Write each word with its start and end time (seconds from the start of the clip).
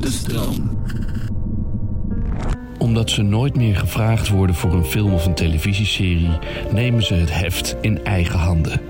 de 0.00 0.10
stroom. 0.10 0.82
Omdat 2.78 3.10
ze 3.10 3.22
nooit 3.22 3.56
meer 3.56 3.76
gevraagd 3.76 4.28
worden 4.28 4.56
voor 4.56 4.72
een 4.72 4.84
film 4.84 5.12
of 5.12 5.26
een 5.26 5.34
televisieserie, 5.34 6.38
nemen 6.70 7.02
ze 7.02 7.14
het 7.14 7.34
heft 7.34 7.76
in 7.80 8.04
eigen 8.04 8.38
handen. 8.38 8.80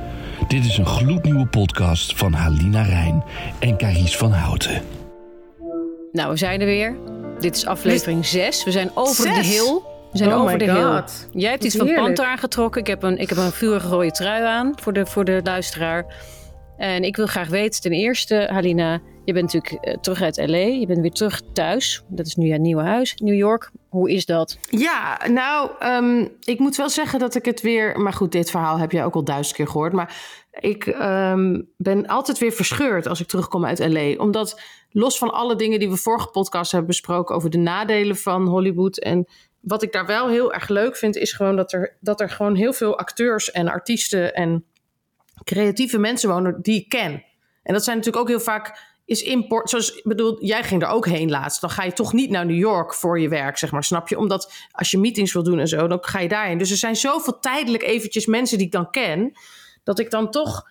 Dit 0.48 0.64
is 0.64 0.78
een 0.78 0.86
gloednieuwe 0.86 1.46
podcast 1.46 2.16
van 2.16 2.32
Halina 2.32 2.82
Rijn 2.82 3.24
en 3.58 3.76
Carice 3.76 4.18
van 4.18 4.32
Houten. 4.32 4.82
Nou, 6.12 6.30
we 6.30 6.36
zijn 6.36 6.60
er 6.60 6.66
weer. 6.66 6.96
Dit 7.38 7.56
is 7.56 7.66
aflevering 7.66 8.26
6. 8.26 8.64
We 8.64 8.70
zijn 8.70 8.90
over 8.94 9.24
Zes? 9.24 9.34
de 9.34 9.54
hill. 9.54 9.80
We 10.12 10.18
zijn 10.18 10.30
Oh 10.32 10.40
over 10.40 10.52
my 10.52 10.58
de 10.58 10.72
hill. 10.72 10.82
God. 11.00 11.28
Jij 11.32 11.50
hebt 11.50 11.64
iets 11.64 11.76
van. 11.76 11.94
Panther 11.94 12.24
aangetrokken. 12.24 12.80
Ik 12.80 12.86
heb 12.86 13.02
een, 13.02 13.18
ik 13.18 13.28
heb 13.28 13.38
een 13.38 13.50
vurige 13.52 13.88
rode 13.88 14.10
trui 14.10 14.44
aan 14.44 14.72
voor 14.80 14.92
de, 14.92 15.06
voor 15.06 15.24
de 15.24 15.40
luisteraar. 15.44 16.14
En 16.76 17.02
ik 17.02 17.16
wil 17.16 17.26
graag 17.26 17.48
weten, 17.48 17.80
ten 17.80 17.92
eerste, 17.92 18.48
Halina, 18.52 19.00
je 19.28 19.34
bent 19.34 19.52
natuurlijk 19.52 19.84
eh, 19.84 19.94
terug 20.00 20.22
uit 20.22 20.36
LA. 20.36 20.56
Je 20.56 20.86
bent 20.86 21.00
weer 21.00 21.10
terug 21.10 21.42
thuis. 21.52 22.02
Dat 22.08 22.26
is 22.26 22.34
nu 22.34 22.46
jouw 22.46 22.58
nieuwe 22.58 22.82
huis, 22.82 23.14
New 23.14 23.34
York. 23.34 23.70
Hoe 23.88 24.10
is 24.10 24.26
dat? 24.26 24.58
Ja, 24.70 25.20
nou, 25.26 25.70
ehm, 25.78 26.26
ik 26.44 26.58
moet 26.58 26.76
wel 26.76 26.88
zeggen 26.88 27.18
dat 27.18 27.34
ik 27.34 27.44
het 27.44 27.60
weer... 27.60 28.00
Maar 28.00 28.12
goed, 28.12 28.32
dit 28.32 28.50
verhaal 28.50 28.78
heb 28.78 28.92
jij 28.92 29.04
ook 29.04 29.14
al 29.14 29.24
duizend 29.24 29.56
keer 29.56 29.66
gehoord. 29.66 29.92
Maar 29.92 30.16
ik 30.50 30.86
ehm, 30.86 31.62
ben 31.76 32.06
altijd 32.06 32.38
weer 32.38 32.52
verscheurd 32.52 33.06
als 33.06 33.20
ik 33.20 33.26
terugkom 33.26 33.64
uit 33.64 33.78
L.A. 33.78 34.14
Omdat 34.16 34.60
los 34.90 35.18
van 35.18 35.32
alle 35.32 35.56
dingen 35.56 35.78
die 35.78 35.90
we 35.90 35.96
vorige 35.96 36.28
podcast 36.28 36.70
hebben 36.70 36.90
besproken... 36.90 37.34
over 37.34 37.50
de 37.50 37.58
nadelen 37.58 38.16
van 38.16 38.46
Hollywood... 38.46 38.98
en 38.98 39.26
wat 39.60 39.82
ik 39.82 39.92
daar 39.92 40.06
wel 40.06 40.28
heel 40.28 40.52
erg 40.52 40.68
leuk 40.68 40.96
vind... 40.96 41.16
is 41.16 41.32
gewoon 41.32 41.56
dat 41.56 41.72
er, 41.72 41.96
dat 42.00 42.20
er 42.20 42.30
gewoon 42.30 42.54
heel 42.54 42.72
veel 42.72 42.98
acteurs 42.98 43.50
en 43.50 43.68
artiesten... 43.68 44.34
en 44.34 44.64
creatieve 45.44 45.98
mensen 45.98 46.28
wonen 46.28 46.58
die 46.62 46.80
ik 46.80 46.88
ken. 46.88 47.24
En 47.62 47.74
dat 47.74 47.84
zijn 47.84 47.96
natuurlijk 47.96 48.22
ook 48.22 48.30
heel 48.30 48.44
vaak 48.44 48.87
is 49.08 49.22
import. 49.22 49.70
Zoals 49.70 49.94
ik 49.94 50.02
bedoel, 50.04 50.44
jij 50.44 50.62
ging 50.62 50.82
er 50.82 50.88
ook 50.88 51.06
heen 51.06 51.30
laatst. 51.30 51.60
Dan 51.60 51.70
ga 51.70 51.82
je 51.84 51.92
toch 51.92 52.12
niet 52.12 52.30
naar 52.30 52.46
New 52.46 52.58
York 52.58 52.94
voor 52.94 53.20
je 53.20 53.28
werk, 53.28 53.58
zeg 53.58 53.72
maar. 53.72 53.84
Snap 53.84 54.08
je? 54.08 54.18
Omdat 54.18 54.52
als 54.70 54.90
je 54.90 54.98
meetings 54.98 55.32
wil 55.32 55.42
doen 55.42 55.58
en 55.58 55.68
zo, 55.68 55.86
dan 55.86 55.98
ga 56.00 56.18
je 56.18 56.28
daarheen. 56.28 56.58
Dus 56.58 56.70
er 56.70 56.76
zijn 56.76 56.96
zoveel 56.96 57.38
tijdelijk 57.38 57.82
eventjes 57.82 58.26
mensen 58.26 58.56
die 58.58 58.66
ik 58.66 58.72
dan 58.72 58.90
ken, 58.90 59.32
dat 59.84 59.98
ik 59.98 60.10
dan 60.10 60.30
toch. 60.30 60.68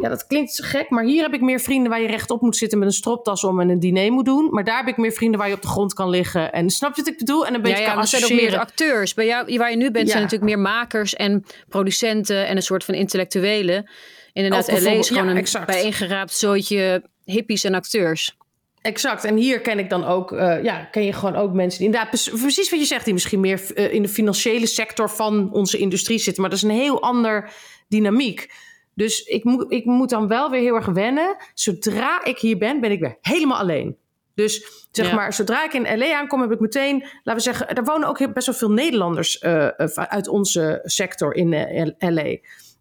Ja, 0.00 0.08
dat 0.08 0.26
klinkt 0.26 0.64
gek, 0.64 0.90
maar 0.90 1.04
hier 1.04 1.22
heb 1.22 1.34
ik 1.34 1.40
meer 1.40 1.60
vrienden 1.60 1.90
waar 1.90 2.00
je 2.00 2.06
rechtop 2.06 2.40
moet 2.40 2.56
zitten 2.56 2.78
met 2.78 2.88
een 2.88 2.94
stropdas 2.94 3.44
om 3.44 3.60
en 3.60 3.68
een 3.68 3.80
diner 3.80 4.12
moet 4.12 4.24
doen. 4.24 4.48
Maar 4.50 4.64
daar 4.64 4.76
heb 4.76 4.86
ik 4.88 4.96
meer 4.96 5.12
vrienden 5.12 5.38
waar 5.38 5.48
je 5.48 5.54
op 5.54 5.62
de 5.62 5.68
grond 5.68 5.94
kan 5.94 6.08
liggen. 6.08 6.52
En 6.52 6.70
snap 6.70 6.96
je 6.96 7.02
wat 7.02 7.12
ik 7.12 7.18
bedoel? 7.18 7.46
En 7.46 7.54
een 7.54 7.62
beetje 7.62 7.78
ja, 7.78 7.84
ja, 7.84 7.92
kan 7.92 8.02
er 8.02 8.08
zijn 8.08 8.24
ook 8.24 8.30
meer 8.30 8.58
acteurs. 8.58 9.14
Bij 9.14 9.26
jou, 9.26 9.58
waar 9.58 9.70
je 9.70 9.76
nu 9.76 9.90
bent, 9.90 10.06
Ja. 10.06 10.10
zijn 10.12 10.22
natuurlijk 10.22 10.50
meer 10.50 10.60
makers 10.62 11.14
en 11.14 11.44
producenten 11.68 12.46
en 12.46 12.56
een 12.56 12.62
soort 12.62 12.84
van 12.84 12.94
intellectuelen. 12.94 13.90
Inderdaad, 14.32 14.82
LA 14.82 14.90
is 14.90 15.08
gewoon 15.08 15.34
ja, 15.34 15.42
een 15.54 15.66
bijeengeraapt 15.66 16.32
zooitje 16.32 17.02
hippies 17.24 17.64
en 17.64 17.74
acteurs. 17.74 18.36
Exact. 18.82 19.24
En 19.24 19.36
hier 19.36 19.60
ken 19.60 19.78
ik 19.78 19.90
dan 19.90 20.04
ook, 20.04 20.32
eh, 20.32 20.62
ja, 20.62 20.84
ken 20.84 21.04
je 21.04 21.12
gewoon 21.12 21.36
ook 21.36 21.52
mensen 21.52 21.78
die 21.78 21.86
inderdaad, 21.88 22.10
precies- 22.10 22.70
wat 22.70 22.78
je 22.78 22.84
zegt, 22.84 23.04
die 23.04 23.12
misschien 23.14 23.40
meer 23.40 23.60
eh, 23.74 23.92
in 23.92 24.02
de 24.02 24.08
financiële 24.08 24.66
sector 24.66 25.10
van 25.10 25.52
onze 25.52 25.78
industrie 25.78 26.18
zitten. 26.18 26.42
Maar 26.42 26.50
dat 26.50 26.62
is 26.62 26.68
een 26.68 26.74
heel 26.76 27.02
ander 27.02 27.50
dynamiek. 27.88 28.52
Dus 28.94 29.22
ik, 29.22 29.44
moet 29.44 29.72
ik 29.72 29.84
moet 29.84 30.10
dan 30.10 30.28
wel 30.28 30.50
weer 30.50 30.60
heel 30.60 30.74
erg 30.74 30.86
wennen. 30.86 31.36
Zodra 31.54 32.24
ik 32.24 32.38
hier 32.38 32.58
ben, 32.58 32.80
ben 32.80 32.90
ik 32.90 33.00
weer 33.00 33.18
helemaal 33.20 33.58
alleen. 33.58 33.96
Dus 34.34 34.86
zeg 34.90 35.08
Ja. 35.08 35.14
maar, 35.14 35.32
zodra 35.32 35.64
ik 35.64 35.72
in 35.72 35.98
LA 35.98 36.18
aankom, 36.18 36.40
heb 36.40 36.52
ik 36.52 36.60
meteen, 36.60 37.00
laten 37.00 37.34
we 37.34 37.40
zeggen, 37.40 37.68
er 37.68 37.84
wonen 37.84 38.08
ook 38.08 38.32
best 38.32 38.46
wel 38.46 38.54
veel 38.54 38.70
Nederlanders 38.70 39.38
eh, 39.38 39.66
uit 39.94 40.28
onze 40.28 40.80
sector 40.84 41.34
in 41.34 41.94
LA. 41.98 42.36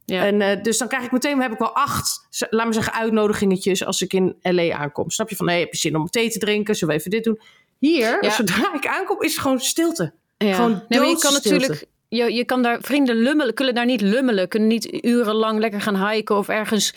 Ja. 0.05 0.25
En 0.25 0.41
eh, 0.41 0.63
dus 0.63 0.77
dan 0.77 0.88
krijg 0.88 1.03
ik 1.03 1.11
meteen, 1.11 1.41
heb 1.41 1.52
ik 1.52 1.57
wel 1.59 1.75
acht, 1.75 2.27
laat 2.49 2.67
me 2.67 2.73
zeggen, 2.73 2.94
uitnodigingetjes 2.94 3.85
als 3.85 4.02
ik 4.02 4.13
in 4.13 4.35
LA 4.41 4.73
aankom. 4.73 5.09
Snap 5.09 5.30
je 5.30 5.35
van, 5.35 5.47
hey, 5.49 5.59
heb 5.59 5.71
je 5.71 5.77
zin 5.77 5.95
om 5.95 6.09
thee 6.09 6.30
te 6.31 6.39
drinken? 6.39 6.75
Zullen 6.75 6.94
we 6.94 6.99
even 6.99 7.11
dit 7.11 7.23
doen? 7.23 7.39
Hier, 7.77 8.23
Ja. 8.23 8.29
zodra 8.29 8.73
ik 8.73 8.88
aankom, 8.88 9.22
is 9.22 9.31
het 9.31 9.41
gewoon 9.41 9.59
stilte. 9.59 10.13
Ja. 10.38 10.53
Gewoon 10.53 10.83
nee, 10.88 10.99
maar 10.99 11.09
je 11.09 11.17
kan 11.17 11.33
natuurlijk. 11.33 11.85
Je, 12.15 12.33
je 12.33 12.45
kan 12.45 12.61
daar 12.61 12.81
vrienden 12.81 13.15
lummelen, 13.15 13.53
kunnen 13.53 13.75
daar 13.75 13.85
niet 13.85 14.01
lummelen, 14.01 14.47
kunnen 14.47 14.69
niet 14.69 15.03
urenlang 15.03 15.59
lekker 15.59 15.81
gaan 15.81 16.09
hiken 16.09 16.38
of 16.38 16.47
ergens. 16.47 16.94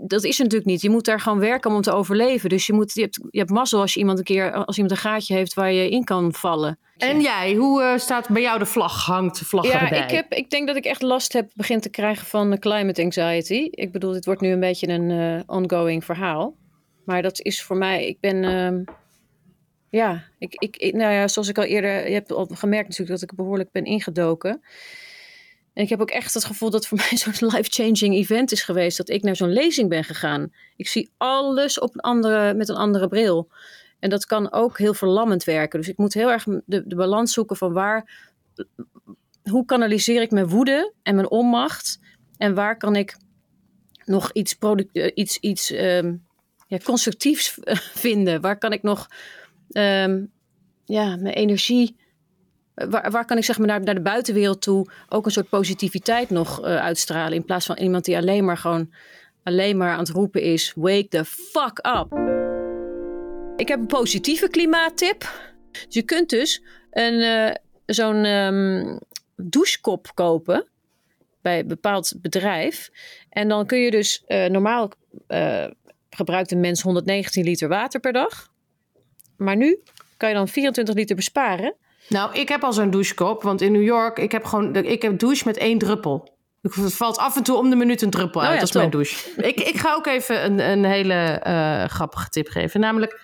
Dat 0.00 0.24
is 0.24 0.38
natuurlijk 0.38 0.70
niet. 0.70 0.80
Je 0.80 0.90
moet 0.90 1.04
daar 1.04 1.20
gewoon 1.20 1.38
werken 1.38 1.70
om 1.70 1.82
te 1.82 1.92
overleven. 1.92 2.48
Dus 2.48 2.66
je, 2.66 2.72
moet, 2.72 2.94
je, 2.94 3.00
hebt, 3.00 3.20
je 3.30 3.38
hebt 3.38 3.50
mazzel 3.50 3.80
als 3.80 3.94
je 3.94 4.00
iemand 4.00 4.18
een 4.18 4.24
keer, 4.24 4.52
als 4.52 4.76
iemand 4.76 4.94
een 4.94 5.00
gaatje 5.00 5.34
heeft 5.34 5.54
waar 5.54 5.72
je 5.72 5.90
in 5.90 6.04
kan 6.04 6.32
vallen. 6.32 6.78
En 6.96 7.20
jij, 7.20 7.54
hoe 7.54 7.82
eh, 7.82 7.98
staat 7.98 8.28
bij 8.28 8.42
jou 8.42 8.58
de 8.58 8.66
vlag? 8.66 9.04
Hangt 9.04 9.38
de 9.38 9.44
vlag 9.44 9.66
Ja, 9.66 9.82
erbij? 9.82 10.02
ik, 10.02 10.10
heb, 10.10 10.32
ik 10.32 10.50
denk 10.50 10.66
dat 10.66 10.76
ik 10.76 10.84
echt 10.84 11.02
last 11.02 11.32
heb 11.32 11.50
begin 11.54 11.80
te 11.80 11.90
krijgen 11.90 12.26
van 12.26 12.52
eh, 12.52 12.58
climate 12.58 13.02
anxiety. 13.02 13.68
Ik 13.70 13.92
bedoel, 13.92 14.12
dit 14.12 14.24
wordt 14.24 14.40
nu 14.40 14.52
een 14.52 14.60
beetje 14.60 14.88
een 14.88 15.10
eh, 15.10 15.42
ongoing 15.46 16.04
verhaal. 16.04 16.54
Maar 17.04 17.22
dat 17.22 17.40
is 17.40 17.62
voor 17.62 17.76
mij, 17.76 18.06
ik 18.06 18.20
ben, 18.20 18.44
ehm, 18.44 18.82
ja, 19.90 20.24
ik, 20.38 20.54
ik, 20.54 20.92
nou 20.94 21.12
ja, 21.12 21.28
zoals 21.28 21.48
ik 21.48 21.58
al 21.58 21.64
eerder, 21.64 22.08
je 22.08 22.14
hebt 22.14 22.32
al 22.32 22.46
gemerkt 22.46 22.88
natuurlijk 22.88 23.20
dat 23.20 23.30
ik 23.30 23.36
behoorlijk 23.36 23.72
ben 23.72 23.84
ingedoken. 23.84 24.62
En 25.72 25.82
ik 25.82 25.88
heb 25.88 26.00
ook 26.00 26.10
echt 26.10 26.34
het 26.34 26.44
gevoel 26.44 26.70
dat 26.70 26.86
voor 26.86 26.98
mij 27.10 27.16
zo'n 27.16 27.48
life-changing 27.48 28.14
event 28.14 28.52
is 28.52 28.62
geweest. 28.62 28.96
Dat 28.96 29.08
ik 29.08 29.22
naar 29.22 29.36
zo'n 29.36 29.52
lezing 29.52 29.88
ben 29.88 30.04
gegaan. 30.04 30.52
Ik 30.76 30.88
zie 30.88 31.10
alles 31.16 31.78
op 31.78 31.94
een 31.94 32.00
andere, 32.00 32.54
met 32.54 32.68
een 32.68 32.76
andere 32.76 33.08
bril. 33.08 33.48
En 33.98 34.10
dat 34.10 34.26
kan 34.26 34.52
ook 34.52 34.78
heel 34.78 34.94
verlammend 34.94 35.44
werken. 35.44 35.78
Dus 35.78 35.88
ik 35.88 35.96
moet 35.96 36.14
heel 36.14 36.30
erg 36.30 36.44
de, 36.44 36.86
de 36.86 36.94
balans 36.94 37.32
zoeken 37.32 37.56
van 37.56 37.72
waar, 37.72 38.28
hoe 39.42 39.64
kanaliseer 39.64 40.22
ik 40.22 40.30
mijn 40.30 40.48
woede 40.48 40.92
en 41.02 41.14
mijn 41.14 41.30
onmacht? 41.30 42.00
En 42.36 42.54
waar 42.54 42.76
kan 42.76 42.96
ik 42.96 43.16
nog 44.04 44.32
iets, 44.32 44.54
product, 44.54 44.96
eh, 44.96 45.10
iets, 45.14 45.38
iets 45.38 45.70
ehm, 45.70 46.14
ja, 46.66 46.78
constructiefs 46.78 47.58
vinden? 48.04 48.40
Waar 48.40 48.58
kan 48.58 48.72
ik 48.72 48.82
nog 48.82 49.08
ehm, 49.72 50.24
ja, 50.84 51.16
mijn 51.16 51.34
energie. 51.34 51.96
Waar, 52.74 53.10
waar 53.10 53.24
kan 53.24 53.36
ik 53.36 53.44
zeg 53.44 53.58
maar 53.58 53.66
naar, 53.66 53.80
naar 53.82 53.94
de 53.94 54.00
buitenwereld 54.00 54.62
toe 54.62 54.90
ook 55.08 55.24
een 55.26 55.32
soort 55.32 55.48
positiviteit 55.48 56.30
nog 56.30 56.62
eh, 56.62 56.76
uitstralen? 56.76 57.32
In 57.32 57.44
plaats 57.44 57.66
van 57.66 57.76
iemand 57.76 58.04
die 58.04 58.16
alleen 58.16 58.44
maar 58.44 58.56
gewoon 58.56 58.92
alleen 59.42 59.76
maar 59.76 59.92
aan 59.92 59.98
het 59.98 60.08
roepen 60.08 60.42
is: 60.42 60.72
wake 60.76 61.08
the 61.08 61.24
fuck 61.24 61.86
up. 61.86 62.18
Ik 63.56 63.68
heb 63.68 63.80
een 63.80 63.86
positieve 63.86 64.48
klimaattip. 64.48 65.30
Je 65.88 66.02
kunt 66.02 66.28
dus 66.28 66.62
een, 66.90 67.20
eh, 67.20 67.54
zo'n 67.86 68.24
ehm, 68.24 68.98
douchekop 69.36 70.14
kopen 70.14 70.68
bij 71.42 71.58
een 71.58 71.68
bepaald 71.68 72.14
bedrijf. 72.20 72.90
En 73.28 73.48
dan 73.48 73.66
kun 73.66 73.78
je 73.78 73.90
dus 73.90 74.22
eh, 74.26 74.46
normaal 74.46 74.90
eh, 75.26 75.66
gebruikt 76.10 76.50
een 76.50 76.60
mens 76.60 76.82
119 76.82 77.44
liter 77.44 77.68
water 77.68 78.00
per 78.00 78.12
dag. 78.12 78.49
Maar 79.40 79.56
nu 79.56 79.78
kan 80.16 80.28
je 80.28 80.34
dan 80.34 80.48
24 80.48 80.94
liter 80.94 81.16
besparen. 81.16 81.74
Nou, 82.08 82.32
ik 82.38 82.48
heb 82.48 82.64
al 82.64 82.72
zo'n 82.72 82.90
douchekop, 82.90 83.42
want 83.42 83.60
in 83.60 83.72
New 83.72 83.82
York, 83.82 84.18
ik 84.18 84.32
heb 84.32 84.44
gewoon, 84.44 84.76
ik 84.76 85.02
heb 85.02 85.18
douche 85.18 85.42
met 85.46 85.56
één 85.56 85.78
druppel. 85.78 86.38
Het 86.62 86.94
valt 86.94 87.18
af 87.18 87.36
en 87.36 87.42
toe 87.42 87.56
om 87.56 87.70
de 87.70 87.76
minuut 87.76 88.02
een 88.02 88.10
druppel 88.10 88.40
Oh 88.40 88.46
uit. 88.46 88.56
ja, 88.56 88.62
is 88.62 88.72
mijn 88.72 88.90
douche. 88.90 89.30
ik, 89.42 89.60
ik 89.60 89.76
ga 89.78 89.94
ook 89.94 90.06
even 90.06 90.44
een, 90.44 90.58
een 90.70 90.84
hele 90.84 91.14
eh, 91.14 91.84
grappige 91.84 92.28
tip 92.28 92.48
geven. 92.48 92.80
Namelijk 92.80 93.20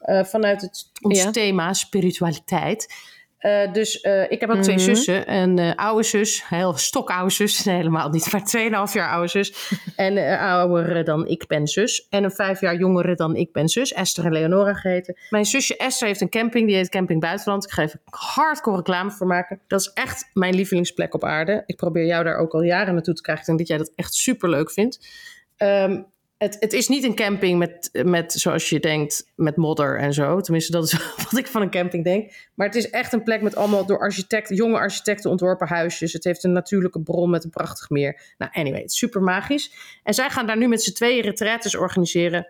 eh, 0.00 0.24
vanuit 0.24 0.60
het, 0.60 0.90
ons 1.00 1.22
Ja. 1.22 1.30
thema 1.30 1.72
spiritualiteit. 1.72 2.94
Eh, 3.44 3.72
dus 3.72 4.00
eh, 4.00 4.30
ik 4.30 4.40
heb 4.40 4.50
ook 4.50 4.62
twee 4.62 4.76
Mhm. 4.76 4.84
zussen. 4.84 5.32
Een 5.32 5.58
eh, 5.58 5.74
oude 5.74 6.02
zus, 6.02 6.48
heel 6.48 6.76
stokoude 6.76 7.30
zus. 7.32 7.52
Nee, 7.64 7.76
helemaal 7.76 8.08
niet, 8.08 8.32
maar 8.32 8.44
2,5 8.44 8.92
jaar 8.92 9.10
oude 9.10 9.28
zus. 9.28 9.52
En 9.96 10.16
uh, 10.16 10.40
ouder 10.40 11.04
dan 11.04 11.26
ik 11.26 11.46
ben 11.46 11.66
zus. 11.66 12.06
En 12.10 12.24
een 12.24 12.30
vijf 12.30 12.60
jaar 12.60 12.76
jongere 12.76 13.14
dan 13.14 13.36
ik 13.36 13.52
ben 13.52 13.68
zus. 13.68 13.92
Esther 13.92 14.24
en 14.24 14.32
Leonora 14.32 14.74
geheten. 14.74 15.16
Mijn 15.30 15.44
zusje 15.44 15.76
Esther 15.76 16.06
heeft 16.06 16.20
een 16.20 16.28
camping. 16.28 16.66
Die 16.66 16.76
heet 16.76 16.88
Camping 16.88 17.20
Buitenland. 17.20 17.64
Ik 17.64 17.70
ga 17.70 17.82
even 17.82 18.00
hardcore 18.04 18.76
reclame 18.76 19.10
voor 19.10 19.26
maken. 19.26 19.60
Dat 19.66 19.80
is 19.80 19.90
echt 19.94 20.30
mijn 20.32 20.54
lievelingsplek 20.54 21.14
op 21.14 21.24
aarde. 21.24 21.62
Ik 21.66 21.76
probeer 21.76 22.06
jou 22.06 22.24
daar 22.24 22.36
ook 22.36 22.52
al 22.52 22.62
jaren 22.62 22.94
naartoe 22.94 23.14
te 23.14 23.22
krijgen. 23.22 23.42
Ik 23.42 23.48
denk 23.48 23.58
dat 23.58 23.68
jij 23.68 23.78
dat 23.86 23.92
echt 23.96 24.14
super 24.14 24.48
leuk 24.48 24.70
vindt. 24.70 25.08
Ehm, 25.56 26.02
het, 26.38 26.56
het 26.60 26.72
is 26.72 26.88
niet 26.88 27.04
een 27.04 27.14
camping 27.14 27.58
met, 27.58 27.90
met, 28.04 28.32
zoals 28.32 28.68
je 28.68 28.80
denkt, 28.80 29.26
met 29.34 29.56
modder 29.56 29.98
en 29.98 30.12
zo. 30.12 30.40
Tenminste, 30.40 30.72
dat 30.72 30.84
is 30.84 30.92
wat 31.30 31.38
ik 31.38 31.46
van 31.46 31.62
een 31.62 31.70
camping 31.70 32.04
denk. 32.04 32.32
Maar 32.54 32.66
het 32.66 32.76
is 32.76 32.90
echt 32.90 33.12
een 33.12 33.22
plek 33.22 33.42
met 33.42 33.56
allemaal 33.56 33.86
door 33.86 33.98
architecten, 33.98 34.56
jonge 34.56 34.78
architecten 34.78 35.30
ontworpen 35.30 35.68
huisjes. 35.68 36.12
Het 36.12 36.24
heeft 36.24 36.44
een 36.44 36.52
natuurlijke 36.52 37.00
bron 37.00 37.30
met 37.30 37.44
een 37.44 37.50
prachtig 37.50 37.90
meer. 37.90 38.34
Nou, 38.38 38.52
anyway, 38.54 38.80
het 38.80 38.90
is 38.90 38.98
super 38.98 39.22
magisch. 39.22 39.72
En 40.02 40.14
zij 40.14 40.30
gaan 40.30 40.46
daar 40.46 40.56
nu 40.56 40.68
met 40.68 40.82
z'n 40.82 40.92
tweeën 40.92 41.22
retraites 41.22 41.76
organiseren. 41.76 42.48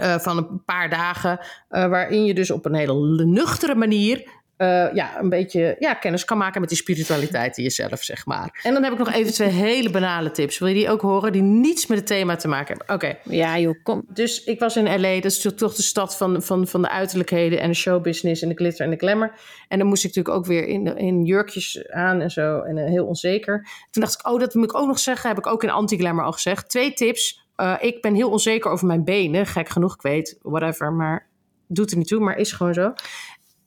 eh, 0.00 0.18
van 0.18 0.36
een 0.36 0.64
paar 0.64 0.90
dagen. 0.90 1.38
eh, 1.68 1.88
waarin 1.88 2.24
je 2.24 2.34
dus 2.34 2.50
op 2.50 2.64
een 2.64 2.74
hele 2.74 3.24
nuchtere 3.24 3.74
manier. 3.74 4.40
Eh, 4.62 4.94
ja, 4.94 5.18
een 5.18 5.28
beetje 5.28 5.76
ja, 5.78 5.94
kennis 5.94 6.24
kan 6.24 6.38
maken 6.38 6.60
met 6.60 6.68
die 6.68 6.78
spiritualiteit 6.78 7.56
in 7.56 7.62
jezelf, 7.62 8.02
zeg 8.02 8.26
maar. 8.26 8.60
En 8.62 8.72
dan 8.72 8.82
heb 8.82 8.92
ik 8.92 8.98
nog 8.98 9.12
even 9.12 9.32
twee 9.32 9.48
hele 9.48 9.90
banale 9.90 10.30
tips. 10.30 10.58
Wil 10.58 10.68
je 10.68 10.74
die 10.74 10.90
ook 10.90 11.00
horen? 11.00 11.32
Die 11.32 11.42
niets 11.42 11.86
met 11.86 11.98
het 11.98 12.06
thema 12.06 12.36
te 12.36 12.48
maken 12.48 12.76
hebben. 12.76 12.94
Oké. 12.94 13.18
Ja, 13.34 13.58
joh, 13.58 13.74
kom. 13.82 14.04
Dus 14.08 14.44
ik 14.44 14.60
was 14.60 14.76
in 14.76 15.00
LA, 15.00 15.14
dat 15.14 15.24
is 15.24 15.48
toch 15.56 15.74
de 15.74 15.82
stad 15.82 16.16
van, 16.16 16.42
van, 16.42 16.66
van 16.66 16.82
de 16.82 16.90
uiterlijkheden 16.90 17.60
en 17.60 17.68
de 17.68 17.74
showbusiness 17.74 18.42
en 18.42 18.48
de 18.48 18.54
glitter 18.54 18.84
en 18.84 18.90
de 18.90 18.96
glamour. 18.96 19.34
En 19.68 19.78
dan 19.78 19.86
moest 19.86 20.04
ik 20.04 20.14
natuurlijk 20.14 20.36
ook 20.36 20.46
weer 20.46 20.66
in, 20.66 20.96
in 20.96 21.24
jurkjes 21.24 21.88
aan 21.88 22.20
en 22.20 22.30
zo 22.30 22.60
en 22.60 22.78
eh, 22.78 22.88
heel 22.88 23.06
onzeker. 23.06 23.68
Toen 23.90 24.02
dacht 24.02 24.14
ik, 24.14 24.28
oh, 24.28 24.40
dat 24.40 24.54
moet 24.54 24.64
ik 24.64 24.76
ook 24.76 24.86
nog 24.86 24.98
zeggen, 24.98 25.28
heb 25.28 25.38
ik 25.38 25.46
ook 25.46 25.62
in 25.62 25.70
anti-glamour 25.70 26.24
al 26.24 26.32
gezegd. 26.32 26.68
Twee 26.68 26.92
tips. 26.92 27.46
Eh, 27.56 27.74
ik 27.80 28.00
ben 28.00 28.14
heel 28.14 28.30
onzeker 28.30 28.70
over 28.70 28.86
mijn 28.86 29.04
benen, 29.04 29.46
gek 29.46 29.68
genoeg, 29.68 29.94
ik 29.94 30.02
weet, 30.02 30.38
whatever, 30.42 30.92
maar 30.92 31.30
doet 31.74 31.90
er 31.90 31.96
niet 31.96 32.06
toe, 32.06 32.20
maar 32.20 32.36
is 32.36 32.52
gewoon 32.52 32.74
zo. 32.74 32.92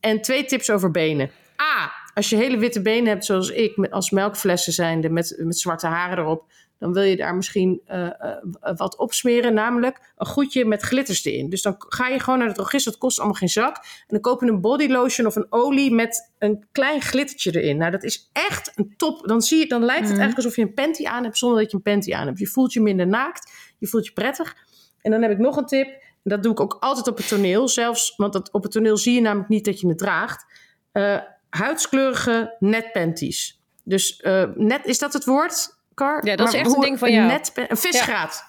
En 0.06 0.22
twee 0.22 0.46
tips 0.46 0.70
over 0.70 0.92
benen. 0.92 1.32
A, 1.62 1.92
als 2.14 2.30
je 2.30 2.36
hele 2.36 2.58
witte 2.58 2.82
benen 2.82 3.08
hebt, 3.08 3.26
zoals 3.26 3.50
ik, 3.50 3.88
als 3.90 4.10
melkflessen 4.10 4.74
zijnde, 4.74 5.10
met, 5.10 5.36
met 5.38 5.60
zwarte 5.60 5.88
haren 5.88 6.18
erop, 6.18 6.52
dan 6.80 6.94
wil 6.94 7.04
je 7.04 7.16
daar 7.16 7.36
misschien 7.36 7.82
uh, 7.88 8.02
uh, 8.02 8.76
wat 8.76 8.98
opsmeren, 8.98 9.54
namelijk 9.54 10.14
een 10.18 10.26
goedje 10.26 10.66
met 10.66 10.82
glitters 10.82 11.26
erin. 11.26 11.50
Dus 11.50 11.62
dan 11.62 11.76
ga 11.78 12.08
je 12.08 12.20
gewoon 12.20 12.40
naar 12.40 12.48
de 12.48 12.54
drogist, 12.54 12.86
dat 12.86 12.98
kost 12.98 13.18
allemaal 13.18 13.38
geen 13.38 13.50
zak. 13.50 13.76
En 13.76 14.06
dan 14.08 14.20
koop 14.20 14.42
je 14.42 14.48
een 14.48 14.62
body 14.62 14.88
lotion 14.88 15.28
of 15.28 15.36
een 15.36 15.48
olie 15.50 15.92
met 15.92 16.32
een 16.40 16.66
klein 16.72 17.02
glittertje 17.02 17.62
erin. 17.62 17.78
Nou, 17.78 17.92
dat 17.92 18.04
is 18.04 18.30
echt 18.34 18.72
een 18.76 18.94
top. 18.98 19.28
Dan, 19.28 19.42
zie 19.42 19.60
je, 19.60 19.68
dan 19.68 19.84
lijkt 19.84 20.08
het 20.08 20.14
mm. 20.14 20.20
eigenlijk 20.20 20.38
alsof 20.38 20.56
je 20.56 20.62
een 20.62 20.74
panty 20.74 21.06
aan 21.06 21.24
hebt 21.24 21.38
zonder 21.38 21.62
dat 21.62 21.72
je 21.72 21.78
een 21.78 21.84
panty 21.84 22.14
aan 22.14 22.26
hebt. 22.26 22.40
Je 22.40 22.48
voelt 22.48 22.74
je 22.74 22.82
minder 22.82 23.08
naakt, 23.08 23.52
je 23.78 23.88
voelt 23.88 24.06
je 24.06 24.14
prettig. 24.14 24.56
En 25.02 25.12
dan 25.12 25.22
heb 25.22 25.32
ik 25.32 25.38
nog 25.38 25.58
een 25.58 25.66
tip. 25.66 26.04
Dat 26.28 26.44
doe 26.44 26.52
ik 26.52 26.60
ook 26.60 26.78
altijd 26.80 27.08
op 27.08 27.18
het 27.18 27.28
toneel. 27.28 27.68
Zelfs, 27.68 28.14
want 28.18 28.34
dat, 28.34 28.52
op 28.52 28.64
het 28.64 28.72
toneel 28.72 28.98
zie 28.98 29.14
je 29.14 29.22
namelijk 29.22 29.50
niet 29.50 29.66
dat 29.66 29.80
je 29.80 29.88
het 29.88 29.98
draagt. 29.98 30.46
Uh, 30.94 31.18
huidskleurige 31.50 32.56
netpanties. 32.60 33.60
Dus 33.84 34.22
uh, 34.22 34.44
net, 34.56 34.86
is 34.86 35.00
dat 35.00 35.14
het 35.14 35.26
woord, 35.26 35.78
Car? 35.94 36.26
Ja, 36.26 36.36
dat 36.36 36.48
is 36.48 36.54
echt 36.54 36.74
een 36.74 36.82
ding 36.82 37.00
van 37.00 37.12
jou. 37.12 37.28
Net, 37.28 37.52
een 37.68 37.78
visgraat. 37.78 38.44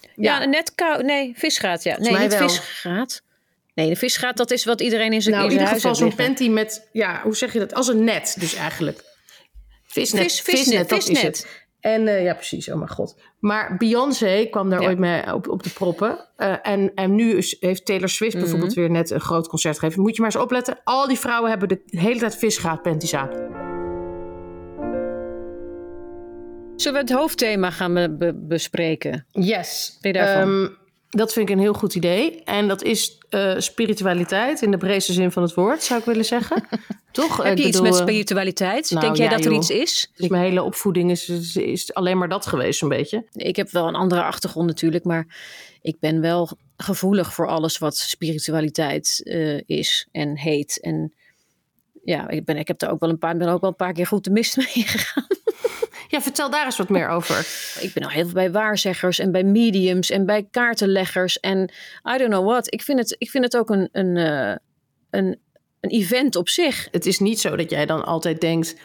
Ja, 0.00 0.08
ja 0.14 0.42
een 0.42 0.50
net 0.50 0.74
kou... 0.74 1.02
Nee, 1.02 1.32
visgraat, 1.36 1.82
ja. 1.82 1.98
Nee, 1.98 2.18
niet 2.18 2.34
visgraat. 2.34 3.22
Nee, 3.74 3.88
de 3.88 3.96
visgraat, 3.96 4.36
dat 4.36 4.50
is 4.50 4.64
wat 4.64 4.80
iedereen 4.80 5.12
in 5.12 5.22
zijn, 5.22 5.34
nou, 5.34 5.46
in 5.46 5.52
ieder 5.52 5.68
geval 5.68 5.94
zo'n 5.94 6.14
panty 6.14 6.48
met... 6.48 6.88
Ja, 6.92 7.20
hoe 7.22 7.36
zeg 7.36 7.52
je 7.52 7.58
dat? 7.58 7.74
Als 7.74 7.88
een 7.88 8.04
net 8.04 8.36
dus 8.38 8.54
eigenlijk. 8.54 9.04
Visnet, 9.86 10.22
Vis, 10.22 10.40
visnet, 10.40 10.64
visnet, 10.64 10.88
dat 10.88 11.04
visnet. 11.04 11.16
is 11.16 11.40
het. 11.40 11.59
En 11.80 12.02
uh, 12.02 12.22
ja, 12.22 12.34
precies, 12.34 12.70
oh 12.70 12.76
mijn 12.76 12.90
god. 12.90 13.16
Maar 13.38 13.76
Beyoncé 13.76 14.46
kwam 14.50 14.70
daar 14.70 14.82
ooit 14.82 14.98
mee 14.98 15.34
op, 15.34 15.48
op 15.48 15.62
de 15.62 15.70
proppen. 15.70 16.18
Uh, 16.38 16.54
en, 16.62 16.94
en 16.94 17.14
nu 17.14 17.32
is, 17.32 17.56
heeft 17.60 17.86
Taylor 17.86 18.08
Swift 18.08 18.34
mm 18.34 18.40
-hmm. 18.40 18.50
bijvoorbeeld 18.50 18.78
weer 18.78 18.90
net 18.90 19.10
een 19.10 19.20
groot 19.20 19.48
concert 19.48 19.78
gegeven. 19.78 20.02
Moet 20.02 20.16
je 20.16 20.22
maar 20.22 20.30
eens 20.34 20.42
opletten. 20.42 20.80
Al 20.84 21.08
die 21.08 21.18
vrouwen 21.18 21.50
hebben 21.50 21.68
de 21.68 21.82
hele 21.86 22.18
tijd 22.18 22.36
visgraatpanties 22.36 23.14
aan. 23.14 23.28
Zullen 26.76 27.04
we 27.04 27.10
het 27.10 27.18
hoofdthema 27.18 27.70
gaan 27.70 27.94
be 27.94 28.16
be 28.18 28.34
bespreken? 28.34 29.26
Yes. 29.30 29.98
Daarvan? 30.00 30.48
Um, 30.48 30.78
dat 31.10 31.32
vind 31.32 31.48
ik 31.48 31.54
een 31.54 31.60
heel 31.60 31.72
goed 31.72 31.94
idee. 31.94 32.42
En 32.44 32.68
dat 32.68 32.82
is 32.82 33.18
uh, 33.30 33.54
spiritualiteit 33.58 34.62
in 34.62 34.70
de 34.70 34.76
breedste 34.76 35.12
zin 35.12 35.30
van 35.30 35.42
het 35.42 35.54
woord, 35.54 35.82
zou 35.82 36.00
ik 36.00 36.06
willen 36.06 36.24
zeggen. 36.24 36.64
Toch? 37.12 37.42
Heb 37.42 37.58
je 37.58 37.66
iets 37.66 37.80
met 37.80 37.94
spiritualiteit? 37.94 38.90
Nou, 38.90 39.04
Denk 39.04 39.16
jij 39.16 39.26
ja, 39.26 39.30
dat 39.30 39.44
er 39.44 39.50
joh. 39.50 39.60
iets 39.60 39.70
is? 39.70 40.10
Dus 40.14 40.28
mijn 40.28 40.42
hele 40.42 40.62
opvoeding 40.62 41.10
is, 41.10 41.28
is, 41.28 41.56
is, 41.56 41.94
alleen 41.94 42.18
maar 42.18 42.28
dat 42.28 42.46
geweest, 42.46 42.78
zo'n 42.78 42.88
beetje. 42.88 43.26
Ik 43.32 43.56
heb 43.56 43.70
wel 43.70 43.88
een 43.88 43.94
andere 43.94 44.22
achtergrond 44.22 44.66
natuurlijk, 44.66 45.04
maar 45.04 45.26
ik 45.82 45.96
ben 46.00 46.20
wel 46.20 46.50
gevoelig 46.76 47.34
voor 47.34 47.48
alles 47.48 47.78
wat 47.78 47.96
spiritualiteit 47.96 49.20
uh, 49.24 49.60
is 49.66 50.08
en 50.12 50.38
heet. 50.38 50.80
En 50.80 51.14
ja, 52.04 52.28
ik, 52.28 52.44
ben, 52.44 52.56
ik 52.56 52.68
heb 52.68 52.78
daar 52.78 52.90
ook 52.90 53.00
wel 53.00 53.10
een 53.10 53.18
paar, 53.18 53.36
ben 53.36 53.48
ook 53.48 53.60
wel 53.60 53.70
een 53.70 53.76
paar 53.76 53.92
keer 53.92 54.06
goed 54.06 54.24
de 54.24 54.30
mist 54.30 54.56
mee 54.74 54.84
gegaan. 54.86 55.26
Ja, 56.08 56.20
vertel 56.20 56.50
daar 56.50 56.64
eens 56.64 56.76
wat 56.76 56.88
meer 56.88 57.08
over. 57.08 57.38
Ik 57.80 57.90
ben 57.94 58.02
al 58.02 58.08
heel 58.08 58.24
veel 58.24 58.32
bij 58.32 58.50
waarzeggers 58.50 59.18
en 59.18 59.32
bij 59.32 59.44
mediums 59.44 60.10
en 60.10 60.26
bij 60.26 60.48
kaartenleggers 60.50 61.40
en 61.40 61.70
I 62.14 62.18
don't 62.18 62.30
know 62.30 62.48
what. 62.48 62.72
Ik 62.72 62.82
vind 62.82 62.98
het, 62.98 63.14
ik 63.18 63.30
vind 63.30 63.44
het 63.44 63.56
ook 63.56 63.70
een, 63.70 63.88
een, 63.92 64.16
uh, 64.16 64.54
een, 65.10 65.38
een 65.80 65.90
event 65.90 66.36
op 66.36 66.48
zich. 66.48 66.88
Het 66.90 67.06
is 67.06 67.18
niet 67.18 67.40
zo 67.40 67.56
dat 67.56 67.70
jij 67.70 67.86
dan 67.86 68.04
altijd 68.04 68.40
denkt: 68.40 68.76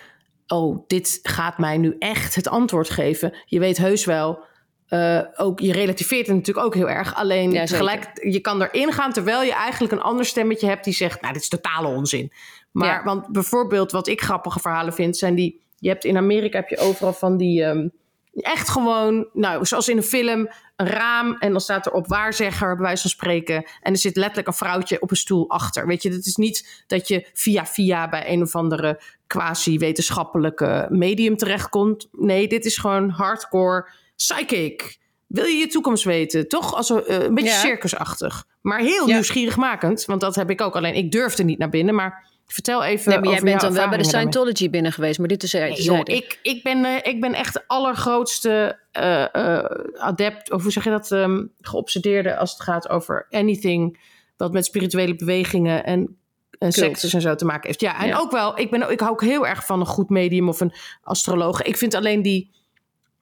oh, 0.47 0.83
dit 0.87 1.19
gaat 1.23 1.57
mij 1.57 1.77
nu 1.77 1.95
echt 1.99 2.35
het 2.35 2.47
antwoord 2.47 2.89
geven. 2.89 3.37
Je 3.45 3.59
weet 3.59 3.77
heus 3.77 4.05
wel. 4.05 4.43
Uh, 4.89 5.21
ook, 5.35 5.59
je 5.59 5.71
relativeert 5.71 6.27
het 6.27 6.35
natuurlijk 6.35 6.65
ook 6.65 6.75
heel 6.75 6.89
erg. 6.89 7.15
Alleen 7.15 7.51
ja, 7.51 7.65
tegelijk, 7.65 8.29
je 8.29 8.39
kan 8.39 8.61
erin 8.61 8.91
gaan 8.91 9.13
terwijl 9.13 9.41
je 9.41 9.53
eigenlijk 9.53 9.93
een 9.93 10.01
ander 10.01 10.25
stemmetje 10.25 10.67
hebt 10.67 10.83
die 10.83 10.93
zegt: 10.93 11.21
Nou, 11.21 11.33
dit 11.33 11.41
is 11.41 11.49
totale 11.49 11.87
onzin. 11.87 12.31
Maar, 12.71 12.87
ja. 12.87 13.03
want 13.03 13.27
bijvoorbeeld, 13.27 13.91
wat 13.91 14.07
ik 14.07 14.21
grappige 14.21 14.59
verhalen 14.59 14.93
vind, 14.93 15.17
zijn 15.17 15.35
die 15.35 15.61
je 15.79 15.89
hebt 15.89 16.03
in 16.03 16.17
Amerika 16.17 16.57
heb 16.57 16.69
je 16.69 16.77
overal 16.77 17.13
van 17.13 17.37
die. 17.37 17.63
Um, 17.63 17.91
echt 18.35 18.69
gewoon, 18.69 19.27
nou, 19.33 19.65
zoals 19.65 19.89
in 19.89 19.97
een 19.97 20.03
film, 20.03 20.49
een 20.75 20.87
raam. 20.87 21.35
En 21.39 21.51
dan 21.51 21.61
staat 21.61 21.85
er 21.85 21.91
op 21.91 22.07
waarzegger, 22.07 22.75
bij 22.75 22.85
wijze 22.85 23.01
van 23.01 23.09
spreken. 23.09 23.55
En 23.81 23.91
er 23.91 23.97
zit 23.97 24.15
letterlijk 24.15 24.47
een 24.47 24.53
vrouwtje 24.53 25.01
op 25.01 25.11
een 25.11 25.17
stoel 25.17 25.49
achter. 25.49 25.87
Weet 25.87 26.03
je, 26.03 26.11
het 26.11 26.25
is 26.25 26.35
niet 26.35 26.83
dat 26.87 27.07
je 27.07 27.29
via 27.33 27.65
via 27.65 28.09
bij 28.09 28.31
een 28.31 28.41
of 28.41 28.55
andere 28.55 29.01
quasi-wetenschappelijke 29.27 30.87
medium 30.89 31.37
terechtkomt. 31.37 32.07
Nee, 32.11 32.47
dit 32.47 32.65
is 32.65 32.77
gewoon 32.77 33.09
hardcore 33.09 33.89
psychic. 34.15 34.97
Wil 35.27 35.45
je 35.45 35.57
je 35.57 35.67
toekomst 35.67 36.03
weten? 36.03 36.47
Toch? 36.47 36.75
Als 36.75 36.89
een, 36.89 37.03
uh, 37.07 37.23
een 37.23 37.33
beetje 37.33 37.49
ja. 37.49 37.59
circusachtig. 37.59 38.45
Maar 38.61 38.79
heel 38.79 39.07
ja. 39.07 39.13
nieuwsgierigmakend. 39.13 40.05
Want 40.05 40.21
dat 40.21 40.35
heb 40.35 40.49
ik 40.49 40.61
ook. 40.61 40.75
Alleen 40.75 40.95
ik 40.95 41.11
durfde 41.11 41.43
niet 41.43 41.57
naar 41.57 41.69
binnen. 41.69 41.95
Maar 41.95 42.27
Vertel 42.47 42.83
even. 42.83 43.09
Nee, 43.11 43.19
maar 43.19 43.29
jij 43.29 43.41
bent 43.41 43.61
dan 43.61 43.73
wel 43.73 43.89
bij 43.89 43.97
de 43.97 44.03
Scientology 44.03 44.51
daarmee. 44.51 44.69
binnen 44.69 44.91
geweest, 44.91 45.19
maar 45.19 45.27
dit 45.27 45.43
is 45.43 45.53
er. 45.53 45.69
Nee, 45.69 45.81
joh, 45.81 45.99
ik, 46.03 46.39
ik, 46.41 46.63
ben, 46.63 46.85
uh, 46.85 46.95
ik 47.01 47.21
ben 47.21 47.33
echt 47.33 47.53
de 47.53 47.63
allergrootste 47.67 48.79
uh, 48.99 49.25
uh, 49.33 49.63
adept, 49.97 50.51
of 50.51 50.61
hoe 50.61 50.71
zeg 50.71 50.83
je 50.83 50.89
dat, 50.89 51.11
um, 51.11 51.51
geobsedeerde 51.61 52.37
als 52.37 52.51
het 52.51 52.61
gaat 52.61 52.89
over 52.89 53.27
anything 53.29 53.99
wat 54.37 54.51
met 54.51 54.65
spirituele 54.65 55.15
bewegingen 55.15 55.83
en, 55.83 56.17
en 56.59 56.71
sectes 56.71 57.13
en 57.13 57.21
zo 57.21 57.35
te 57.35 57.45
maken 57.45 57.67
heeft. 57.67 57.81
Ja, 57.81 58.01
en 58.01 58.07
ja. 58.07 58.17
ook 58.17 58.31
wel, 58.31 58.59
ik, 58.59 58.71
ben, 58.71 58.91
ik 58.91 58.99
hou 58.99 59.11
ook 59.11 59.21
heel 59.21 59.47
erg 59.47 59.65
van 59.65 59.79
een 59.79 59.85
goed 59.85 60.09
medium 60.09 60.49
of 60.49 60.59
een 60.59 60.73
astroloog. 61.01 61.61
Ik 61.61 61.77
vind 61.77 61.93
alleen 61.93 62.21
die 62.21 62.51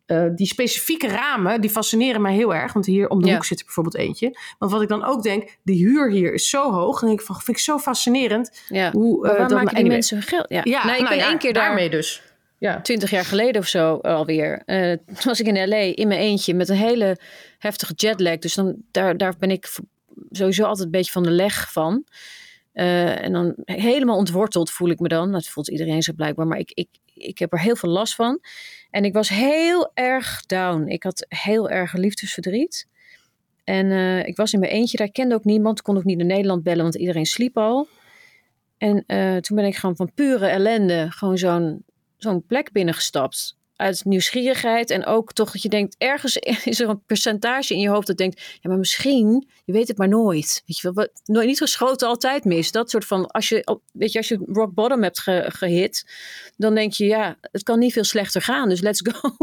uh, 0.08 0.26
die 0.36 0.48
specifieke 0.48 1.08
ramen, 1.08 1.62
die 1.62 1.70
fascineren 1.70 2.22
mij 2.22 2.34
heel 2.34 2.56
erg. 2.56 2.74
Want 2.74 2.86
hier 2.86 3.10
om 3.10 3.22
de 3.22 3.28
ja. 3.28 3.34
hoek 3.34 3.46
zit 3.46 3.60
er 3.60 3.66
bijvoorbeeld 3.66 3.96
eentje. 3.96 4.38
Want 4.60 4.72
wat 4.72 4.82
ik 4.82 4.88
dan 4.88 5.04
ook 5.04 5.24
denk, 5.24 5.58
de 5.64 5.74
huur 5.74 6.12
hier 6.12 6.34
is 6.34 6.50
zo 6.50 6.72
hoog. 6.72 7.02
En 7.02 7.08
ik 7.08 7.22
van, 7.22 7.36
vind 7.36 7.58
ik 7.58 7.64
zo 7.64 7.78
fascinerend. 7.78 8.62
Ja. 8.68 8.92
Hoe, 8.92 9.26
uh, 9.26 9.38
waar 9.38 9.48
dan, 9.48 9.64
maken 9.64 9.76
die 9.76 9.86
mensen 9.86 10.18
hun 10.18 10.26
geld? 10.26 10.46
Ja, 10.50 10.62
ja 10.64 10.86
nou, 10.86 10.98
ik 10.98 11.04
nou 11.04 11.18
ben 11.18 11.26
één 11.26 11.38
keer 11.38 11.54
daarmee 11.54 11.90
daar, 11.90 12.00
dus. 12.00 12.22
Ja. 12.58 12.82
Twintig 12.82 13.10
jaar 13.10 13.26
geleden 13.26 13.62
of 13.62 13.68
zo 13.68 13.96
alweer. 13.96 14.64
Uh, 14.66 14.92
toen 14.92 15.24
was 15.24 15.40
ik 15.40 15.48
in 15.48 15.70
L.A. 15.70 15.76
in 15.76 16.08
mijn 16.08 16.20
eentje 16.20 16.54
met 16.54 16.70
een 16.70 16.76
hele 16.76 17.18
heftige 17.58 17.94
jetlag. 17.96 18.38
Dus 18.38 18.54
dan, 18.54 18.76
daar, 18.92 19.18
daar 19.18 19.34
ben 19.40 19.52
ik 19.52 19.78
sowieso 20.32 20.64
altijd 20.64 20.86
een 20.86 20.92
beetje 20.92 21.12
van 21.12 21.24
de 21.24 21.32
leg 21.32 21.72
van. 21.72 22.06
En 22.74 23.32
dan 23.32 23.54
helemaal 23.66 24.18
ontworteld 24.18 24.72
voel 24.72 24.90
ik 24.90 25.00
me 25.00 25.08
dan. 25.08 25.32
Dat 25.32 25.48
voelt 25.48 25.70
iedereen 25.70 26.02
zo 26.02 26.14
blijkbaar. 26.14 26.48
Maar 26.48 26.58
ik, 26.58 26.72
ik, 26.74 26.88
ik 27.14 27.40
heb 27.40 27.54
er 27.54 27.60
heel 27.60 27.76
veel 27.76 27.90
last 27.90 28.16
van. 28.16 28.40
En 28.94 29.06
ik 29.06 29.14
was 29.14 29.30
heel 29.30 29.92
erg 29.94 30.46
down. 30.46 30.88
Ik 30.88 31.04
had 31.04 31.26
heel 31.30 31.70
erg 31.70 31.94
liefdesverdriet. 31.94 32.88
En 33.64 33.86
uh, 33.86 34.28
ik 34.28 34.36
was 34.36 34.54
in 34.54 34.60
mijn 34.60 34.72
eentje, 34.72 34.98
daar 34.98 35.12
kende 35.12 35.36
ook 35.36 35.44
niemand. 35.44 35.82
Kon 35.82 35.98
ook 35.98 36.04
niet 36.04 36.18
naar 36.18 36.26
Nederland 36.26 36.64
bellen, 36.64 36.82
want 36.84 36.96
iedereen 36.96 37.26
sliep 37.26 37.58
al. 37.58 37.88
En 38.78 39.04
uh, 39.08 39.38
toen 39.38 39.56
ben 39.56 39.66
ik 39.66 39.76
gewoon 39.76 39.96
van 39.96 40.12
pure 40.14 40.48
ellende 40.48 41.08
gewoon 41.10 41.38
zo'n 41.38 41.84
zo'n 42.18 42.46
plek 42.46 42.72
binnengestapt 42.72 43.58
uit 43.76 44.06
nieuwsgierigheid 44.06 44.90
en 44.90 45.06
ook 45.06 45.34
toch 45.34 45.52
dat 45.52 45.62
je 45.62 45.70
denkt, 45.70 45.96
ergens 45.98 46.38
is 46.66 46.80
er 46.80 46.90
een 46.90 47.04
percentage 47.06 47.74
in 47.74 47.80
je 47.80 47.90
hoofd 47.90 48.08
dat 48.08 48.18
denkt, 48.18 48.42
ja, 48.62 48.70
maar 48.70 48.78
misschien, 48.78 49.48
je 49.66 49.74
weet 49.74 49.88
het 49.88 49.98
maar 49.98 50.08
nooit. 50.08 50.64
Weet 50.66 50.78
je 50.78 50.92
wel, 50.94 51.08
nooit 51.26 51.48
niet 51.48 51.58
geschoten, 51.58 52.08
altijd 52.08 52.46
mis. 52.46 52.72
Dat 52.72 52.90
soort 52.90 53.06
van, 53.06 53.28
als 53.28 53.50
je, 53.50 53.78
weet 53.94 54.12
je, 54.12 54.18
als 54.18 54.28
je 54.28 54.44
rock 54.46 54.74
bottom 54.74 55.04
hebt 55.04 55.20
ge, 55.20 55.46
gehit, 55.48 56.12
dan 56.58 56.76
denk 56.76 56.94
je, 56.94 57.06
ja, 57.06 57.38
het 57.42 57.64
kan 57.64 57.80
niet 57.80 57.94
veel 57.94 58.04
slechter 58.04 58.42
gaan, 58.42 58.70
dus 58.70 58.82
let's 58.82 59.02
go. 59.04 59.36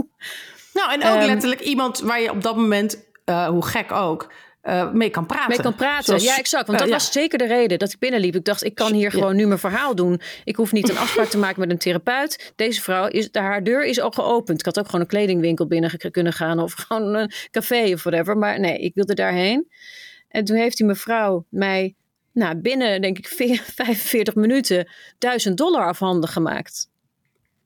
Nou, 0.72 0.92
en 0.92 1.04
ook 1.04 1.20
um, 1.20 1.26
letterlijk 1.26 1.60
iemand 1.60 1.98
waar 1.98 2.20
je 2.20 2.30
op 2.30 2.42
dat 2.42 2.56
moment, 2.56 3.04
uh, 3.24 3.48
hoe 3.48 3.66
gek 3.66 3.92
ook, 3.92 4.32
uh, 4.62 4.90
mee 4.90 5.10
kan 5.10 5.26
praten. 5.26 5.48
Mee 5.48 5.60
kan 5.60 5.74
praten, 5.74 6.04
Zoals, 6.04 6.24
ja, 6.24 6.38
exact. 6.38 6.66
Want 6.66 6.78
dat 6.78 6.86
uh, 6.86 6.92
was 6.92 7.04
ja. 7.04 7.12
zeker 7.12 7.38
de 7.38 7.46
reden 7.46 7.78
dat 7.78 7.92
ik 7.92 7.98
binnenliep. 7.98 8.34
Ik 8.34 8.44
dacht, 8.44 8.64
ik 8.64 8.74
kan 8.74 8.92
hier 8.92 9.10
gewoon 9.10 9.36
nu 9.36 9.46
mijn 9.46 9.58
verhaal 9.58 9.94
doen. 9.94 10.20
Ik 10.44 10.56
hoef 10.56 10.72
niet 10.72 10.88
een 10.88 10.98
afspraak 11.04 11.26
te 11.28 11.38
maken 11.38 11.60
met 11.60 11.70
een 11.70 11.78
therapeut. 11.78 12.52
Deze 12.56 12.82
vrouw, 12.82 13.06
is, 13.06 13.28
haar 13.32 13.64
deur 13.64 13.84
is 13.84 14.00
al 14.00 14.10
geopend. 14.10 14.58
Ik 14.58 14.64
had 14.64 14.78
ook 14.78 14.86
gewoon 14.86 15.00
een 15.00 15.06
kledingwinkel 15.06 15.66
binnen 15.66 16.10
kunnen 16.10 16.32
gaan 16.32 16.58
of 16.58 16.72
gewoon 16.88 17.14
een 17.14 17.32
café 17.50 17.92
of 17.92 18.02
whatever. 18.02 18.38
Maar 18.38 18.60
nee, 18.60 18.78
ik 18.78 18.94
wilde 18.94 19.14
daarheen. 19.14 19.68
En 20.28 20.44
toen 20.44 20.56
heeft 20.56 20.76
die 20.76 20.86
mevrouw 20.86 21.46
mij 21.48 21.94
nou, 22.32 22.56
binnen, 22.56 23.00
denk 23.00 23.18
ik, 23.18 23.26
45 23.26 24.34
minuten 24.44 24.88
1000 25.18 25.56
dollar 25.56 25.86
afhanden 25.86 26.28
gemaakt. 26.28 26.88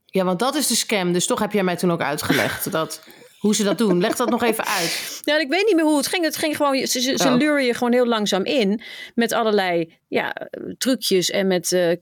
Ja, 0.06 0.24
want 0.24 0.38
dat 0.38 0.54
is 0.54 0.66
de 0.66 0.74
scam. 0.74 1.12
Dus 1.12 1.26
toch 1.26 1.38
heb 1.38 1.52
jij 1.52 1.64
mij 1.64 1.76
toen 1.76 1.92
ook 1.92 2.02
uitgelegd 2.02 2.70
dat 2.70 3.02
hoe 3.44 3.54
ze 3.54 3.64
dat 3.64 3.78
doen. 3.78 4.00
Leg 4.00 4.16
dat 4.16 4.30
nog 4.30 4.42
even 4.42 4.66
uit. 4.66 5.20
Ja, 5.24 5.38
ik 5.46 5.48
weet 5.48 5.66
niet 5.66 5.74
meer 5.74 5.84
hoe 5.84 5.96
het 5.96 6.06
ging. 6.06 6.24
Het 6.24 6.36
ging 6.36 6.56
gewoon, 6.56 6.86
ze, 6.86 7.00
ze, 7.00 7.28
oh. 7.28 7.36
luren 7.36 7.64
je 7.64 7.74
gewoon 7.74 7.92
heel 7.92 8.06
langzaam 8.06 8.44
in 8.44 8.82
met 9.14 9.32
allerlei 9.32 9.98
ja, 10.08 10.48
trucjes 10.78 11.30
en 11.30 11.46
met, 11.46 11.70
uh, 11.72 11.92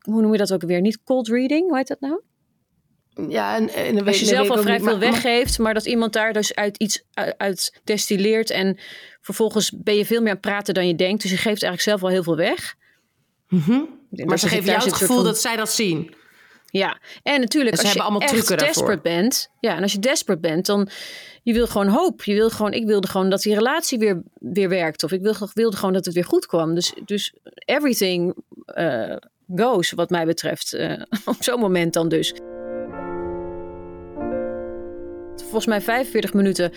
hoe 0.00 0.22
noem 0.22 0.32
je 0.32 0.38
dat 0.38 0.52
ook 0.52 0.62
weer? 0.62 0.80
Niet 0.80 1.02
cold 1.04 1.28
reading, 1.28 1.68
hoe 1.68 1.76
heet 1.76 1.88
dat 1.88 2.00
nou? 2.00 2.20
Ja, 3.28 3.56
en, 3.56 3.68
en 3.68 4.06
als 4.06 4.20
je 4.20 4.26
zelf 4.26 4.50
al 4.50 4.62
vrij 4.62 4.80
veel 4.80 4.98
weggeeft, 4.98 5.58
maar 5.58 5.74
dat 5.74 5.86
iemand 5.86 6.12
daar 6.12 6.32
dus 6.32 6.54
uit 6.54 6.76
iets 6.76 7.02
uit, 7.14 7.34
uit 7.38 7.80
destilleert 7.84 8.50
en 8.50 8.78
vervolgens 9.20 9.70
ben 9.70 9.96
je 9.96 10.06
veel 10.06 10.20
meer 10.20 10.28
aan 10.28 10.34
het 10.34 10.40
praten 10.40 10.74
dan 10.74 10.86
je 10.86 10.94
denkt. 10.94 11.22
Dus 11.22 11.30
je 11.30 11.36
geeft 11.36 11.62
eigenlijk 11.62 11.82
zelf 11.82 12.02
al 12.02 12.08
heel 12.08 12.22
veel 12.22 12.36
weg. 12.36 12.74
Mm 13.48 13.60
-hmm. 13.60 13.88
Maar 14.24 14.38
ze 14.38 14.48
geven 14.48 14.64
jou 14.64 14.84
het 14.84 14.92
gevoel 14.92 15.16
van, 15.16 15.24
dat 15.24 15.40
zij 15.40 15.56
dat 15.56 15.70
zien. 15.72 16.14
Ja, 16.72 16.98
en 17.22 17.40
natuurlijk 17.40 17.76
dus 17.76 17.84
als 17.84 17.92
je 17.92 18.02
allemaal 18.02 18.20
echt 18.20 18.58
desperate 18.58 19.02
bent, 19.02 19.50
ja, 19.60 19.76
en 19.76 19.82
als 19.82 19.92
je 19.92 19.98
desperate 19.98 20.40
bent, 20.40 20.66
dan 20.66 20.88
je 21.42 21.52
wil 21.52 21.66
gewoon 21.66 21.88
hoop. 21.88 22.24
Je 22.24 22.34
wil 22.34 22.50
gewoon, 22.50 22.72
ik 22.72 22.86
wilde 22.86 23.08
gewoon 23.08 23.30
dat 23.30 23.42
die 23.42 23.54
relatie 23.54 23.98
weer, 23.98 24.22
weer 24.34 24.68
werkt, 24.68 25.02
of 25.02 25.12
ik 25.12 25.22
wilde, 25.22 25.50
wilde 25.54 25.76
gewoon 25.76 25.92
dat 25.92 26.04
het 26.04 26.14
weer 26.14 26.24
goed 26.24 26.46
kwam. 26.46 26.74
Dus, 26.74 26.92
dus 27.04 27.34
everything 27.54 28.34
uh, 28.74 29.16
goes, 29.56 29.90
wat 29.90 30.10
mij 30.10 30.26
betreft. 30.26 30.74
Uh, 30.74 31.02
op 31.24 31.36
zo'n 31.38 31.60
moment 31.60 31.92
dan 31.92 32.08
dus. 32.08 32.34
Volgens 35.36 35.66
mij 35.66 35.80
45 35.80 36.32
minuten 36.34 36.72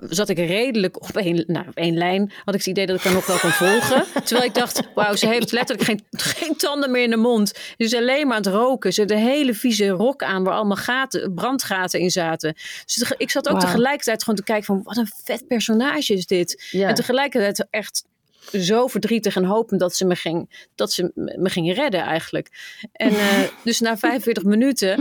zat 0.00 0.28
ik 0.28 0.36
redelijk 0.36 1.02
op 1.02 1.16
één, 1.16 1.44
nou, 1.46 1.68
op 1.68 1.74
één 1.74 1.96
lijn. 1.96 2.32
Had 2.44 2.54
ik 2.54 2.60
het 2.60 2.68
idee 2.68 2.86
dat 2.86 2.96
ik 2.96 3.02
haar 3.02 3.12
nog 3.12 3.26
wel 3.26 3.38
kon 3.38 3.50
volgen. 3.50 4.04
Terwijl 4.24 4.46
ik 4.46 4.54
dacht, 4.54 4.82
wauw, 4.94 5.14
ze 5.14 5.26
heeft 5.26 5.52
letterlijk 5.52 5.88
geen, 5.88 6.04
geen 6.36 6.56
tanden 6.56 6.90
meer 6.90 7.02
in 7.02 7.10
de 7.10 7.16
mond. 7.16 7.48
Ze 7.48 7.74
is 7.76 7.94
alleen 7.94 8.26
maar 8.26 8.36
aan 8.36 8.42
het 8.42 8.52
roken. 8.52 8.92
Ze 8.92 9.00
heeft 9.00 9.12
een 9.12 9.18
hele 9.18 9.54
vieze 9.54 9.88
rok 9.88 10.22
aan 10.22 10.44
waar 10.44 10.54
allemaal 10.54 10.76
gaten, 10.76 11.34
brandgaten 11.34 12.00
in 12.00 12.10
zaten. 12.10 12.54
Dus 12.84 13.12
ik 13.16 13.30
zat 13.30 13.48
ook 13.48 13.60
wow. 13.60 13.64
tegelijkertijd 13.64 14.20
gewoon 14.20 14.38
te 14.38 14.44
kijken 14.44 14.64
van, 14.64 14.80
wat 14.82 14.96
een 14.96 15.10
vet 15.24 15.46
personage 15.46 16.12
is 16.12 16.26
dit. 16.26 16.68
Ja. 16.70 16.88
En 16.88 16.94
tegelijkertijd 16.94 17.66
echt 17.70 18.04
zo 18.52 18.86
verdrietig 18.86 19.36
en 19.36 19.44
hopend 19.44 19.80
dat 19.80 19.96
ze 19.96 20.04
me 20.04 20.16
ging, 20.16 20.68
dat 20.74 20.92
ze 20.92 21.10
me 21.14 21.50
ging 21.50 21.74
redden 21.74 22.00
eigenlijk. 22.00 22.48
En 22.92 23.12
uh, 23.12 23.42
dus 23.64 23.80
na 23.80 23.96
45 23.96 24.44
minuten, 24.44 24.96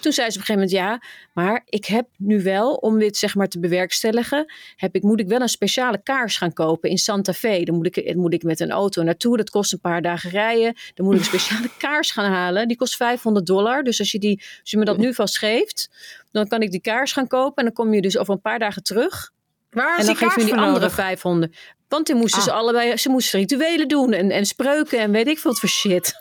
toen 0.00 0.12
zei 0.12 0.30
ze 0.30 0.38
op 0.38 0.48
een 0.48 0.54
gegeven 0.54 0.54
moment 0.54 0.70
ja, 0.70 1.02
maar 1.32 1.62
ik 1.64 1.84
heb 1.84 2.08
nu 2.16 2.42
wel, 2.42 2.74
om 2.74 2.98
dit 2.98 3.16
zeg 3.16 3.34
maar 3.34 3.48
te 3.48 3.60
bewerkstelligen, 3.60 4.52
heb 4.76 4.94
ik, 4.94 5.02
moet 5.02 5.20
ik 5.20 5.28
wel 5.28 5.40
een 5.40 5.48
speciale 5.48 6.02
kaars 6.02 6.36
gaan 6.36 6.52
kopen 6.52 6.90
in 6.90 6.98
Santa 6.98 7.32
Fe. 7.32 7.62
Dan 7.64 7.74
moet 7.74 7.96
ik, 7.96 8.14
moet 8.14 8.32
ik 8.32 8.42
met 8.42 8.60
een 8.60 8.70
auto 8.70 9.02
naartoe, 9.02 9.36
dat 9.36 9.50
kost 9.50 9.72
een 9.72 9.80
paar 9.80 10.02
dagen 10.02 10.30
rijden. 10.30 10.74
Dan 10.94 11.06
moet 11.06 11.14
ik 11.14 11.20
een 11.20 11.26
speciale 11.40 11.70
kaars 11.78 12.10
gaan 12.10 12.32
halen, 12.32 12.68
die 12.68 12.76
kost 12.76 12.96
500 12.96 13.46
dollar. 13.46 13.82
Dus 13.82 13.98
als 13.98 14.12
je, 14.12 14.18
die, 14.18 14.42
als 14.60 14.70
je 14.70 14.76
me 14.76 14.84
dat 14.84 14.96
nu 14.96 15.14
vast 15.14 15.38
geeft, 15.38 15.90
dan 16.32 16.48
kan 16.48 16.62
ik 16.62 16.70
die 16.70 16.80
kaars 16.80 17.12
gaan 17.12 17.26
kopen 17.26 17.56
en 17.56 17.64
dan 17.64 17.72
kom 17.72 17.94
je 17.94 18.00
dus 18.00 18.18
over 18.18 18.34
een 18.34 18.40
paar 18.40 18.58
dagen 18.58 18.82
terug. 18.82 19.32
Waar 19.70 19.98
en 19.98 20.06
dan 20.06 20.16
geef 20.16 20.36
je 20.36 20.44
die 20.44 20.54
andere 20.54 20.90
500. 20.90 21.56
Want 21.90 22.06
die 22.06 22.14
moesten 22.14 22.40
ah. 22.40 22.44
ze 22.44 22.52
allebei, 22.52 22.96
ze 22.96 23.08
moesten 23.08 23.38
rituelen 23.38 23.88
doen 23.88 24.12
en, 24.12 24.30
en 24.30 24.46
spreuken 24.46 24.98
en 24.98 25.10
weet 25.10 25.26
ik 25.26 25.38
veel 25.38 25.50
wat 25.50 25.60
voor 25.60 25.68
shit. 25.68 26.12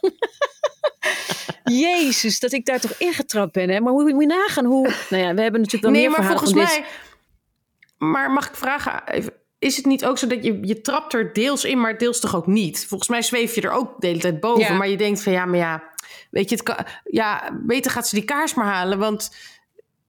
Jezus, 1.63 2.39
dat 2.39 2.51
ik 2.51 2.65
daar 2.65 2.79
toch 2.79 2.93
ingetrapt 2.97 3.51
ben. 3.51 3.69
Hè? 3.69 3.79
Maar 3.79 3.93
hoe 3.93 4.11
moet 4.11 4.21
je 4.21 4.27
nagaan 4.27 4.65
hoe... 4.65 4.93
Nou 5.09 5.23
ja, 5.23 5.33
we 5.33 5.41
hebben 5.41 5.61
natuurlijk 5.61 5.81
wel 5.81 5.91
nee, 5.91 6.09
meer 6.09 6.11
maar 6.19 6.27
volgens 6.27 6.53
mij... 6.53 6.75
Dit. 6.75 6.85
Maar 7.97 8.31
mag 8.31 8.47
ik 8.47 8.55
vragen, 8.55 9.07
even, 9.07 9.33
is 9.59 9.75
het 9.75 9.85
niet 9.85 10.05
ook 10.05 10.17
zo 10.17 10.27
dat 10.27 10.43
je, 10.43 10.59
je 10.61 10.81
trapt 10.81 11.13
er 11.13 11.33
deels 11.33 11.63
in, 11.63 11.79
maar 11.79 11.97
deels 11.97 12.19
toch 12.19 12.35
ook 12.35 12.47
niet? 12.47 12.85
Volgens 12.87 13.09
mij 13.09 13.21
zweef 13.21 13.55
je 13.55 13.61
er 13.61 13.71
ook 13.71 14.01
de 14.01 14.07
hele 14.07 14.19
tijd 14.19 14.39
boven. 14.39 14.63
Ja. 14.63 14.73
Maar 14.73 14.89
je 14.89 14.97
denkt 14.97 15.23
van 15.23 15.31
ja, 15.31 15.45
maar 15.45 15.59
ja, 15.59 15.83
weet 16.31 16.49
je, 16.49 16.55
het 16.55 16.63
kan, 16.63 16.75
ja, 17.03 17.59
beter 17.65 17.91
gaat 17.91 18.07
ze 18.07 18.15
die 18.15 18.25
kaars 18.25 18.53
maar 18.53 18.65
halen, 18.65 18.99
want 18.99 19.35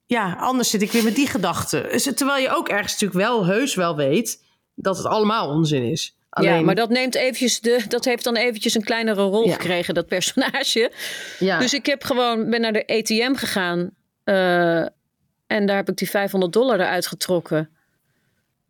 ja, 0.06 0.36
anders 0.38 0.70
zit 0.70 0.82
ik 0.82 0.92
weer 0.92 1.04
met 1.04 1.14
die 1.14 1.26
gedachten. 1.26 2.14
Terwijl 2.16 2.42
je 2.42 2.54
ook 2.54 2.68
ergens 2.68 2.92
natuurlijk 2.92 3.20
wel 3.20 3.46
heus 3.46 3.74
wel 3.74 3.96
weet 3.96 4.48
dat 4.82 4.96
het 4.96 5.06
allemaal 5.06 5.48
onzin 5.48 5.82
is. 5.82 6.14
Alleen... 6.30 6.54
Ja, 6.54 6.60
maar 6.60 6.74
dat 6.74 6.88
neemt 6.88 7.14
eventjes 7.14 7.60
de, 7.60 7.84
dat 7.88 8.04
heeft 8.04 8.24
dan 8.24 8.36
eventjes 8.36 8.74
een 8.74 8.84
kleinere 8.84 9.22
rol 9.22 9.46
ja. 9.46 9.52
gekregen, 9.52 9.94
dat 9.94 10.06
personage. 10.06 10.92
Ja. 11.38 11.58
Dus 11.58 11.74
ik 11.74 11.86
heb 11.86 12.04
gewoon, 12.04 12.50
ben 12.50 12.60
naar 12.60 12.72
de 12.72 12.86
ATM 12.86 13.34
gegaan. 13.34 13.90
Uh, 14.24 14.80
en 15.46 15.66
daar 15.66 15.76
heb 15.76 15.88
ik 15.88 15.96
die 15.96 16.10
500 16.10 16.52
dollar 16.52 16.80
eruit 16.80 17.06
getrokken. 17.06 17.70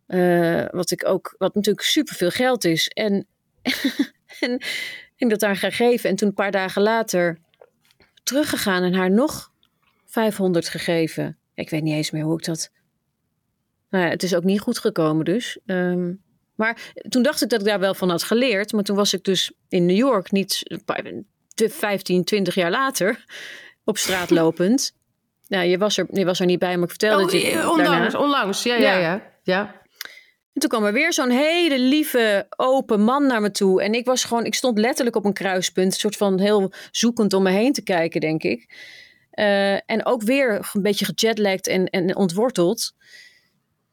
Uh, 0.07 0.65
wat 0.71 0.91
ik 0.91 1.07
ook, 1.07 1.35
wat 1.37 1.55
natuurlijk 1.55 1.85
superveel 1.85 2.29
geld 2.29 2.65
is. 2.65 2.87
En, 2.87 3.27
en 4.39 4.59
ik 5.15 5.29
dat 5.29 5.39
daar 5.39 5.55
gegeven. 5.55 6.09
En 6.09 6.15
toen 6.15 6.27
een 6.27 6.33
paar 6.33 6.51
dagen 6.51 6.81
later 6.81 7.39
teruggegaan 8.23 8.83
en 8.83 8.93
haar 8.93 9.11
nog 9.11 9.51
500 10.05 10.69
gegeven. 10.69 11.37
Ik 11.53 11.69
weet 11.69 11.83
niet 11.83 11.93
eens 11.93 12.11
meer 12.11 12.23
hoe 12.23 12.37
ik 12.37 12.45
dat 12.45 12.71
nou 13.91 14.05
ja, 14.05 14.09
het 14.09 14.23
is 14.23 14.35
ook 14.35 14.43
niet 14.43 14.59
goed 14.59 14.77
gekomen 14.79 15.25
dus. 15.25 15.57
Um, 15.65 16.21
maar 16.55 16.93
toen 17.09 17.23
dacht 17.23 17.41
ik 17.41 17.49
dat 17.49 17.59
ik 17.59 17.65
daar 17.65 17.79
wel 17.79 17.93
van 17.93 18.09
had 18.09 18.23
geleerd. 18.23 18.71
Maar 18.71 18.83
toen 18.83 18.95
was 18.95 19.13
ik 19.13 19.23
dus 19.23 19.51
in 19.69 19.85
New 19.85 19.97
York 19.97 20.31
niet 20.31 20.79
15, 21.55 22.23
20 22.23 22.55
jaar 22.55 22.71
later 22.71 23.25
op 23.83 23.97
straat 23.97 24.29
lopend. 24.39 24.93
Nou, 25.47 25.65
je 25.65 25.77
was 25.77 25.97
er, 25.97 26.07
je 26.11 26.25
was 26.25 26.39
er 26.39 26.45
niet 26.45 26.59
bij, 26.59 26.75
maar 26.75 26.83
ik 26.83 26.89
vertelde 26.89 27.23
oh, 27.23 27.31
je 27.31 27.69
onlangs, 27.69 28.15
onlangs, 28.15 28.63
ja, 28.63 28.75
ja, 28.75 28.97
ja. 28.97 29.21
ja. 29.43 29.81
En 30.53 30.61
toen 30.61 30.69
kwam 30.69 30.83
er 30.83 30.93
weer 30.93 31.13
zo'n 31.13 31.29
hele 31.29 31.79
lieve, 31.79 32.47
open 32.55 33.01
man 33.01 33.27
naar 33.27 33.41
me 33.41 33.51
toe. 33.51 33.81
En 33.81 33.93
ik 33.93 34.05
was 34.05 34.23
gewoon, 34.23 34.45
ik 34.45 34.55
stond 34.55 34.77
letterlijk 34.77 35.15
op 35.15 35.25
een 35.25 35.33
kruispunt, 35.33 35.93
een 35.93 35.99
soort 35.99 36.17
van 36.17 36.39
heel 36.39 36.73
zoekend 36.91 37.33
om 37.33 37.43
me 37.43 37.49
heen 37.49 37.73
te 37.73 37.83
kijken, 37.83 38.21
denk 38.21 38.43
ik. 38.43 38.75
Uh, 39.33 39.73
en 39.73 40.05
ook 40.05 40.23
weer 40.23 40.69
een 40.73 40.81
beetje 40.81 41.05
gejetlagd 41.05 41.67
en, 41.67 41.85
en 41.85 42.15
ontworteld. 42.15 42.93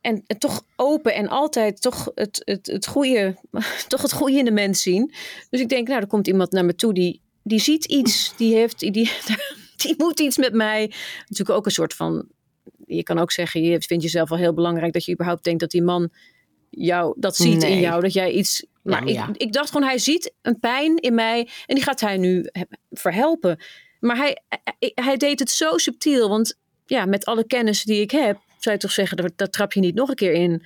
En, 0.09 0.23
en, 0.27 0.39
toch 0.39 0.63
open 0.77 1.15
en 1.15 1.29
altijd 1.29 1.83
toch 1.83 2.11
het, 2.15 2.43
het, 2.45 2.67
het, 2.67 2.87
goede, 2.87 3.37
toch 3.89 4.03
het 4.03 4.13
goede 4.13 4.39
in 4.39 4.45
de 4.45 4.51
mens 4.51 4.83
zien. 4.83 5.13
Dus 5.51 5.61
ik 5.61 5.69
denk, 5.69 5.89
nou, 5.89 6.01
er 6.01 6.07
komt 6.07 6.27
iemand 6.27 6.51
naar 6.51 6.65
me 6.65 6.75
toe 6.75 6.95
die, 6.95 7.21
die 7.43 7.61
ziet 7.61 7.85
iets, 7.85 8.33
die, 8.37 8.55
heeft, 8.55 8.79
die, 8.79 8.93
die 9.83 9.95
moet 9.97 10.21
iets 10.21 10.37
met 10.37 10.53
mij. 10.53 10.93
Natuurlijk 11.19 11.59
ook 11.59 11.67
een 11.67 11.73
soort 11.73 11.95
van, 11.95 12.27
je 12.87 13.03
kan 13.03 13.19
ook 13.19 13.33
zeggen, 13.33 13.63
je 13.63 13.83
vindt 13.83 14.03
jezelf 14.03 14.29
wel 14.29 14.39
heel 14.39 14.55
belangrijk 14.55 14.93
dat 14.93 15.05
je 15.05 15.13
überhaupt 15.13 15.45
denkt 15.45 15.61
dat 15.61 15.71
die 15.71 15.83
man 15.83 16.11
jou 16.71 17.15
dat 17.19 17.37
ziet 17.37 17.59
nee. 17.59 17.73
in 17.73 17.81
jou, 17.81 18.01
dat 18.01 18.13
jij 18.13 18.33
iets. 18.33 18.67
Nou, 18.83 19.07
ja. 19.07 19.29
Ik, 19.29 19.37
ik 19.37 19.53
dacht 19.53 19.71
gewoon, 19.71 19.89
hij 19.89 19.99
ziet 19.99 20.33
een 20.43 20.59
pijn 20.59 20.97
in 20.97 21.15
mij 21.15 21.49
en 21.67 21.75
die 21.75 21.85
gaat 21.85 22.01
hij 22.01 22.17
nu 22.17 22.51
verhelpen. 22.91 23.59
Maar 24.01 24.17
hij, 24.17 24.43
hij, 24.49 24.93
hij 24.95 25.17
deed 25.17 25.39
het 25.39 25.51
zo 25.51 25.79
subtiel, 25.79 26.29
want 26.29 26.59
ja, 26.87 27.05
met 27.05 27.25
alle 27.25 27.47
kennis 27.47 27.83
die 27.83 28.01
ik 28.01 28.11
heb, 28.11 28.47
zou 28.63 28.75
je 28.75 28.81
toch 28.81 28.93
zeggen, 28.93 29.33
daar 29.37 29.51
trap 29.51 29.73
je 29.73 29.81
niet 29.81 29.95
nog 29.95 30.09
een 30.09 30.15
keer 30.15 30.33
in. 30.33 30.65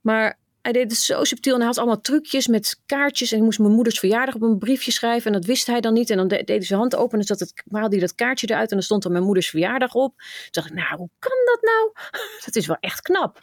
Maar 0.00 0.38
hij 0.62 0.72
deed 0.72 0.90
het 0.90 1.00
zo 1.00 1.24
subtiel 1.24 1.52
en 1.52 1.58
hij 1.58 1.68
had 1.68 1.78
allemaal 1.78 2.00
trucjes 2.00 2.46
met 2.46 2.80
kaartjes. 2.86 3.30
En 3.30 3.36
hij 3.36 3.44
moest 3.44 3.58
mijn 3.58 3.72
moeders 3.72 3.98
verjaardag 3.98 4.34
op 4.34 4.42
een 4.42 4.58
briefje 4.58 4.92
schrijven. 4.92 5.26
En 5.26 5.32
dat 5.32 5.46
wist 5.46 5.66
hij 5.66 5.80
dan 5.80 5.92
niet. 5.92 6.10
En 6.10 6.16
dan 6.16 6.28
deed 6.28 6.48
hij 6.48 6.62
zijn 6.62 6.78
hand 6.78 6.96
open 6.96 7.18
en 7.18 7.24
zat 7.24 7.40
het, 7.40 7.62
haalde 7.70 7.90
hij 7.90 8.00
dat 8.00 8.14
kaartje 8.14 8.50
eruit. 8.50 8.70
En 8.70 8.76
dan 8.76 8.84
stond 8.84 9.04
er 9.04 9.10
mijn 9.10 9.24
moeders 9.24 9.48
verjaardag 9.48 9.94
op. 9.94 10.14
Toen 10.16 10.48
dacht 10.50 10.68
ik, 10.68 10.74
nou, 10.74 10.96
hoe 10.96 11.10
kan 11.18 11.38
dat 11.44 11.62
nou? 11.62 11.92
Dat 12.44 12.56
is 12.56 12.66
wel 12.66 12.76
echt 12.80 13.00
knap. 13.00 13.38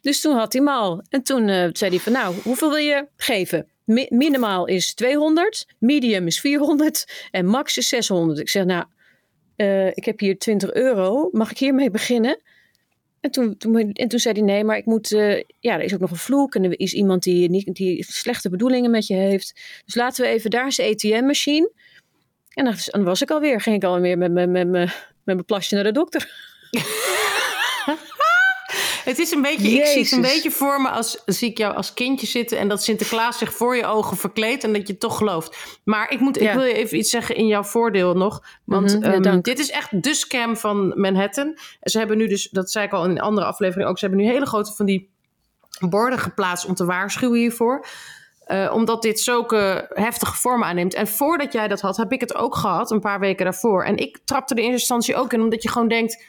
Dus 0.00 0.20
toen 0.20 0.36
had 0.36 0.52
hij 0.52 0.62
hem 0.62 0.70
al. 0.70 1.02
En 1.08 1.22
toen 1.22 1.48
uh, 1.48 1.68
zei 1.72 1.90
hij 1.90 2.00
van, 2.00 2.12
nou, 2.12 2.34
hoeveel 2.42 2.68
wil 2.68 2.78
je 2.78 3.06
geven? 3.16 3.68
Mi 3.84 4.06
minimaal 4.08 4.66
is 4.66 4.94
200, 4.94 5.66
medium 5.78 6.26
is 6.26 6.40
400 6.40 7.28
en 7.30 7.46
max 7.46 7.76
is 7.76 7.88
600. 7.88 8.38
Ik 8.38 8.48
zeg, 8.48 8.64
nou, 8.64 8.84
uh, 9.56 9.86
ik 9.86 10.04
heb 10.04 10.18
hier 10.18 10.38
20 10.38 10.72
euro. 10.72 11.28
Mag 11.32 11.50
ik 11.50 11.58
hiermee 11.58 11.90
beginnen? 11.90 12.40
En 13.20 13.30
toen, 13.30 13.56
toen, 13.56 13.92
en 13.92 14.08
toen 14.08 14.18
zei 14.18 14.34
hij: 14.34 14.42
Nee, 14.42 14.64
maar 14.64 14.76
ik 14.76 14.86
moet. 14.86 15.12
Uh, 15.12 15.42
ja, 15.60 15.74
er 15.74 15.82
is 15.82 15.94
ook 15.94 16.00
nog 16.00 16.10
een 16.10 16.16
vloek. 16.16 16.54
En 16.54 16.64
er 16.64 16.80
is 16.80 16.92
iemand 16.92 17.22
die, 17.22 17.50
niet, 17.50 17.74
die 17.74 18.04
slechte 18.08 18.50
bedoelingen 18.50 18.90
met 18.90 19.06
je 19.06 19.14
heeft. 19.14 19.60
Dus 19.84 19.94
laten 19.94 20.24
we 20.24 20.30
even. 20.30 20.50
Daar 20.50 20.66
is 20.66 20.76
de 20.76 20.88
ATM-machine. 20.88 21.72
En 22.48 22.64
dan, 22.64 23.04
was 23.04 23.22
ik 23.22 23.30
alweer. 23.30 23.60
Ging 23.60 23.76
ik 23.76 23.84
alweer 23.84 24.18
met, 24.18 24.32
met, 24.32 24.48
met, 24.48 24.68
met, 24.68 24.84
met 25.24 25.34
mijn 25.36 25.44
plasje 25.44 25.74
naar 25.74 25.84
de 25.84 25.92
dokter. 25.92 26.30
Het 29.08 29.18
is 29.18 29.30
een 29.30 29.42
beetje, 29.42 29.70
Jezus. 29.70 29.80
ik 29.80 29.92
zie 29.92 30.02
het 30.02 30.12
een 30.12 30.34
beetje 30.34 30.50
voor 30.50 30.80
me 30.80 30.88
als 30.88 31.22
zie 31.26 31.50
ik 31.50 31.58
jou 31.58 31.74
als 31.74 31.94
kindje 31.94 32.26
zitten 32.26 32.58
en 32.58 32.68
dat 32.68 32.82
Sinterklaas 32.82 33.38
zich 33.38 33.52
voor 33.52 33.76
je 33.76 33.86
ogen 33.86 34.16
verkleedt 34.16 34.64
en 34.64 34.72
dat 34.72 34.88
je 34.88 34.98
toch 34.98 35.16
gelooft. 35.16 35.78
Maar 35.84 36.10
ik, 36.10 36.20
moet, 36.20 36.40
ja. 36.40 36.50
ik 36.50 36.56
wil 36.56 36.64
je 36.64 36.72
even 36.72 36.98
iets 36.98 37.10
zeggen 37.10 37.36
in 37.36 37.46
jouw 37.46 37.62
voordeel 37.62 38.14
nog. 38.14 38.42
Want 38.64 38.94
Mhm, 38.94 39.04
ja, 39.04 39.14
um, 39.14 39.22
dank. 39.22 39.44
dit 39.44 39.58
is 39.58 39.70
echt 39.70 40.02
de 40.02 40.14
scam 40.14 40.56
van 40.56 41.00
Manhattan. 41.00 41.58
Ze 41.80 41.98
hebben 41.98 42.16
nu 42.16 42.26
dus, 42.26 42.48
dat 42.50 42.70
zei 42.70 42.86
ik 42.86 42.92
al 42.92 43.04
in 43.04 43.10
een 43.10 43.20
andere 43.20 43.46
aflevering 43.46 43.88
ook, 43.88 43.98
ze 43.98 44.06
hebben 44.06 44.24
nu 44.24 44.30
hele 44.30 44.46
grote 44.46 44.72
van 44.72 44.86
die 44.86 45.10
borden 45.88 46.18
geplaatst 46.18 46.66
om 46.66 46.74
te 46.74 46.84
waarschuwen 46.84 47.38
hiervoor. 47.38 47.86
Uh, 48.46 48.70
omdat 48.74 49.02
dit 49.02 49.20
zulke 49.20 49.90
heftige 49.94 50.34
vormen 50.36 50.68
aanneemt. 50.68 50.94
En 50.94 51.06
voordat 51.06 51.52
jij 51.52 51.68
dat 51.68 51.80
had, 51.80 51.96
heb 51.96 52.12
ik 52.12 52.20
het 52.20 52.34
ook 52.34 52.56
gehad, 52.56 52.90
een 52.90 53.00
paar 53.00 53.20
weken 53.20 53.44
daarvoor. 53.44 53.84
En 53.84 53.96
ik 53.96 54.18
trapte 54.24 54.54
er 54.54 54.60
in 54.60 54.70
eerste 54.70 54.94
instantie 54.94 55.16
ook 55.16 55.32
in, 55.32 55.40
omdat 55.40 55.62
je 55.62 55.68
gewoon 55.68 55.88
denkt 55.88 56.24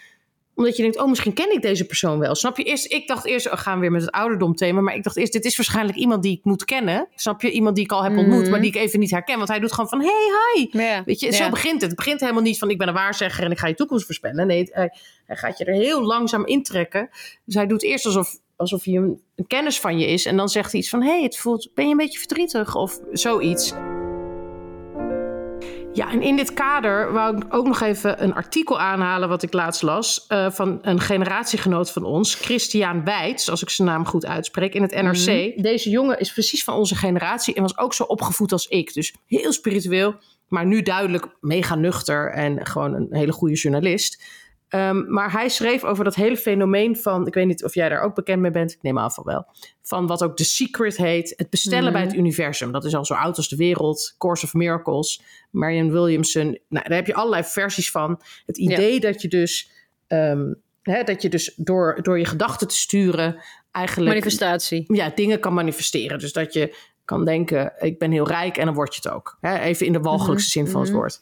omdat 0.60 0.76
je 0.76 0.82
denkt, 0.84 1.00
oh, 1.00 1.08
misschien 1.10 1.34
ken 1.34 1.54
ik 1.54 1.62
deze 1.62 1.86
persoon 1.86 2.20
wel. 2.20 2.36
Snap 2.36 2.58
je? 2.58 2.64
Eerst, 2.64 2.92
ik 2.92 3.08
dacht 3.08 3.26
eerst, 3.26 3.52
oh, 3.52 3.58
gaan 3.58 3.74
we 3.74 3.80
weer 3.80 3.92
met 3.92 4.02
het 4.02 4.12
ouderdom 4.12 4.56
thema. 4.56 4.82
Maar 4.82 4.96
ik 4.96 5.04
dacht 5.04 5.18
eerst, 5.18 5.34
dit 5.34 5.46
is 5.46 5.58
waarschijnlijk 5.58 5.98
iemand 5.98 6.24
die 6.24 6.38
ik 6.38 6.44
moet 6.44 6.66
kennen. 6.66 7.08
Snap 7.16 7.42
je? 7.42 7.52
Iemand 7.52 7.76
die 7.76 7.84
ik 7.84 7.92
al 7.92 8.04
heb 8.04 8.18
ontmoet, 8.18 8.42
Mhm. 8.42 8.50
maar 8.52 8.60
die 8.62 8.70
ik 8.70 8.76
even 8.76 9.00
niet 9.00 9.12
herken. 9.12 9.38
Want 9.38 9.50
hij 9.50 9.60
doet 9.60 9.74
gewoon 9.74 9.90
van, 9.90 10.02
hey, 10.02 10.28
hi. 10.56 10.68
Ja, 10.72 11.04
Weet 11.06 11.20
je, 11.20 11.26
ja. 11.26 11.32
zo 11.32 11.50
begint 11.50 11.82
het. 11.82 11.90
Het 11.92 11.96
begint 11.96 12.20
helemaal 12.20 12.42
niet 12.42 12.60
van, 12.60 12.70
ik 12.70 12.78
ben 12.78 12.88
een 12.88 12.94
waarzegger 12.94 13.44
en 13.44 13.52
ik 13.52 13.60
ga 13.60 13.68
je 13.68 13.74
toekomst 13.76 14.06
voorspellen. 14.06 14.48
Nee, 14.48 14.70
hij, 14.72 14.90
hij 15.26 15.36
gaat 15.36 15.58
je 15.58 15.66
er 15.66 15.74
heel 15.74 16.02
langzaam 16.04 16.46
intrekken. 16.46 17.10
Dus 17.46 17.56
hij 17.56 17.68
doet 17.68 17.84
eerst 17.84 18.06
alsof, 18.06 18.40
alsof 18.56 18.84
hij 18.84 18.94
een, 18.96 19.22
een 19.36 19.48
kennis 19.48 19.80
van 19.80 20.00
je 20.00 20.06
is. 20.08 20.26
En 20.26 20.38
dan 20.38 20.50
zegt 20.50 20.72
hij 20.72 20.80
iets 20.80 20.90
van, 20.90 21.04
hey, 21.04 21.24
het 21.24 21.38
voelt, 21.38 21.70
ben 21.74 21.86
je 21.86 21.92
een 21.92 21.98
beetje 21.98 22.20
verdrietig? 22.20 22.76
Of 22.76 23.00
zoiets. 23.12 23.74
Ja, 25.94 26.12
en 26.12 26.22
in 26.22 26.36
dit 26.36 26.54
kader 26.54 27.12
wou 27.14 27.38
ik 27.38 27.54
ook 27.54 27.68
nog 27.68 27.82
even 27.82 28.24
een 28.24 28.34
artikel 28.34 28.80
aanhalen 28.80 29.30
wat 29.30 29.44
ik 29.44 29.54
laatst 29.54 29.82
las 29.82 30.26
uh, 30.30 30.52
van 30.52 30.80
een 30.82 31.00
generatiegenoot 31.00 31.92
van 31.92 32.04
ons, 32.04 32.36
Christian 32.36 33.04
Weits, 33.04 33.50
als 33.50 33.62
ik 33.62 33.70
zijn 33.70 33.88
naam 33.88 34.06
goed 34.06 34.26
uitspreek, 34.26 34.74
in 34.74 34.82
het 34.82 34.92
NRC. 34.92 35.54
Mhm. 35.56 35.62
Deze 35.62 35.90
jongen 35.90 36.20
is 36.20 36.34
precies 36.34 36.64
van 36.64 36.74
onze 36.74 36.96
generatie 36.96 37.54
en 37.54 37.62
was 37.62 37.78
ook 37.78 37.94
zo 37.94 38.04
opgevoed 38.04 38.52
als 38.52 38.68
ik. 38.68 38.94
Dus 38.94 39.16
heel 39.26 39.54
spiritueel, 39.54 40.16
maar 40.48 40.66
nu 40.66 40.82
duidelijk 40.82 41.28
mega 41.42 41.76
nuchter 41.76 42.32
en 42.32 42.66
gewoon 42.66 42.94
een 42.94 43.08
hele 43.12 43.32
goede 43.32 43.56
journalist. 43.56 44.24
Ehm, 44.70 45.12
maar 45.14 45.32
hij 45.32 45.50
schreef 45.50 45.84
over 45.84 46.04
dat 46.04 46.16
hele 46.16 46.38
fenomeen 46.38 46.98
van, 46.98 47.28
ik 47.28 47.34
weet 47.34 47.46
niet 47.46 47.64
of 47.64 47.76
jij 47.76 47.90
daar 47.90 48.02
ook 48.02 48.16
bekend 48.16 48.42
mee 48.42 48.52
bent, 48.52 48.72
ik 48.72 48.82
neem 48.82 49.00
aan 49.00 49.12
van 49.12 49.24
wel, 49.24 49.46
van 49.82 50.08
wat 50.08 50.24
ook 50.24 50.38
The 50.38 50.44
Secret 50.44 50.98
heet, 50.98 51.34
het 51.38 51.50
bestellen 51.50 51.92
bij 51.92 52.02
het 52.02 52.14
universum. 52.14 52.72
Dat 52.72 52.86
is 52.86 52.96
al 52.96 53.06
zo 53.06 53.14
oud 53.14 53.38
als 53.38 53.50
de 53.50 53.56
wereld, 53.56 54.16
Course 54.18 54.46
of 54.46 54.54
Miracles, 54.54 55.22
Marian 55.50 55.92
Williamson. 55.92 56.44
Nou, 56.44 56.88
daar 56.88 56.98
heb 56.98 57.08
je 57.08 57.14
allerlei 57.14 57.44
versies 57.44 57.92
van. 57.92 58.22
Het 58.46 58.58
idee 58.58 59.00
dat 59.00 59.22
je 59.22 59.28
dus, 59.28 59.72
ehm, 60.08 60.54
hè, 60.82 61.04
dat 61.04 61.22
je 61.22 61.30
dus 61.30 61.54
door, 61.56 62.00
door 62.02 62.20
je 62.20 62.26
gedachten 62.26 62.68
te 62.68 62.78
sturen 62.78 63.44
eigenlijk... 63.72 64.08
Manifestatie. 64.08 64.84
Ja, 64.88 65.12
dingen 65.16 65.40
kan 65.40 65.54
manifesteren. 65.54 66.20
Dus 66.20 66.34
dat 66.34 66.54
je 66.54 66.76
kan 67.06 67.26
denken, 67.26 67.74
ik 67.80 68.00
ben 68.00 68.12
heel 68.12 68.28
rijk 68.28 68.58
en 68.58 68.66
dan 68.66 68.74
word 68.74 68.96
je 68.96 69.02
het 69.04 69.12
ook. 69.14 69.38
Hè? 69.42 69.60
Even 69.60 69.86
in 69.86 69.94
de 69.94 70.00
walgelijkste 70.00 70.50
zin 70.50 70.68
van 70.68 70.82
het 70.82 70.92
woord. 70.92 71.22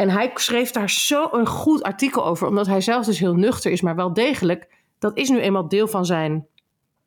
En 0.00 0.10
hij 0.10 0.30
schreef 0.34 0.70
daar 0.70 0.90
zo 0.90 1.28
een 1.32 1.46
goed 1.46 1.82
artikel 1.82 2.26
over, 2.26 2.46
omdat 2.46 2.66
hij 2.66 2.80
zelf 2.80 3.06
dus 3.06 3.18
heel 3.18 3.34
nuchter 3.34 3.72
is, 3.72 3.80
maar 3.80 3.96
wel 3.96 4.12
degelijk. 4.12 4.68
Dat 4.98 5.16
is 5.16 5.28
nu 5.28 5.40
eenmaal 5.40 5.68
deel 5.68 5.88
van 5.88 6.06
zijn 6.06 6.46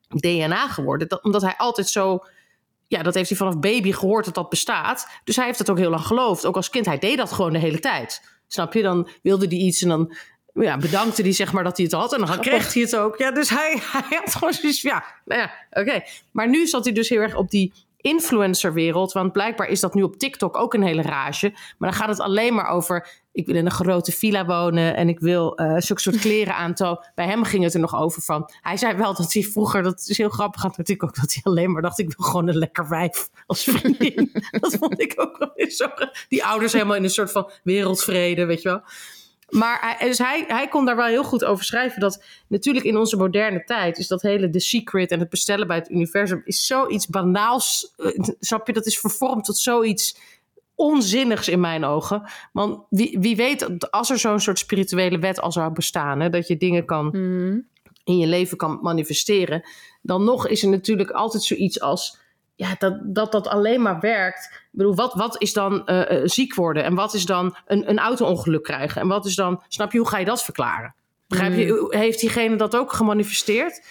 DNA 0.09 0.67
geworden. 0.67 1.07
Dat, 1.07 1.23
omdat 1.23 1.41
hij 1.41 1.53
altijd 1.57 1.89
zo. 1.89 2.25
Ja, 2.87 3.03
dat 3.03 3.13
heeft 3.13 3.29
hij 3.29 3.37
vanaf 3.37 3.59
baby 3.59 3.91
gehoord 3.91 4.25
dat 4.25 4.33
dat 4.33 4.49
bestaat. 4.49 5.07
Dus 5.23 5.35
hij 5.35 5.45
heeft 5.45 5.59
het 5.59 5.69
ook 5.69 5.77
heel 5.77 5.89
lang 5.89 6.05
geloofd. 6.05 6.45
Ook 6.45 6.55
als 6.55 6.69
kind, 6.69 6.85
hij 6.85 6.99
deed 6.99 7.17
dat 7.17 7.31
gewoon 7.31 7.53
de 7.53 7.59
hele 7.59 7.79
tijd. 7.79 8.21
Snap 8.47 8.73
je? 8.73 8.81
Dan 8.81 9.07
wilde 9.21 9.47
hij 9.47 9.57
iets 9.57 9.81
en 9.81 9.89
dan 9.89 10.15
ja, 10.53 10.77
bedankte 10.77 11.21
hij 11.21 11.31
zeg 11.31 11.53
maar 11.53 11.63
dat 11.63 11.77
hij 11.77 11.85
het 11.85 11.95
had. 11.95 12.13
En 12.13 12.25
dan 12.25 12.39
kreeg 12.39 12.73
hij 12.73 12.81
het 12.81 12.95
ook. 12.95 13.17
Ja, 13.17 13.31
dus 13.31 13.49
hij, 13.49 13.77
hij 13.91 14.17
had 14.19 14.35
gewoon 14.35 14.53
zoiets 14.53 14.81
ja, 14.81 15.03
nou 15.25 15.41
ja, 15.41 15.51
oké. 15.71 16.03
Maar 16.31 16.49
nu 16.49 16.67
zat 16.67 16.83
hij 16.83 16.93
dus 16.93 17.09
heel 17.09 17.21
erg 17.21 17.35
op 17.35 17.49
die 17.49 17.73
influencerwereld. 18.03 19.11
Want 19.11 19.31
blijkbaar 19.31 19.67
is 19.67 19.79
dat 19.79 19.93
nu 19.93 20.03
op 20.03 20.15
TikTok 20.15 20.57
ook 20.57 20.73
een 20.73 20.83
hele 20.83 21.01
rage. 21.01 21.49
Maar 21.77 21.89
dan 21.89 21.99
gaat 21.99 22.09
het 22.09 22.19
alleen 22.19 22.53
maar 22.53 22.67
over. 22.67 23.21
Ik 23.31 23.45
wil 23.45 23.55
in 23.55 23.65
een 23.65 23.71
grote 23.71 24.11
villa 24.11 24.45
wonen 24.45 24.95
en 24.95 25.09
ik 25.09 25.19
wil 25.19 25.61
uh, 25.61 25.77
zulke 25.77 26.01
soort 26.01 26.19
kleren 26.25 26.55
aantonen. 26.55 27.11
Bij 27.15 27.25
hem 27.25 27.43
ging 27.43 27.63
het 27.63 27.73
er 27.73 27.79
nog 27.79 27.95
over 27.95 28.21
van. 28.21 28.49
Hij 28.61 28.77
zei 28.77 28.95
wel 28.95 29.13
dat 29.13 29.33
hij 29.33 29.43
vroeger, 29.43 29.83
dat 29.83 30.05
is 30.07 30.17
heel 30.17 30.29
grappig 30.29 30.63
aan 30.63 30.69
het 30.69 30.79
artikel 30.79 31.07
ook, 31.07 31.15
dat 31.15 31.33
hij 31.33 31.43
alleen 31.43 31.71
maar 31.71 31.81
dacht: 31.81 31.99
ik 31.99 32.13
wil 32.17 32.25
gewoon 32.25 32.47
een 32.47 32.57
lekker 32.57 32.89
wijf 32.89 33.29
als 33.45 33.63
vriendin. 33.63 34.31
dat 34.61 34.75
vond 34.79 35.01
ik 35.01 35.13
ook 35.15 35.37
wel 35.37 35.51
weer 35.55 35.71
zo. 35.71 35.87
Die 36.27 36.45
ouders 36.45 36.73
helemaal 36.73 36.95
in 36.95 37.03
een 37.03 37.09
soort 37.09 37.31
van 37.31 37.51
wereldvrede, 37.63 38.45
weet 38.45 38.61
je 38.61 38.69
wel. 38.69 38.81
Maar 39.49 39.95
hij, 39.97 40.07
dus 40.07 40.17
hij, 40.17 40.43
hij 40.47 40.67
kon 40.67 40.85
daar 40.85 40.95
wel 40.95 41.05
heel 41.05 41.23
goed 41.23 41.45
over 41.45 41.65
schrijven. 41.65 41.99
Dat 41.99 42.23
natuurlijk 42.47 42.85
in 42.85 42.97
onze 42.97 43.17
moderne 43.17 43.63
tijd 43.63 43.97
is 43.97 44.07
dat 44.07 44.21
hele 44.21 44.49
The 44.49 44.59
Secret 44.59 45.11
en 45.11 45.19
het 45.19 45.29
bestellen 45.29 45.67
bij 45.67 45.77
het 45.77 45.89
universum 45.89 46.41
is 46.45 46.65
zoiets 46.65 47.07
banaals. 47.07 47.93
Uh, 47.97 48.19
snap 48.39 48.67
je? 48.67 48.73
Dat 48.73 48.85
is 48.85 48.99
vervormd 48.99 49.45
tot 49.45 49.57
zoiets 49.57 50.17
onzinnigs 50.75 51.47
in 51.47 51.59
mijn 51.59 51.85
ogen. 51.85 52.29
Want 52.51 52.79
wie, 52.89 53.19
wie 53.19 53.35
weet, 53.35 53.91
als 53.91 54.09
er 54.09 54.19
zo'n 54.19 54.39
soort 54.39 54.59
spirituele 54.59 55.19
wet 55.19 55.41
al 55.41 55.51
zou 55.51 55.73
bestaan, 55.73 56.19
hè, 56.19 56.29
dat 56.29 56.47
je 56.47 56.57
dingen 56.57 56.85
kan 56.85 57.09
mm. 57.11 57.67
in 58.03 58.17
je 58.17 58.27
leven 58.27 58.57
kan 58.57 58.79
manifesteren, 58.81 59.63
dan 60.01 60.23
nog 60.23 60.47
is 60.47 60.63
er 60.63 60.69
natuurlijk 60.69 61.11
altijd 61.11 61.43
zoiets 61.43 61.79
als 61.81 62.21
ja, 62.63 62.75
dat, 62.77 62.99
dat 63.03 63.31
dat 63.31 63.47
alleen 63.47 63.81
maar 63.81 63.99
werkt. 63.99 64.45
Ik 64.45 64.69
bedoel, 64.71 64.95
wat, 64.95 65.13
wat 65.13 65.41
is 65.41 65.53
dan 65.53 65.81
uh, 65.85 66.21
ziek 66.23 66.55
worden? 66.55 66.83
En 66.83 66.95
wat 66.95 67.13
is 67.13 67.25
dan 67.25 67.55
een, 67.65 67.89
een 67.89 67.99
auto-ongeluk 67.99 68.63
krijgen? 68.63 69.01
En 69.01 69.07
wat 69.07 69.25
is 69.25 69.35
dan, 69.35 69.63
snap 69.67 69.91
je, 69.91 69.97
hoe 69.97 70.07
ga 70.07 70.17
je 70.17 70.25
dat 70.25 70.43
verklaren? 70.43 70.95
Begrijp 71.27 71.55
je, 71.55 71.65
mm. 71.65 71.99
heeft 71.99 72.19
diegene 72.19 72.55
dat 72.55 72.75
ook 72.75 72.93
gemanifesteerd? 72.93 73.85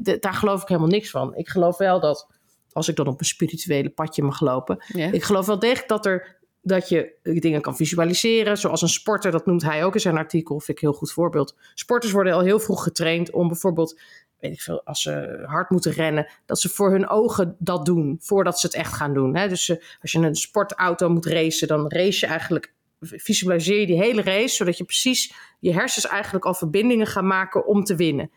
De, 0.00 0.16
daar 0.20 0.34
geloof 0.34 0.62
ik 0.62 0.68
helemaal 0.68 0.90
niks 0.90 1.10
van. 1.10 1.36
Ik 1.36 1.48
geloof 1.48 1.76
wel 1.76 2.00
dat, 2.00 2.28
als 2.72 2.88
ik 2.88 2.96
dan 2.96 3.06
op 3.06 3.18
een 3.18 3.26
spirituele 3.26 3.90
padje 3.90 4.22
mag 4.22 4.40
lopen, 4.40 4.84
yeah. 4.86 5.12
ik 5.12 5.22
geloof 5.22 5.46
wel 5.46 5.58
degelijk 5.58 5.88
dat 5.88 6.06
er 6.06 6.36
dat 6.62 6.88
je 6.88 7.14
dingen 7.22 7.60
kan 7.60 7.76
visualiseren. 7.76 8.58
Zoals 8.58 8.82
een 8.82 8.88
sporter, 8.88 9.30
dat 9.30 9.46
noemt 9.46 9.62
hij 9.62 9.84
ook 9.84 9.94
in 9.94 10.00
zijn 10.00 10.16
artikel, 10.16 10.60
vind 10.60 10.78
ik 10.78 10.82
een 10.82 10.90
heel 10.90 10.98
goed 10.98 11.12
voorbeeld. 11.12 11.56
Sporters 11.74 12.12
worden 12.12 12.32
al 12.32 12.40
heel 12.40 12.60
vroeg 12.60 12.82
getraind 12.82 13.30
om 13.30 13.48
bijvoorbeeld 13.48 14.00
weet 14.40 14.52
ik 14.52 14.60
veel, 14.60 14.82
als 14.84 15.02
ze 15.02 15.42
hard 15.46 15.70
moeten 15.70 15.92
rennen, 15.92 16.28
dat 16.46 16.60
ze 16.60 16.68
voor 16.68 16.90
hun 16.90 17.08
ogen 17.08 17.56
dat 17.58 17.84
doen, 17.84 18.16
voordat 18.20 18.60
ze 18.60 18.66
het 18.66 18.76
echt 18.76 18.92
gaan 18.92 19.14
doen. 19.14 19.36
Hè? 19.36 19.48
Dus 19.48 19.70
als 20.02 20.12
je 20.12 20.18
een 20.18 20.34
sportauto 20.34 21.08
moet 21.08 21.26
racen, 21.26 21.68
dan 21.68 21.88
race 21.88 22.26
je 22.26 22.32
eigenlijk, 22.32 22.72
visualiseer 23.00 23.80
je 23.80 23.86
die 23.86 24.02
hele 24.02 24.22
race, 24.22 24.54
zodat 24.54 24.78
je 24.78 24.84
precies 24.84 25.34
je 25.58 25.72
hersens 25.72 26.06
eigenlijk 26.06 26.44
al 26.44 26.54
verbindingen 26.54 27.06
gaan 27.06 27.26
maken 27.26 27.66
om 27.66 27.84
te 27.84 27.96
winnen. 27.96 28.30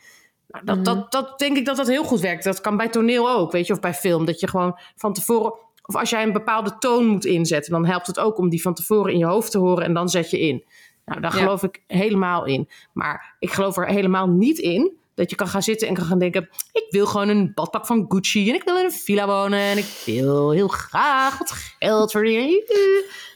Nou, 0.48 0.66
dat, 0.66 0.86
dat, 0.86 0.96
mhm. 0.96 1.06
dat 1.10 1.40
denk 1.40 1.58
ik 1.58 1.66
dat 1.66 1.78
dat 1.78 1.88
heel 1.88 2.04
goed 2.04 2.20
werkt. 2.20 2.44
Dat 2.44 2.62
kan 2.62 2.78
bij 2.78 2.90
toneel 2.90 3.30
ook, 3.30 3.52
weet 3.52 3.68
je, 3.68 3.74
of 3.74 3.80
bij 3.80 3.94
film. 3.94 4.26
Dat 4.26 4.40
je 4.40 4.48
gewoon 4.48 4.80
van 4.96 5.14
tevoren, 5.14 5.54
of 5.86 5.96
als 5.96 6.10
jij 6.10 6.24
een 6.24 6.34
bepaalde 6.34 6.78
toon 6.78 7.06
moet 7.06 7.26
inzetten, 7.26 7.72
dan 7.72 7.86
helpt 7.86 8.08
het 8.08 8.20
ook 8.20 8.38
om 8.38 8.50
die 8.50 8.62
van 8.62 8.74
tevoren 8.74 9.12
in 9.12 9.18
je 9.18 9.26
hoofd 9.26 9.52
te 9.52 9.58
horen 9.58 9.86
en 9.86 9.94
dan 9.94 10.10
zet 10.10 10.30
je 10.30 10.40
in. 10.40 10.64
Nou, 11.06 11.22
daar 11.22 11.32
geloof 11.32 11.64
ik 11.64 11.84
helemaal 11.88 12.46
in. 12.46 12.70
Maar 12.94 13.36
ik 13.40 13.52
geloof 13.52 13.78
er 13.78 13.88
helemaal 13.88 14.28
niet 14.28 14.58
in 14.58 15.00
dat 15.14 15.30
je 15.30 15.36
kan 15.36 15.48
gaan 15.48 15.62
zitten 15.62 15.88
en 15.88 15.94
kan 15.94 16.06
gaan 16.06 16.20
denken: 16.20 16.50
ik 16.72 16.86
wil 16.90 17.06
gewoon 17.06 17.30
een 17.30 17.52
badpak 17.54 17.86
van 17.86 18.06
Gucci 18.08 18.50
en 18.50 18.56
ik 18.56 18.64
wil 18.64 18.78
in 18.78 18.86
een 18.86 18.92
villa 18.92 19.28
wonen 19.28 19.60
en 19.60 19.78
ik 19.78 20.02
wil 20.06 20.52
heel 20.52 20.68
graag 20.68 21.38
wat 21.38 21.52
geld 21.80 22.12
verdienen. 22.12 22.64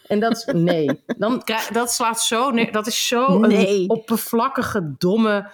En 0.08 0.20
dat 0.20 0.52
nee, 0.54 1.02
dan 1.18 1.44
dat 1.72 1.92
slaat 1.92 2.22
zo 2.22 2.50
neer. 2.50 2.72
Dat 2.72 2.88
is 2.88 3.08
zo 3.08 3.38
nee. 3.38 3.82
een 3.82 3.90
oppervlakkige, 3.90 4.96
domme 4.98 5.52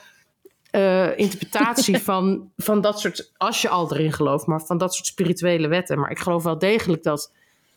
uh, 0.71 1.17
interpretatie 1.17 1.97
van, 2.09 2.51
van 2.57 2.81
dat 2.81 2.99
soort. 2.99 3.31
Als 3.37 3.61
je 3.61 3.69
al 3.69 3.93
erin 3.93 4.13
gelooft, 4.13 4.45
maar 4.45 4.61
van 4.61 4.77
dat 4.77 4.93
soort 4.93 5.07
spirituele 5.07 5.67
wetten. 5.67 5.99
Maar 5.99 6.11
ik 6.11 6.19
geloof 6.19 6.43
wel 6.43 6.57
degelijk 6.57 7.03
dat 7.03 7.31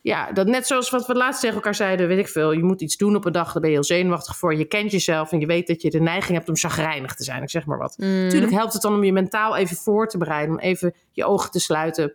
ja, 0.04 0.32
dat 0.32 0.46
net 0.46 0.66
zoals 0.66 0.90
wat 0.90 1.06
we 1.06 1.14
laatst 1.14 1.40
tegen 1.40 1.56
elkaar 1.56 1.74
zeiden, 1.74 2.08
weet 2.08 2.18
ik 2.18 2.28
veel. 2.28 2.52
Je 2.52 2.62
moet 2.62 2.80
iets 2.80 2.96
doen 2.96 3.16
op 3.16 3.24
een 3.24 3.32
dag, 3.32 3.52
daar 3.52 3.60
ben 3.60 3.70
je 3.70 3.76
heel 3.76 3.84
zenuwachtig 3.84 4.36
voor. 4.36 4.54
Je 4.54 4.64
kent 4.64 4.90
jezelf 4.90 5.32
en 5.32 5.40
je 5.40 5.46
weet 5.46 5.66
dat 5.66 5.82
je 5.82 5.90
de 5.90 6.00
neiging 6.00 6.36
hebt 6.36 6.48
om 6.48 6.56
chagrijnig 6.56 7.14
te 7.14 7.24
zijn. 7.24 7.42
Ik 7.42 7.50
zeg 7.50 7.66
maar 7.66 7.78
wat. 7.78 7.94
Natuurlijk 7.98 8.52
helpt 8.52 8.72
het 8.72 8.82
dan 8.82 8.94
om 8.94 9.04
je 9.04 9.12
mentaal 9.12 9.56
even 9.56 9.76
voor 9.76 10.08
te 10.08 10.18
bereiden. 10.18 10.54
Om 10.54 10.60
even 10.60 10.94
je 11.10 11.24
ogen 11.24 11.50
te 11.50 11.60
sluiten. 11.60 12.14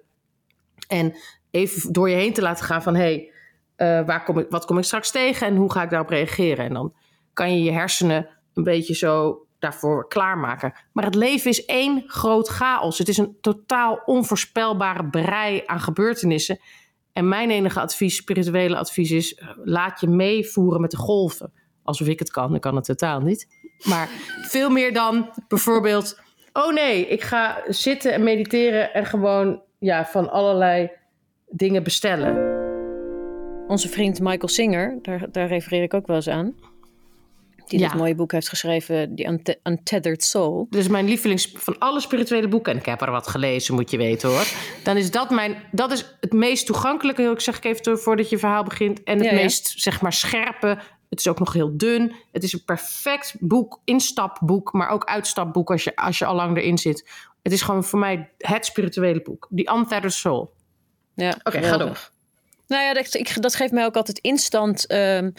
En 0.88 1.16
even 1.52 1.92
door 1.92 2.10
je 2.10 2.16
heen 2.16 2.34
te 2.34 2.42
laten 2.42 2.66
gaan 2.66 2.84
van... 2.84 2.96
hé, 2.96 3.02
hey, 3.02 3.32
uh, 4.00 4.08
waar 4.08 4.24
kom 4.24 4.40
ik, 4.40 4.46
wat 4.50 4.66
kom 4.66 4.78
ik 4.78 4.84
straks 4.84 5.12
tegen 5.12 5.48
en 5.48 5.56
hoe 5.56 5.72
ga 5.72 5.84
ik 5.84 5.90
daarop 5.90 6.10
reageren? 6.10 6.66
En 6.66 6.74
dan 6.74 6.94
kan 7.34 7.54
je 7.54 7.64
je 7.64 7.72
hersenen 7.72 8.30
een 8.54 8.64
beetje 8.64 8.96
zo 8.96 9.46
daarvoor 9.60 10.08
klaarmaken. 10.08 10.74
Maar 10.94 11.06
het 11.06 11.16
leven 11.16 11.50
is 11.50 11.66
één 11.66 12.04
groot 12.08 12.48
chaos. 12.48 12.98
Het 12.98 13.08
is 13.08 13.18
een 13.18 13.38
totaal 13.42 14.02
onvoorspelbare 14.06 15.10
brei 15.10 15.64
aan 15.66 15.80
gebeurtenissen... 15.80 16.60
En 17.20 17.28
mijn 17.28 17.50
enige 17.50 17.80
advies, 17.80 18.16
spirituele 18.16 18.78
advies 18.78 19.12
is: 19.12 19.36
eh, 19.36 19.48
laat 19.64 20.00
je 20.00 20.08
meevoeren 20.08 20.82
met 20.82 20.92
de 20.92 20.98
golven. 20.98 21.54
Alsof 21.84 22.08
ik 22.08 22.20
het 22.20 22.32
kan, 22.32 22.56
ik 22.56 22.62
kan 22.62 22.76
het 22.76 22.86
totaal 22.86 23.20
niet. 23.20 23.48
Maar 23.84 24.10
veel 24.42 24.70
meer 24.70 24.94
dan 24.94 25.30
bijvoorbeeld: 25.48 26.20
oh 26.54 26.74
nee, 26.74 27.08
ik 27.08 27.22
ga 27.22 27.64
zitten 27.68 28.14
en 28.14 28.24
mediteren 28.24 28.94
en 28.94 29.06
gewoon 29.06 29.62
ja, 29.80 30.06
van 30.06 30.30
allerlei 30.30 30.92
dingen 31.48 31.84
bestellen. 31.84 32.58
Onze 33.68 33.90
vriend 33.90 34.20
Michael 34.20 34.48
Singer, 34.48 35.00
daar, 35.02 35.32
daar 35.32 35.48
refereer 35.48 35.84
ik 35.84 35.94
ook 35.94 36.08
wel 36.08 36.16
eens 36.16 36.30
aan 36.30 36.56
die 37.70 37.80
ja. 37.80 37.88
dit 37.88 37.98
mooie 37.98 38.16
boek 38.16 38.32
heeft 38.32 38.50
geschreven, 38.50 39.16
die 39.16 39.28
Untethered 39.64 40.24
Soul. 40.24 40.68
Dus 40.70 40.88
mijn 40.88 41.06
lievelings 41.06 41.52
van 41.54 41.78
alle 41.78 42.00
spirituele 42.00 42.48
boeken, 42.48 42.72
en 42.72 42.80
ik 42.80 42.86
heb 42.86 43.02
er 43.02 43.12
wat 43.12 43.28
gelezen, 43.28 43.74
moet 43.74 43.92
je 43.92 43.98
weten 43.98 44.30
hoor. 44.30 44.48
Dan 44.84 44.98
is 44.98 45.12
dat 45.12 45.30
mijn, 45.30 45.56
dat 45.72 45.92
is 45.92 46.16
het 46.20 46.34
meest 46.34 46.66
toegankelijke, 46.66 47.24
ik 47.24 47.40
zeg 47.40 47.58
ik 47.58 47.64
even 47.64 48.00
voordat 48.00 48.30
je 48.30 48.38
verhaal 48.38 48.64
begint. 48.64 49.04
En 49.04 49.18
het 49.18 49.26
ja, 49.26 49.34
meest, 49.34 49.74
zeg 49.76 50.02
maar, 50.02 50.14
scherpe. 50.14 50.78
Het 51.10 51.20
is 51.20 51.28
ook 51.28 51.40
nog 51.40 51.54
heel 51.54 51.78
dun. 51.78 52.16
Het 52.32 52.44
is 52.44 52.54
een 52.54 52.64
perfect 52.66 53.36
boek, 53.40 53.82
instapboek, 53.84 54.74
maar 54.74 54.90
ook 54.90 55.06
uitstapboek 55.06 55.72
als 55.72 55.84
je, 55.84 55.96
als 55.96 56.18
je 56.18 56.26
al 56.26 56.36
lang 56.36 56.58
erin 56.58 56.78
zit. 56.78 57.10
Het 57.42 57.52
is 57.52 57.62
gewoon 57.62 57.84
voor 57.84 58.00
mij 58.00 58.30
het 58.38 58.66
spirituele 58.66 59.22
boek. 59.22 59.48
Die 59.50 59.72
Untethered 59.72 60.14
Soul. 60.14 60.54
Ja, 61.14 61.38
oké, 61.44 61.64
ga 61.64 61.78
door. 61.78 62.10
Nou 62.68 62.84
ja, 62.84 62.94
dat, 62.94 63.14
ik, 63.14 63.42
dat 63.42 63.56
geeft 63.56 63.72
mij 63.72 63.86
ook 63.86 63.96
altijd 63.96 64.20
instant... 64.20 64.92
Um, 64.92 65.34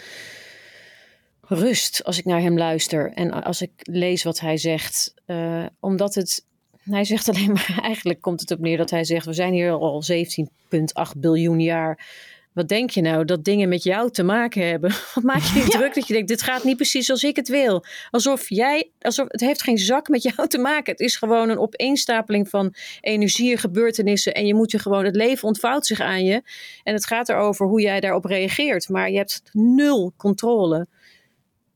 rust 1.51 2.05
als 2.05 2.19
ik 2.19 2.25
naar 2.25 2.41
hem 2.41 2.59
luister 2.59 3.13
en 3.13 3.43
als 3.45 3.63
ik 3.63 3.71
lees 3.77 4.23
wat 4.23 4.41
hij 4.41 4.57
zegt. 4.57 5.15
Uh, 5.27 5.67
omdat 5.81 6.15
het. 6.15 6.45
Hij 6.81 7.05
zegt 7.05 7.29
alleen 7.31 7.53
maar, 7.53 7.79
eigenlijk 7.83 8.21
komt 8.21 8.41
het 8.41 8.51
op 8.51 8.59
neer 8.59 8.77
dat 8.77 8.91
hij 8.91 9.05
zegt: 9.05 9.27
We 9.27 9.33
zijn 9.33 9.53
hier 9.53 9.71
al 9.71 10.03
17,8 10.13 11.19
biljoen 11.19 11.61
jaar. 11.61 12.07
Wat 12.53 12.69
denk 12.69 12.91
je 12.91 13.01
nou 13.01 13.25
dat 13.25 13.45
dingen 13.45 13.69
met 13.69 13.83
jou 13.83 14.11
te 14.11 14.23
maken 14.23 14.69
hebben? 14.69 14.91
Wat 15.15 15.25
maak 15.25 15.43
je 15.43 15.59
ja. 15.59 15.67
druk 15.67 15.95
dat 15.95 16.07
je 16.07 16.13
denkt: 16.13 16.29
Dit 16.29 16.43
gaat 16.43 16.65
niet 16.65 16.77
precies 16.77 17.07
zoals 17.07 17.23
ik 17.23 17.37
het 17.37 17.49
wil? 17.49 17.85
Alsof 18.11 18.49
jij, 18.49 18.91
alsof 19.01 19.27
het 19.29 19.41
heeft 19.41 19.63
geen 19.63 19.79
zak 19.79 20.09
met 20.09 20.23
jou 20.23 20.49
te 20.49 20.59
maken. 20.59 20.93
Het 20.93 21.01
is 21.01 21.17
gewoon 21.17 21.49
een 21.49 21.59
opeenstapeling 21.59 22.49
van 22.49 22.75
energie, 23.01 23.57
gebeurtenissen. 23.57 24.35
En 24.35 24.47
je 24.47 24.55
moet 24.55 24.71
je 24.71 24.79
gewoon, 24.79 25.05
het 25.05 25.17
leven 25.17 25.49
ontvouwt 25.49 25.87
zich 25.87 26.01
aan 26.01 26.25
je. 26.25 26.43
En 26.83 26.95
het 26.95 27.07
gaat 27.07 27.29
erover 27.29 27.67
hoe 27.67 27.81
jij 27.81 28.01
daarop 28.01 28.25
reageert. 28.25 28.89
Maar 28.89 29.11
je 29.11 29.17
hebt 29.17 29.43
nul 29.53 30.13
controle. 30.17 30.87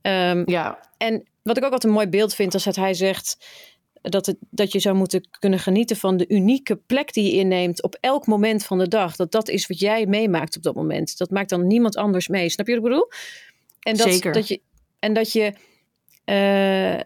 Um, 0.06 0.50
ja. 0.50 0.78
En 0.96 1.24
wat 1.42 1.56
ik 1.56 1.64
ook 1.64 1.72
altijd 1.72 1.84
een 1.84 1.98
mooi 1.98 2.08
beeld 2.08 2.34
vind, 2.34 2.54
is 2.54 2.62
dat 2.62 2.76
hij 2.76 2.94
zegt 2.94 3.46
dat, 4.00 4.26
het, 4.26 4.36
dat 4.50 4.72
je 4.72 4.78
zou 4.78 4.96
moeten 4.96 5.28
kunnen 5.38 5.58
genieten 5.58 5.96
van 5.96 6.16
de 6.16 6.28
unieke 6.28 6.76
plek 6.76 7.12
die 7.12 7.24
je 7.24 7.38
inneemt 7.38 7.82
op 7.82 7.96
elk 8.00 8.26
moment 8.26 8.64
van 8.64 8.78
de 8.78 8.88
dag. 8.88 9.16
Dat 9.16 9.32
dat 9.32 9.48
is 9.48 9.66
wat 9.66 9.78
jij 9.78 10.06
meemaakt 10.06 10.56
op 10.56 10.62
dat 10.62 10.74
moment. 10.74 11.18
Dat 11.18 11.30
maakt 11.30 11.48
dan 11.48 11.66
niemand 11.66 11.96
anders 11.96 12.28
mee. 12.28 12.48
Snap 12.48 12.66
je 12.66 12.74
wat 12.74 12.84
ik 12.84 12.90
bedoel? 12.90 13.08
En 13.80 13.96
dat, 13.96 14.12
Zeker. 14.12 14.32
Dat 14.32 14.48
je, 14.48 14.60
en 14.98 15.14
dat 15.14 15.32
je 15.32 15.54
eh, 16.24 17.00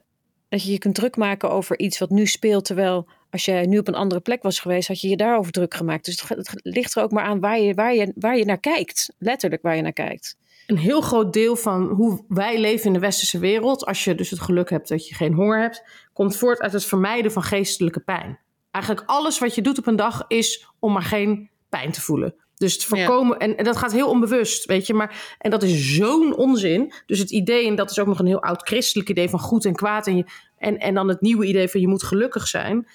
dat 0.48 0.62
je 0.62 0.72
je 0.72 0.78
kunt 0.78 0.94
druk 0.94 1.16
maken 1.16 1.50
over 1.50 1.78
iets 1.78 1.98
wat 1.98 2.10
nu 2.10 2.26
speelt, 2.26 2.64
terwijl 2.64 3.08
als 3.30 3.44
jij 3.44 3.66
nu 3.66 3.78
op 3.78 3.88
een 3.88 3.94
andere 3.94 4.20
plek 4.20 4.42
was 4.42 4.60
geweest, 4.60 4.88
had 4.88 5.00
je 5.00 5.08
je 5.08 5.16
daarover 5.16 5.52
druk 5.52 5.74
gemaakt. 5.74 6.04
Dus 6.04 6.20
het, 6.20 6.28
het 6.28 6.60
ligt 6.62 6.96
er 6.96 7.02
ook 7.02 7.10
maar 7.10 7.24
aan 7.24 7.40
waar 7.40 7.60
je, 7.60 7.74
waar, 7.74 7.94
je, 7.94 8.12
waar 8.14 8.36
je 8.36 8.44
naar 8.44 8.60
kijkt. 8.60 9.14
Letterlijk 9.18 9.62
waar 9.62 9.76
je 9.76 9.82
naar 9.82 9.92
kijkt. 9.92 10.36
Een 10.68 10.78
heel 10.78 11.00
groot 11.00 11.32
deel 11.32 11.56
van 11.56 11.88
hoe 11.88 12.24
wij 12.28 12.60
leven 12.60 12.86
in 12.86 12.92
de 12.92 12.98
westerse 12.98 13.38
wereld, 13.38 13.86
als 13.86 14.04
je 14.04 14.14
dus 14.14 14.30
het 14.30 14.40
geluk 14.40 14.70
hebt 14.70 14.88
dat 14.88 15.08
je 15.08 15.14
geen 15.14 15.32
honger 15.32 15.60
hebt, 15.60 15.82
komt 16.12 16.36
voort 16.36 16.60
uit 16.60 16.72
het 16.72 16.84
vermijden 16.84 17.32
van 17.32 17.42
geestelijke 17.42 18.00
pijn. 18.00 18.38
Eigenlijk 18.70 19.08
alles 19.08 19.38
wat 19.38 19.54
je 19.54 19.62
doet 19.62 19.78
op 19.78 19.86
een 19.86 19.96
dag 19.96 20.24
is 20.26 20.68
om 20.78 20.92
maar 20.92 21.02
geen 21.02 21.50
pijn 21.68 21.92
te 21.92 22.00
voelen. 22.00 22.34
Dus 22.56 22.72
het 22.72 22.84
voorkomen, 22.84 23.38
en, 23.38 23.56
en, 23.56 23.64
dat 23.64 23.76
gaat 23.76 23.92
heel 23.92 24.08
onbewust, 24.08 24.64
weet 24.64 24.86
je. 24.86 24.94
Maar, 24.94 25.36
en 25.38 25.50
dat 25.50 25.62
is 25.62 25.94
zo'n 25.96 26.36
onzin. 26.36 26.92
Dus 27.06 27.18
het 27.18 27.30
idee, 27.30 27.66
en 27.66 27.74
dat 27.74 27.90
is 27.90 27.98
ook 27.98 28.06
nog 28.06 28.18
een 28.18 28.26
heel 28.26 28.42
oud 28.42 28.62
christelijk 28.62 29.08
idee 29.08 29.28
van 29.28 29.38
goed 29.38 29.64
en 29.64 29.74
kwaad. 29.74 30.06
En, 30.06 30.16
je, 30.16 30.24
en, 30.58 30.78
en 30.78 30.94
dan 30.94 31.08
het 31.08 31.20
nieuwe 31.20 31.46
idee 31.46 31.68
van 31.68 31.80
je 31.80 31.88
moet 31.88 32.02
gelukkig 32.02 32.48
zijn. 32.48 32.86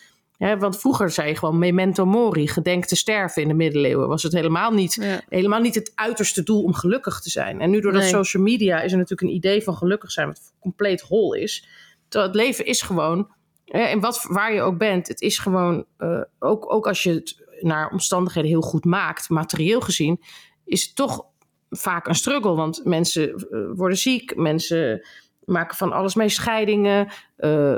Want 0.60 0.80
vroeger 0.80 1.10
zei 1.10 1.28
je 1.28 1.36
gewoon 1.36 1.60
memento 1.60 2.06
mori, 2.06 2.48
gedenk 2.48 2.86
te 2.86 2.96
sterven 2.96 3.42
in 3.42 3.48
de 3.48 3.54
middeleeuwen. 3.54 4.08
Was 4.08 4.24
het 4.24 4.34
helemaal 4.34 4.72
niet, 4.72 5.24
helemaal 5.30 5.62
niet 5.62 5.76
het 5.76 5.92
uiterste 5.96 6.44
doel 6.44 6.64
om 6.64 6.74
gelukkig 6.74 7.22
te 7.22 7.30
zijn. 7.30 7.62
En 7.62 7.70
nu 7.70 7.82
door 7.82 7.92
dat 7.92 8.04
social 8.04 8.44
media 8.44 8.82
is 8.82 8.92
er 8.92 8.98
natuurlijk 8.98 9.30
een 9.30 9.36
idee 9.36 9.64
van 9.64 9.76
gelukkig 9.76 10.12
zijn 10.12 10.28
wat 10.28 10.54
compleet 10.60 11.02
hol 11.02 11.34
is. 11.34 11.68
Terwijl 12.08 12.32
het 12.32 12.42
leven 12.42 12.66
is 12.66 12.82
gewoon, 12.82 13.32
en 13.66 14.00
wat, 14.00 14.26
waar 14.30 14.54
je 14.54 14.62
ook 14.62 14.78
bent, 14.78 15.08
het 15.08 15.22
is 15.22 15.38
gewoon, 15.38 15.86
uh, 16.00 16.22
ook, 16.40 16.74
ook 16.74 16.88
als 16.88 17.04
je 17.04 17.14
het 17.14 17.44
naar 17.60 17.92
omstandigheden 17.92 18.50
heel 18.50 18.62
goed 18.62 18.86
maakt, 18.86 19.30
materieel 19.30 19.82
gezien, 19.82 20.22
is 20.66 20.84
het 20.86 20.96
toch 20.96 21.26
vaak 21.70 22.08
een 22.08 22.16
struggle. 22.16 22.56
Want 22.56 22.82
mensen 22.86 23.34
eh, 23.34 23.60
worden 23.76 23.98
ziek, 23.98 24.36
mensen 24.36 25.08
maken 25.46 25.78
van 25.78 25.92
alles 25.92 26.16
mee, 26.16 26.30
scheidingen, 26.30 27.08
uh, 27.38 27.76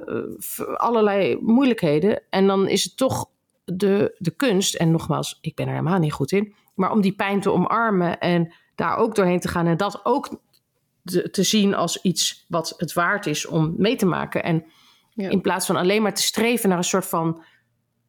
allerlei 0.75 1.37
moeilijkheden. 1.41 2.21
En 2.29 2.47
dan 2.47 2.67
is 2.67 2.83
het 2.83 2.97
toch 2.97 3.29
de, 3.63 4.15
de 4.17 4.31
kunst, 4.31 4.75
en 4.75 4.91
nogmaals, 4.91 5.37
ik 5.41 5.55
ben 5.55 5.65
er 5.65 5.71
helemaal 5.71 5.99
niet 5.99 6.13
goed 6.13 6.31
in, 6.31 6.53
maar 6.75 6.91
om 6.91 7.01
die 7.01 7.15
pijn 7.15 7.39
te 7.39 7.51
omarmen 7.51 8.19
en 8.19 8.53
daar 8.75 8.97
ook 8.97 9.15
doorheen 9.15 9.39
te 9.39 9.47
gaan 9.47 9.67
en 9.67 9.77
dat 9.77 9.99
ook 10.03 10.39
te, 11.03 11.29
te 11.29 11.43
zien 11.43 11.75
als 11.75 12.01
iets 12.01 12.45
wat 12.47 12.73
het 12.77 12.93
waard 12.93 13.25
is 13.25 13.45
om 13.45 13.73
mee 13.77 13.95
te 13.95 14.05
maken. 14.05 14.43
En 14.43 14.65
ja. 15.09 15.29
in 15.29 15.41
plaats 15.41 15.65
van 15.65 15.75
alleen 15.75 16.01
maar 16.01 16.13
te 16.13 16.21
streven 16.21 16.69
naar 16.69 16.77
een 16.77 16.83
soort 16.83 17.05
van 17.05 17.43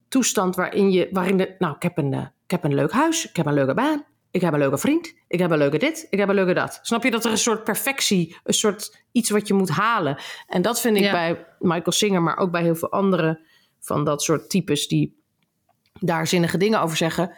toestand 0.09 0.57
waarin 0.57 0.91
je, 0.91 1.09
waarin 1.13 1.37
de, 1.37 1.55
nou, 1.59 1.75
ik 1.75 1.83
heb, 1.83 1.99
een, 1.99 2.13
uh, 2.13 2.27
ik 2.45 2.51
heb 2.51 2.65
een 2.65 2.75
leuk 2.75 2.93
huis, 2.93 3.29
ik 3.29 3.37
heb 3.37 3.47
een 3.47 3.55
leuke 3.55 3.75
baan, 3.75 4.05
ik 4.31 4.41
heb 4.41 4.53
een 4.53 4.59
leuke 4.59 4.79
vriend, 4.79 5.15
ik 5.29 5.39
heb 5.39 5.51
een 5.51 5.59
leuke 5.59 5.79
dit, 5.79 6.07
ik 6.11 6.19
heb 6.19 6.29
een 6.29 6.35
leuke 6.35 6.55
dat. 6.55 6.79
Snap 6.83 7.03
je 7.03 7.11
dat 7.11 7.25
er 7.25 7.31
een 7.31 7.39
soort 7.39 7.65
perfectie, 7.65 8.37
een 8.45 8.55
soort 8.55 9.05
iets 9.13 9.31
wat 9.31 9.49
je 9.49 9.55
moet 9.55 9.69
halen. 9.69 10.19
En 10.47 10.63
dat 10.63 10.81
vind 10.81 10.97
ik 10.97 11.03
ja. 11.03 11.13
bij 11.13 11.47
Michael 11.59 11.93
Singer, 11.93 12.23
maar 12.23 12.37
ook 12.37 12.51
bij 12.51 12.63
heel 12.63 12.75
veel 12.75 12.93
andere 12.93 13.47
van 13.81 14.05
dat 14.05 14.23
soort 14.23 14.51
types 14.51 14.89
die 14.89 15.21
daar 16.01 16.27
zinnige 16.27 16.59
dingen 16.59 16.81
over 16.81 16.97
zeggen. 16.97 17.37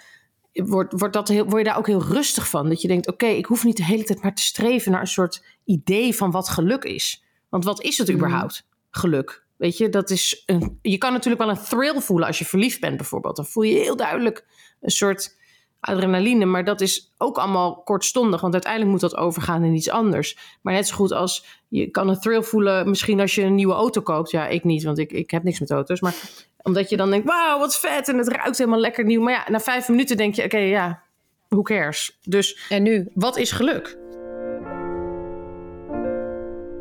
Wordt, 0.53 0.93
wordt 1.01 1.15
dat 1.15 1.29
heel, 1.29 1.45
word 1.45 1.59
je 1.59 1.65
daar 1.65 1.79
ook 1.79 1.87
heel 1.87 2.03
rustig 2.03 2.49
van? 2.49 2.69
Dat 2.69 2.83
je 2.83 2.89
denkt: 2.89 3.07
oké, 3.07 3.25
okay, 3.25 3.37
ik 3.37 3.47
hoef 3.47 3.65
niet 3.65 3.77
de 3.77 3.85
hele 3.85 4.05
tijd 4.05 4.23
maar 4.23 4.35
te 4.35 4.43
streven 4.43 4.93
naar 4.93 5.01
een 5.01 5.07
soort 5.07 5.45
idee 5.65 6.15
van 6.15 6.31
wat 6.31 6.49
geluk 6.49 6.85
is. 6.85 7.25
Want 7.49 7.65
wat 7.65 7.83
is 7.83 7.99
het 7.99 8.11
überhaupt? 8.11 8.67
Geluk. 8.91 9.47
Weet 9.57 9.77
je, 9.77 9.89
dat 9.89 10.11
is 10.11 10.43
een, 10.47 10.79
je 10.83 10.99
kan 10.99 11.13
natuurlijk 11.13 11.43
wel 11.43 11.51
een 11.51 11.65
thrill 11.65 12.01
voelen 12.01 12.27
als 12.27 12.39
je 12.39 12.45
verliefd 12.45 12.81
bent 12.81 12.97
bijvoorbeeld. 12.97 13.37
Dan 13.37 13.47
voel 13.47 13.63
je 13.63 13.79
heel 13.79 13.97
duidelijk 13.97 14.47
een 14.81 14.91
soort 14.91 15.38
adrenaline, 15.81 16.45
maar 16.45 16.65
dat 16.65 16.81
is 16.81 17.13
ook 17.19 17.39
allemaal 17.39 17.83
kortstondig, 17.83 18.41
want 18.41 18.53
uiteindelijk 18.53 18.93
moet 18.93 19.01
dat 19.01 19.17
overgaan 19.17 19.65
in 19.65 19.75
iets 19.75 19.91
anders. 19.91 20.39
Maar 20.61 20.75
net 20.75 20.87
zo 20.87 20.95
goed 20.95 21.13
als 21.13 21.45
je 21.69 21.87
kan 21.87 22.09
een 22.09 22.21
thrill 22.21 22.43
voelen, 22.43 22.89
misschien 22.89 23.21
als 23.21 23.35
je 23.35 23.43
een 23.43 23.55
nieuwe 23.55 23.75
auto 23.75 24.01
koopt. 24.01 24.31
Ja, 24.31 24.47
ik 24.47 24.65
niet, 24.65 24.83
want 24.83 24.99
ik, 24.99 25.13
ik 25.13 25.31
heb 25.31 25.43
niks 25.43 25.61
met 25.61 25.71
auto's. 25.71 26.01
Maar 26.01 26.15
omdat 26.63 26.91
je 26.91 26.97
dan 26.97 27.11
denkt, 27.11 27.27
wauw, 27.27 27.59
wat 27.59 27.79
vet 27.79 28.09
en 28.09 28.19
het 28.19 28.29
ruikt 28.29 28.59
helemaal 28.59 28.81
lekker 28.81 29.05
nieuw. 29.05 29.23
Maar 29.23 29.33
ja, 29.33 29.45
na 29.49 29.61
vijf 29.61 29.89
minuten 29.89 30.17
denk 30.17 30.35
je, 30.35 30.45
oké, 30.45 30.59
ja, 30.59 31.03
who 31.49 31.63
cares? 31.63 32.19
Dus 32.23 32.67
en 32.69 32.83
nu? 32.83 33.11
Wat 33.15 33.37
is 33.37 33.53
geluk? 33.53 33.97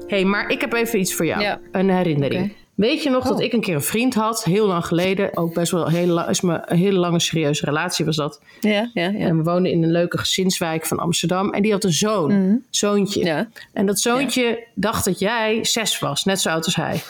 hey, 0.07 0.25
maar 0.25 0.49
ik 0.49 0.62
heb 0.62 0.73
even 0.73 0.99
iets 0.99 1.13
voor 1.13 1.25
jou. 1.25 1.41
Ja. 1.41 1.60
Een 1.71 1.89
herinnering. 1.89 2.43
Okay. 2.43 2.55
Weet 2.77 3.03
je 3.03 3.09
nog 3.09 3.23
oh. 3.23 3.29
dat 3.29 3.39
ik 3.39 3.53
een 3.53 3.61
keer 3.61 3.75
een 3.75 3.81
vriend 3.81 4.13
had, 4.13 4.43
heel 4.43 4.67
lang 4.67 4.85
geleden, 4.85 5.37
ook 5.37 5.53
best 5.53 5.71
wel 5.71 5.85
een 5.85 5.93
hele, 5.93 6.25
is 6.29 6.41
me 6.41 6.61
een 6.65 6.77
hele 6.77 6.99
lange 6.99 7.19
serieuze 7.19 7.65
relatie 7.65 8.05
was 8.05 8.15
dat. 8.15 8.41
Ja, 8.59 8.89
ja, 8.93 9.03
ja. 9.03 9.11
En 9.11 9.37
we 9.37 9.43
woonden 9.43 9.71
in 9.71 9.83
een 9.83 9.91
leuke 9.91 10.17
gezinswijk 10.17 10.85
van 10.85 10.99
Amsterdam 10.99 11.53
en 11.53 11.61
die 11.61 11.71
had 11.71 11.83
een 11.83 11.93
zoon, 11.93 12.31
mm. 12.31 12.65
zoontje. 12.69 13.23
Ja. 13.23 13.49
En 13.73 13.85
dat 13.85 13.99
zoontje 13.99 14.43
ja. 14.43 14.57
dacht 14.73 15.05
dat 15.05 15.19
jij 15.19 15.59
zes 15.63 15.99
was, 15.99 16.23
net 16.23 16.41
zo 16.41 16.49
oud 16.49 16.65
als 16.65 16.75
hij. 16.75 17.01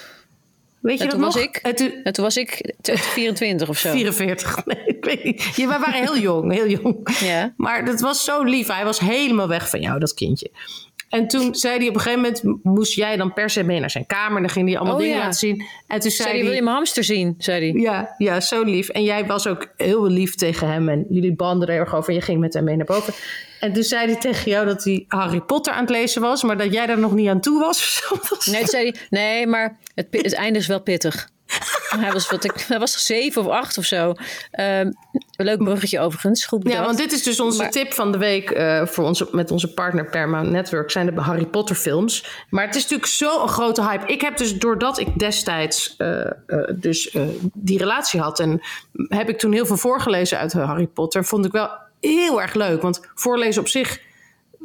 Weet 0.79 0.97
je 0.97 1.03
en 1.03 1.09
dat 1.09 1.19
nog? 1.19 1.33
Was 1.33 1.43
ik, 1.43 1.55
en 1.55 1.75
toen, 1.75 1.91
en 2.03 2.13
toen 2.13 2.23
was 2.23 2.37
ik 2.37 2.73
24 2.81 3.69
of 3.69 3.77
zo. 3.77 3.91
44, 3.91 4.61
nee, 4.65 4.85
ik 4.85 5.05
weet 5.05 5.23
niet. 5.23 5.43
Ja, 5.55 5.67
wij 5.67 5.79
waren 5.79 6.01
heel 6.01 6.17
jong, 6.17 6.53
heel 6.53 6.67
jong. 6.67 7.17
Ja. 7.19 7.53
Maar 7.57 7.85
dat 7.85 7.99
was 7.99 8.23
zo 8.23 8.43
lief. 8.43 8.67
Hij 8.67 8.83
was 8.83 8.99
helemaal 8.99 9.47
weg 9.47 9.69
van 9.69 9.81
jou, 9.81 9.99
dat 9.99 10.13
kindje. 10.13 10.51
En 11.09 11.27
toen 11.27 11.55
zei 11.55 11.77
hij 11.77 11.87
op 11.87 11.95
een 11.95 12.01
gegeven 12.01 12.21
moment, 12.21 12.63
moest 12.63 12.93
jij 12.93 13.17
dan 13.17 13.33
per 13.33 13.49
se 13.49 13.63
mee 13.63 13.79
naar 13.79 13.89
zijn 13.89 14.05
kamer. 14.05 14.41
Dan 14.41 14.49
ging 14.49 14.67
hij 14.67 14.77
allemaal 14.77 14.95
oh, 14.95 15.01
dingen 15.01 15.17
ja. 15.17 15.23
laten 15.23 15.39
zien. 15.39 15.65
En 15.87 15.99
toen 15.99 16.11
zei, 16.11 16.29
hij, 16.29 16.43
wil 16.43 16.53
je 16.53 16.61
mijn 16.61 16.75
hamster 16.75 17.03
zien, 17.03 17.35
zei 17.37 17.71
hij. 17.71 17.81
Ja, 17.81 18.15
ja, 18.17 18.39
zo 18.39 18.63
lief. 18.63 18.89
En 18.89 19.03
jij 19.03 19.25
was 19.25 19.47
ook 19.47 19.73
heel 19.77 20.07
lief 20.07 20.35
tegen 20.35 20.67
hem. 20.67 20.89
En 20.89 21.05
jullie 21.09 21.35
banden 21.35 21.67
er 21.67 21.75
erg 21.75 21.95
over. 21.95 22.09
En 22.09 22.15
je 22.15 22.21
ging 22.21 22.39
met 22.39 22.53
hem 22.53 22.63
mee 22.63 22.75
naar 22.75 22.85
boven. 22.85 23.13
En 23.59 23.73
toen 23.73 23.83
zei 23.83 24.05
hij 24.05 24.19
tegen 24.19 24.51
jou 24.51 24.65
dat 24.65 24.83
hij 24.83 25.05
Harry 25.07 25.41
Potter 25.41 25.73
aan 25.73 25.81
het 25.81 25.89
lezen 25.89 26.21
was. 26.21 26.43
Maar 26.43 26.57
dat 26.57 26.73
jij 26.73 26.85
daar 26.85 26.99
nog 26.99 27.13
niet 27.13 27.29
aan 27.29 27.41
toe 27.41 27.59
was. 27.59 28.03
nee, 28.51 28.65
zei 28.65 28.83
hij, 28.83 28.95
nee, 29.09 29.47
maar 29.47 29.77
het, 29.95 30.07
het 30.11 30.33
einde 30.33 30.59
is 30.59 30.67
wel 30.67 30.81
pittig. 30.81 31.29
Hij, 31.89 32.11
was, 32.11 32.29
wat 32.29 32.43
ik, 32.43 32.65
hij 32.67 32.79
was 32.79 33.05
zeven 33.05 33.41
of 33.41 33.47
acht 33.47 33.77
of 33.77 33.85
zo. 33.85 34.13
Um, 34.59 34.93
leuk 35.31 35.57
bruggetje 35.57 35.99
overigens. 35.99 36.45
Goed 36.45 36.63
bedacht. 36.63 36.79
Ja, 36.79 36.85
want 36.85 36.97
dit 36.97 37.11
is 37.11 37.23
dus 37.23 37.39
onze 37.39 37.61
maar, 37.61 37.71
tip 37.71 37.93
van 37.93 38.11
de 38.11 38.17
week 38.17 38.51
uh, 38.51 38.85
voor 38.85 39.03
onze, 39.03 39.27
met 39.31 39.51
onze 39.51 39.73
partner 39.73 40.09
Paramount 40.09 40.49
Network. 40.49 40.91
Zijn 40.91 41.15
de 41.15 41.21
Harry 41.21 41.45
Potter 41.45 41.75
films. 41.75 42.45
Maar 42.49 42.65
het 42.65 42.75
is 42.75 42.81
natuurlijk 42.81 43.09
zo'n 43.09 43.47
grote 43.47 43.81
hype. 43.83 44.13
Ik 44.13 44.21
heb 44.21 44.37
dus 44.37 44.57
doordat 44.57 44.99
ik 44.99 45.19
destijds 45.19 45.95
uh, 45.97 46.25
uh, 46.47 46.63
dus 46.75 47.15
die 47.53 47.77
relatie 47.77 48.19
had. 48.19 48.39
En 48.39 48.61
heb 48.93 49.29
ik 49.29 49.39
toen 49.39 49.51
heel 49.51 49.65
veel 49.65 49.77
voorgelezen 49.77 50.37
uit 50.37 50.53
Harry 50.53 50.87
Potter. 50.87 51.25
Vond 51.25 51.45
ik 51.45 51.51
wel 51.51 51.69
heel 51.99 52.41
erg 52.41 52.53
leuk. 52.53 52.81
Want 52.81 53.01
voorlezen 53.15 53.61
op 53.61 53.67
zich 53.67 54.05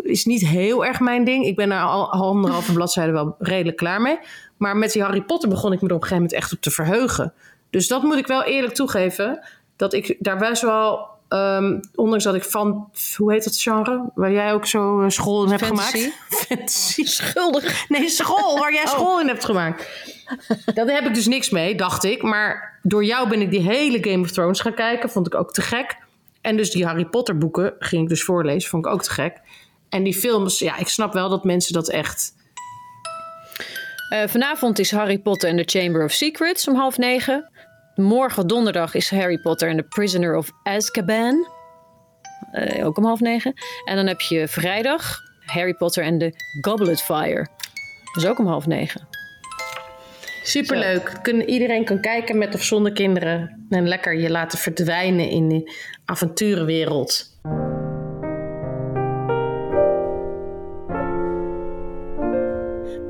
is 0.03 0.25
niet 0.25 0.47
heel 0.47 0.85
erg 0.85 1.01
mijn 1.01 1.25
ding. 1.25 1.47
Ik 1.47 1.57
ben 1.57 1.71
er 1.71 1.83
al 1.83 2.13
anderhalve 2.13 2.73
bladzijde 2.73 3.13
wel 3.13 3.37
redelijk 3.39 3.77
klaar 3.77 4.01
mee. 4.01 4.19
Maar 4.63 4.77
met 4.77 4.93
die 4.93 5.03
Harry 5.03 5.23
Potter 5.23 5.49
begon 5.49 5.73
ik 5.73 5.81
me 5.81 5.89
er 5.89 5.95
op 5.95 6.03
een 6.03 6.09
gegeven 6.09 6.23
moment 6.23 6.43
echt 6.43 6.53
op 6.53 6.61
te 6.61 6.71
verheugen. 6.71 7.33
Dus 7.71 7.89
dat 7.89 8.03
moet 8.03 8.17
ik 8.17 8.27
wel 8.27 8.43
eerlijk 8.43 8.75
toegeven. 8.75 9.41
Dat 9.77 9.93
ik 9.93 10.17
daar 10.19 10.37
best 10.39 10.63
wel, 10.63 11.09
um, 11.29 11.81
ondanks 11.95 12.25
dat 12.25 12.35
ik 12.35 12.45
van, 12.45 12.91
hoe 13.17 13.33
heet 13.33 13.45
dat 13.45 13.57
genre? 13.57 14.11
Waar 14.15 14.33
jij 14.33 14.53
ook 14.53 14.67
zo 14.67 15.05
school 15.09 15.45
in 15.45 15.51
hebt 15.51 15.65
Fantasy? 15.65 15.99
gemaakt. 15.99 16.17
Fantasy. 16.29 17.05
Schuldig. 17.21 17.89
Nee, 17.89 18.09
school, 18.09 18.59
waar 18.59 18.73
jij 18.73 18.83
Oh. 18.83 18.89
school 18.91 19.21
in 19.21 19.27
hebt 19.27 19.45
gemaakt. 19.45 19.89
Daar 20.75 20.87
heb 20.87 21.05
ik 21.07 21.15
dus 21.15 21.27
niks 21.27 21.51
mee, 21.51 21.75
dacht 21.75 22.05
ik. 22.05 22.23
Maar 22.23 22.79
door 22.83 23.05
jou 23.05 23.29
ben 23.29 23.41
ik 23.41 23.51
die 23.51 23.61
hele 23.61 23.99
Game 24.01 24.21
of 24.23 24.31
Thrones 24.31 24.61
gaan 24.61 24.75
kijken. 24.75 25.11
Vond 25.11 25.27
ik 25.27 25.35
ook 25.35 25.53
te 25.53 25.63
gek. 25.63 25.97
En 26.41 26.57
dus 26.57 26.71
die 26.71 26.87
Harry 26.87 27.05
Potter 27.05 27.39
boeken 27.39 27.75
ging 27.79 28.03
ik 28.03 28.09
dus 28.09 28.23
voorlezen. 28.25 28.71
Vond 28.71 28.87
ik 28.87 28.93
ook 28.93 29.03
te 29.03 29.11
gek. 29.11 29.37
En 29.89 30.03
die 30.03 30.15
films, 30.15 30.59
ja, 30.59 30.77
ik 30.77 30.89
snap 30.89 31.13
wel 31.13 31.29
dat 31.29 31.45
mensen 31.45 31.73
dat 31.73 31.89
echt... 31.89 32.41
Uh, 34.13 34.23
vanavond 34.27 34.79
is 34.79 34.91
Harry 34.91 35.19
Potter 35.19 35.49
and 35.49 35.59
the 35.59 35.79
Chamber 35.79 36.05
of 36.05 36.13
Secrets 36.13 36.69
om 36.69 36.75
half 36.75 36.99
negen. 36.99 37.51
Morgen 37.95 38.47
donderdag 38.47 38.95
is 38.95 39.11
Harry 39.11 39.39
Potter 39.39 39.69
and 39.69 39.79
the 39.79 39.85
Prisoner 39.85 40.37
of 40.37 40.51
Azkaban. 40.63 41.49
Uh, 42.53 42.87
ook 42.87 42.97
om 42.97 43.05
half 43.05 43.21
negen. 43.21 43.53
En 43.85 43.97
dan 43.97 44.07
heb 44.07 44.21
je 44.21 44.49
vrijdag 44.49 45.19
Harry 45.45 45.75
Potter 45.75 46.05
and 46.05 46.21
the 46.21 46.33
Goblet 46.61 47.03
Fire. 47.03 47.47
Dat 48.13 48.23
is 48.23 48.27
ook 48.27 48.39
om 48.39 48.47
half 48.47 48.67
negen. 48.67 49.09
Superleuk. 50.43 51.19
Kun, 51.23 51.49
iedereen 51.49 51.85
kan 51.85 52.01
kijken 52.01 52.39
met 52.39 52.55
of 52.55 52.63
zonder 52.63 52.93
kinderen. 52.93 53.67
En 53.71 53.89
lekker 53.89 54.15
je 54.15 54.31
laten 54.31 54.59
verdwijnen 54.59 55.29
in 55.29 55.49
die 55.49 55.73
avonturenwereld. 56.05 57.32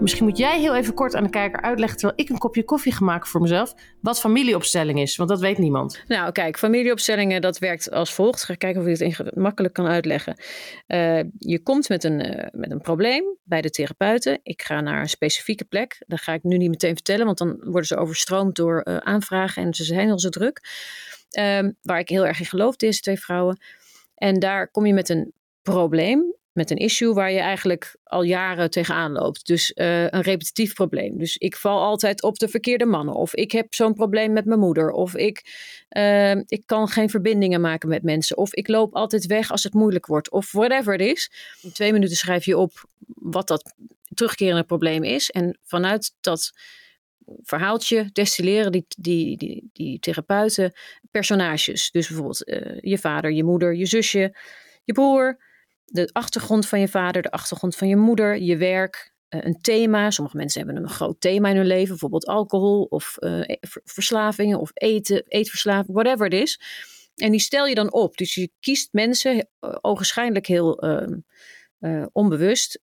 Misschien 0.03 0.25
moet 0.25 0.39
jij 0.39 0.61
heel 0.61 0.77
even 0.77 0.95
kort 0.95 1.15
aan 1.15 1.25
de 1.25 1.31
kijker 1.31 1.63
uitleggen, 1.63 1.99
terwijl 1.99 2.21
ik 2.21 2.29
een 2.29 2.39
kopje 2.39 2.65
koffie 2.65 2.93
gemaakt 2.93 3.29
voor 3.29 3.41
mezelf, 3.41 3.75
wat 4.01 4.21
familieopstelling 4.21 5.01
is, 5.01 5.17
want 5.17 5.29
dat 5.29 5.41
weet 5.41 5.59
niemand. 5.59 6.03
Nou, 6.07 6.33
kijk, 6.33 6.59
familieopstellingen, 6.59 7.41
dat 7.41 7.59
werkt 7.59 7.91
als 7.91 8.15
volgt. 8.15 8.45
Ga 8.45 8.55
kijken 8.55 8.81
of 8.81 8.87
ik 8.87 9.17
het 9.17 9.37
makkelijk 9.37 9.75
kan 9.75 9.87
uitleggen. 9.87 10.37
Uh, 10.87 11.21
je 11.39 11.63
komt 11.63 11.89
met 11.89 12.05
een, 12.05 12.27
uh, 12.27 12.47
met 12.53 12.71
een 12.71 12.81
probleem 12.81 13.25
bij 13.43 13.61
de 13.61 13.71
therapeuten. 13.71 14.41
Ik 14.43 14.63
ga 14.63 14.81
naar 14.81 15.01
een 15.01 15.09
specifieke 15.09 15.65
plek. 15.65 16.03
Dat 16.07 16.21
ga 16.21 16.33
ik 16.33 16.43
nu 16.43 16.57
niet 16.57 16.71
meteen 16.71 16.95
vertellen, 16.95 17.27
want 17.27 17.39
dan 17.39 17.61
worden 17.61 17.87
ze 17.87 17.97
overstroomd 17.97 18.57
door 18.57 18.83
uh, 18.85 18.97
aanvragen 18.97 19.63
en 19.63 19.75
ze 19.75 19.85
zijn 19.85 20.11
al 20.11 20.19
zo 20.19 20.29
druk. 20.29 20.61
Um, 21.39 21.77
waar 21.83 21.99
ik 21.99 22.09
heel 22.09 22.27
erg 22.27 22.39
in 22.39 22.47
geloof, 22.47 22.77
deze 22.77 23.01
twee 23.01 23.21
vrouwen. 23.21 23.61
En 24.15 24.39
daar 24.39 24.71
kom 24.71 24.87
je 24.87 24.95
met 24.95 25.09
een 25.09 25.33
probleem. 25.63 26.41
Met 26.53 26.71
een 26.71 26.77
issue 26.77 27.13
waar 27.13 27.33
je 27.33 27.39
eigenlijk 27.39 27.97
al 28.05 28.23
jaren 28.23 28.71
tegenaan 28.71 29.13
loopt. 29.13 29.47
Dus 29.47 29.73
uh, 29.75 30.03
een 30.03 30.21
repetitief 30.21 30.75
probleem. 30.75 31.19
Dus 31.19 31.37
ik 31.37 31.57
val 31.57 31.81
altijd 31.81 32.23
op 32.23 32.39
de 32.39 32.49
verkeerde 32.49 32.85
mannen. 32.85 33.15
Of 33.15 33.35
ik 33.35 33.53
heb 33.53 33.75
zo'n 33.75 33.95
probleem 33.95 34.33
met 34.33 34.45
mijn 34.45 34.61
moeder. 34.61 34.91
Of 34.91 35.17
ik, 35.17 35.45
uh, 35.91 36.31
ik 36.31 36.63
kan 36.67 36.89
geen 36.89 37.11
verbindingen 37.11 37.61
maken 37.61 37.89
met 37.89 38.03
mensen. 38.03 38.37
Of 38.37 38.55
ik 38.55 38.69
loop 38.69 38.95
altijd 38.95 39.27
weg 39.27 39.51
als 39.51 39.63
het 39.63 39.75
moeilijk 39.75 40.07
wordt. 40.07 40.31
Of 40.31 40.53
whatever 40.53 40.93
het 40.93 41.03
is. 41.03 41.33
In 41.63 41.73
twee 41.73 41.93
minuten 41.93 42.17
schrijf 42.17 42.45
je 42.45 42.59
op 42.59 42.89
wat 43.07 43.49
dat 43.49 43.75
terugkerende 44.15 44.65
probleem 44.65 45.05
is. 45.05 45.31
En 45.31 45.59
vanuit 45.63 46.15
dat 46.21 46.53
verhaaltje 47.43 48.11
destilleren 48.13 48.73
die, 48.73 48.85
die, 48.89 49.37
die, 49.37 49.71
die 49.73 49.99
therapeuten 49.99 50.73
personages. 51.11 51.91
Dus 51.91 52.07
bijvoorbeeld 52.07 52.49
uh, 52.49 52.79
je 52.81 52.99
vader, 52.99 53.33
je 53.33 53.45
moeder, 53.45 53.75
je 53.75 53.87
zusje, 53.87 54.37
je 54.85 54.93
broer 54.93 55.51
de 55.93 56.09
achtergrond 56.13 56.69
van 56.69 56.81
je 56.81 56.89
vader, 56.89 57.23
de 57.23 57.31
achtergrond 57.31 57.77
van 57.77 57.89
je 57.89 57.97
moeder, 57.97 58.39
je 58.39 58.57
werk, 58.57 59.13
uh, 59.31 59.41
een 59.45 59.61
thema. 59.61 60.11
Sommige 60.11 60.37
mensen 60.37 60.65
hebben 60.65 60.83
een 60.83 60.89
groot 60.89 61.21
thema 61.21 61.49
in 61.49 61.57
hun 61.57 61.67
leven, 61.67 61.89
bijvoorbeeld 61.89 62.27
alcohol 62.27 62.83
of 62.83 63.17
uh, 63.21 63.57
verslavingen 63.85 64.61
of 64.61 64.71
eten, 64.75 65.25
eetverslaving, 65.29 65.93
whatever 65.95 66.25
het 66.25 66.35
is. 66.35 66.61
En 67.15 67.31
die 67.31 67.41
stel 67.41 67.67
je 67.67 67.75
dan 67.75 67.93
op. 67.93 68.17
Dus 68.17 68.35
je 68.35 68.51
kiest 68.61 68.93
mensen, 68.93 69.37
uh, 69.37 69.77
ogenschijnlijk 69.81 70.47
heel 70.47 70.79
ehm, 70.79 71.19
onbewust, 72.13 72.81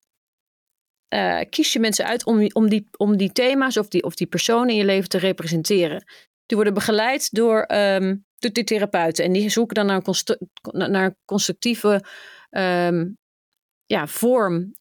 kies 1.50 1.74
je 1.74 1.80
mensen 1.80 2.06
uit 2.06 2.26
om, 2.26 2.48
om, 2.54 2.70
die, 2.70 2.88
om 2.98 3.18
die 3.18 3.32
thema's 3.32 3.78
of 3.78 3.88
die, 3.88 4.04
of 4.04 4.16
die 4.16 4.28
personen 4.28 4.70
in 4.70 4.76
je 4.76 4.86
leven 4.86 5.10
te 5.10 5.18
representeren. 5.18 6.04
Die 6.46 6.58
worden 6.58 6.74
begeleid 6.74 7.32
door, 7.32 7.72
um, 7.74 8.26
door 8.38 8.52
die 8.52 8.64
therapeuten. 8.64 9.26
En 9.26 9.32
die 9.32 9.50
zoeken 9.50 9.76
dan 9.76 9.86
naar 9.86 10.02
een, 10.04 10.92
naar 10.92 11.16
constructieve 11.26 12.04
um, 12.50 13.18
ja, 13.86 14.08
vorm 14.08 14.76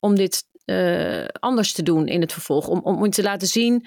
om 0.00 0.14
dit 0.14 0.44
uh, 0.64 1.24
anders 1.32 1.72
te 1.72 1.82
doen 1.82 2.06
in 2.06 2.20
het 2.20 2.32
vervolg. 2.32 2.68
Om, 2.68 2.80
om 2.80 3.10
te 3.10 3.22
laten 3.22 3.48
zien 3.48 3.86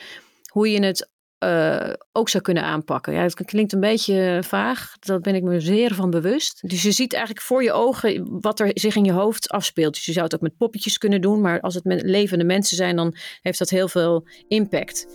hoe 0.51 0.71
je 0.71 0.83
het 0.83 1.09
uh, 1.43 1.93
ook 2.11 2.29
zou 2.29 2.43
kunnen 2.43 2.63
aanpakken. 2.63 3.13
Ja, 3.13 3.21
het 3.21 3.45
klinkt 3.45 3.73
een 3.73 3.79
beetje 3.79 4.39
vaag. 4.43 4.95
Daar 4.99 5.19
ben 5.19 5.35
ik 5.35 5.43
me 5.43 5.59
zeer 5.59 5.93
van 5.93 6.09
bewust. 6.09 6.69
Dus 6.69 6.81
je 6.83 6.91
ziet 6.91 7.13
eigenlijk 7.13 7.45
voor 7.45 7.63
je 7.63 7.71
ogen 7.71 8.39
wat 8.41 8.59
er 8.59 8.71
zich 8.73 8.95
in 8.95 9.05
je 9.05 9.11
hoofd 9.11 9.49
afspeelt. 9.49 9.93
Dus 9.93 10.05
je 10.05 10.11
zou 10.11 10.25
het 10.25 10.35
ook 10.35 10.41
met 10.41 10.57
poppetjes 10.57 10.97
kunnen 10.97 11.21
doen. 11.21 11.41
Maar 11.41 11.59
als 11.59 11.75
het 11.75 11.83
met 11.83 12.01
levende 12.01 12.43
mensen 12.43 12.77
zijn, 12.77 12.95
dan 12.95 13.15
heeft 13.41 13.59
dat 13.59 13.69
heel 13.69 13.87
veel 13.87 14.27
impact. 14.47 15.07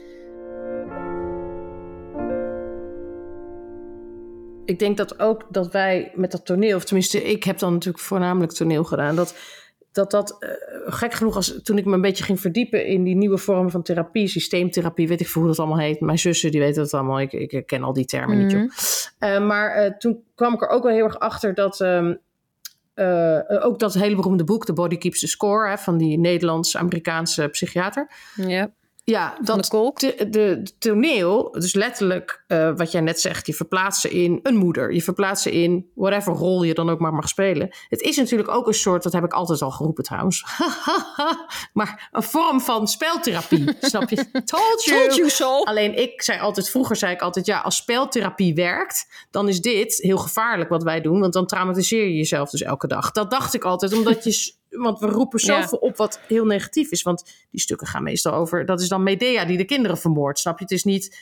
Ik 4.66 4.79
denk 4.79 4.96
dat 4.96 5.20
ook 5.20 5.46
dat 5.50 5.72
wij 5.72 6.12
met 6.14 6.31
dat 6.31 6.46
toneel, 6.46 6.76
of 6.76 6.85
tenminste, 6.85 7.24
ik 7.24 7.44
heb 7.44 7.59
dan 7.59 7.72
natuurlijk 7.72 8.05
voornamelijk 8.05 8.52
toneel 8.52 8.85
gedaan, 8.85 9.16
dat 9.16 9.35
dat, 9.92 10.11
dat 10.11 10.37
uh, 10.40 10.50
gek 10.92 11.14
genoeg, 11.14 11.37
als, 11.37 11.61
toen 11.62 11.79
ik 11.79 11.85
me 11.85 11.94
een 11.94 12.00
beetje 12.00 12.24
ging 12.24 12.40
verdiepen 12.40 12.87
in 12.87 13.02
die 13.02 13.14
nieuwe 13.14 13.38
vormen 13.38 13.70
van 13.70 13.83
therapie, 13.83 14.29
systeemtherapie, 14.29 15.09
weet 15.09 15.20
ik 15.20 15.29
veel 15.29 15.42
hoe 15.42 15.50
dat 15.50 15.61
allemaal 15.61 15.79
heet. 15.79 16.00
Mijn 16.00 16.18
zussen, 16.18 16.50
die 16.50 16.61
weten 16.61 16.83
dat 16.83 16.94
allemaal, 16.94 17.20
ik, 17.20 17.33
ik 17.33 17.66
ken 17.66 17.83
al 17.83 17.92
die 17.92 18.05
termen 18.05 18.37
mm 18.37 18.42
niet. 18.42 18.52
Joh. 18.52 19.33
Uh, 19.33 19.46
maar 19.46 19.85
uh, 19.85 19.90
toen 19.90 20.22
kwam 20.35 20.55
ik 20.55 20.62
er 20.62 20.68
ook 20.68 20.83
wel 20.83 20.92
heel 20.92 21.05
erg 21.05 21.18
achter 21.18 21.55
dat. 21.55 21.81
Um, 21.81 22.18
ook 23.61 23.79
dat 23.79 23.94
hele 23.94 24.16
beroemde 24.16 24.44
boek, 24.44 24.64
The 24.64 24.72
Body 24.72 24.96
Keeps 24.96 25.20
the 25.20 25.26
Score, 25.26 25.68
hè, 25.68 25.79
van 25.79 25.98
die 25.98 26.18
Nederlands-Amerikaanse 26.18 27.48
psychiater. 27.48 28.11
Ja. 28.35 28.70
Ja, 29.09 29.37
dat 29.40 29.71
de, 29.95 30.27
de, 30.31 30.62
toneel, 30.79 31.51
dus 31.51 31.75
letterlijk 31.75 32.45
uh, 32.49 32.73
wat 32.77 32.92
jij 32.92 33.01
net 33.01 33.21
zegt, 33.21 33.47
je 33.47 33.55
verplaatsen 33.55 34.11
in 34.11 34.40
een 34.42 34.57
moeder, 34.57 34.92
je 34.92 35.03
verplaatsen 35.03 35.53
in 35.53 35.90
whatever 35.95 36.33
rol 36.33 36.62
je 36.62 36.75
dan 36.75 36.90
ook 36.90 36.99
maar 36.99 37.12
mag 37.12 37.29
spelen. 37.29 37.69
Het 37.88 38.01
is 38.01 38.16
natuurlijk 38.16 38.49
ook 38.49 38.66
een 38.66 38.75
soort, 38.75 39.03
dat 39.03 39.12
heb 39.12 39.25
ik 39.25 39.33
altijd 39.33 39.62
al 39.62 39.71
geroepen 39.71 40.05
trouwens, 40.05 40.45
maar 41.73 42.09
een 42.12 42.23
vorm 42.23 42.61
van 42.61 42.88
speltherapie, 42.88 43.77
snap 43.81 44.11
je? 44.11 44.16
Told 44.45 44.85
you. 44.85 45.01
Told 45.01 45.16
you 45.16 45.31
so. 45.31 45.62
Alleen 45.62 45.99
ik 45.99 46.23
zei 46.23 46.40
altijd, 46.40 46.71
vroeger 46.71 46.97
zei 46.97 47.12
ik 47.12 47.21
altijd, 47.21 47.47
ja, 47.47 47.61
als 47.61 47.77
speltherapie 47.77 48.55
werkt, 48.55 49.27
dan 49.31 49.49
is 49.49 49.61
dit 49.61 49.97
heel 49.97 50.19
gevaarlijk 50.19 50.69
wat 50.69 50.83
wij 50.83 51.01
doen, 51.01 51.21
want 51.21 51.33
dan 51.33 51.47
traumatiseer 51.47 52.05
je 52.05 52.16
jezelf 52.16 52.51
dus 52.51 52.62
elke 52.62 52.87
dag. 52.87 53.11
Dat 53.11 53.31
dacht 53.31 53.55
ik 53.55 53.64
altijd, 53.64 53.92
omdat 53.92 54.25
je 54.25 54.55
want 54.77 54.99
we 54.99 55.07
roepen 55.07 55.39
zoveel 55.39 55.79
ja. 55.81 55.89
op 55.89 55.97
wat 55.97 56.21
heel 56.29 56.45
negatief 56.45 56.91
is. 56.91 57.03
Want 57.03 57.47
die 57.51 57.61
stukken 57.61 57.87
gaan 57.87 58.03
meestal 58.03 58.33
over. 58.33 58.67
Dat 58.67 58.81
is 58.81 58.89
dan 58.89 59.03
Medea 59.03 59.45
die 59.45 59.57
de 59.57 59.65
kinderen 59.65 59.99
vermoordt. 59.99 60.39
Snap 60.39 60.59
je? 60.59 60.65
Het 60.65 60.73
is 60.73 60.85
niet 60.85 61.19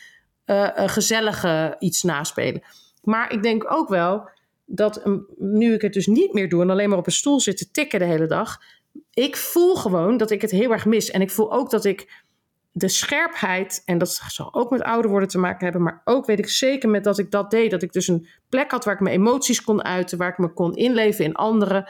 uh, 0.46 0.68
een 0.74 0.88
gezellige 0.88 1.76
iets 1.78 2.02
naspelen. 2.02 2.62
Maar 3.02 3.32
ik 3.32 3.42
denk 3.42 3.72
ook 3.72 3.88
wel 3.88 4.28
dat 4.66 5.02
nu 5.36 5.74
ik 5.74 5.82
het 5.82 5.92
dus 5.92 6.06
niet 6.06 6.32
meer 6.32 6.48
doe 6.48 6.62
en 6.62 6.70
alleen 6.70 6.88
maar 6.88 6.98
op 6.98 7.06
een 7.06 7.12
stoel 7.12 7.40
zit 7.40 7.56
te 7.56 7.70
tikken 7.70 7.98
de 7.98 8.04
hele 8.04 8.26
dag. 8.26 8.58
Ik 9.10 9.36
voel 9.36 9.76
gewoon 9.76 10.16
dat 10.16 10.30
ik 10.30 10.40
het 10.40 10.50
heel 10.50 10.72
erg 10.72 10.84
mis. 10.84 11.10
En 11.10 11.20
ik 11.20 11.30
voel 11.30 11.52
ook 11.52 11.70
dat 11.70 11.84
ik 11.84 12.24
de 12.76 12.88
scherpheid, 12.88 13.82
en 13.84 13.98
dat 13.98 14.22
zal 14.28 14.54
ook 14.54 14.70
met 14.70 14.82
ouder 14.82 15.10
worden 15.10 15.28
te 15.28 15.38
maken 15.38 15.64
hebben, 15.64 15.82
maar 15.82 16.02
ook 16.04 16.26
weet 16.26 16.38
ik 16.38 16.48
zeker 16.48 16.88
met 16.88 17.04
dat 17.04 17.18
ik 17.18 17.30
dat 17.30 17.50
deed, 17.50 17.70
dat 17.70 17.82
ik 17.82 17.92
dus 17.92 18.08
een 18.08 18.26
plek 18.48 18.70
had 18.70 18.84
waar 18.84 18.94
ik 18.94 19.00
mijn 19.00 19.14
emoties 19.14 19.62
kon 19.62 19.84
uiten, 19.84 20.18
waar 20.18 20.28
ik 20.28 20.38
me 20.38 20.52
kon 20.52 20.74
inleven 20.74 21.24
in 21.24 21.34
anderen. 21.34 21.88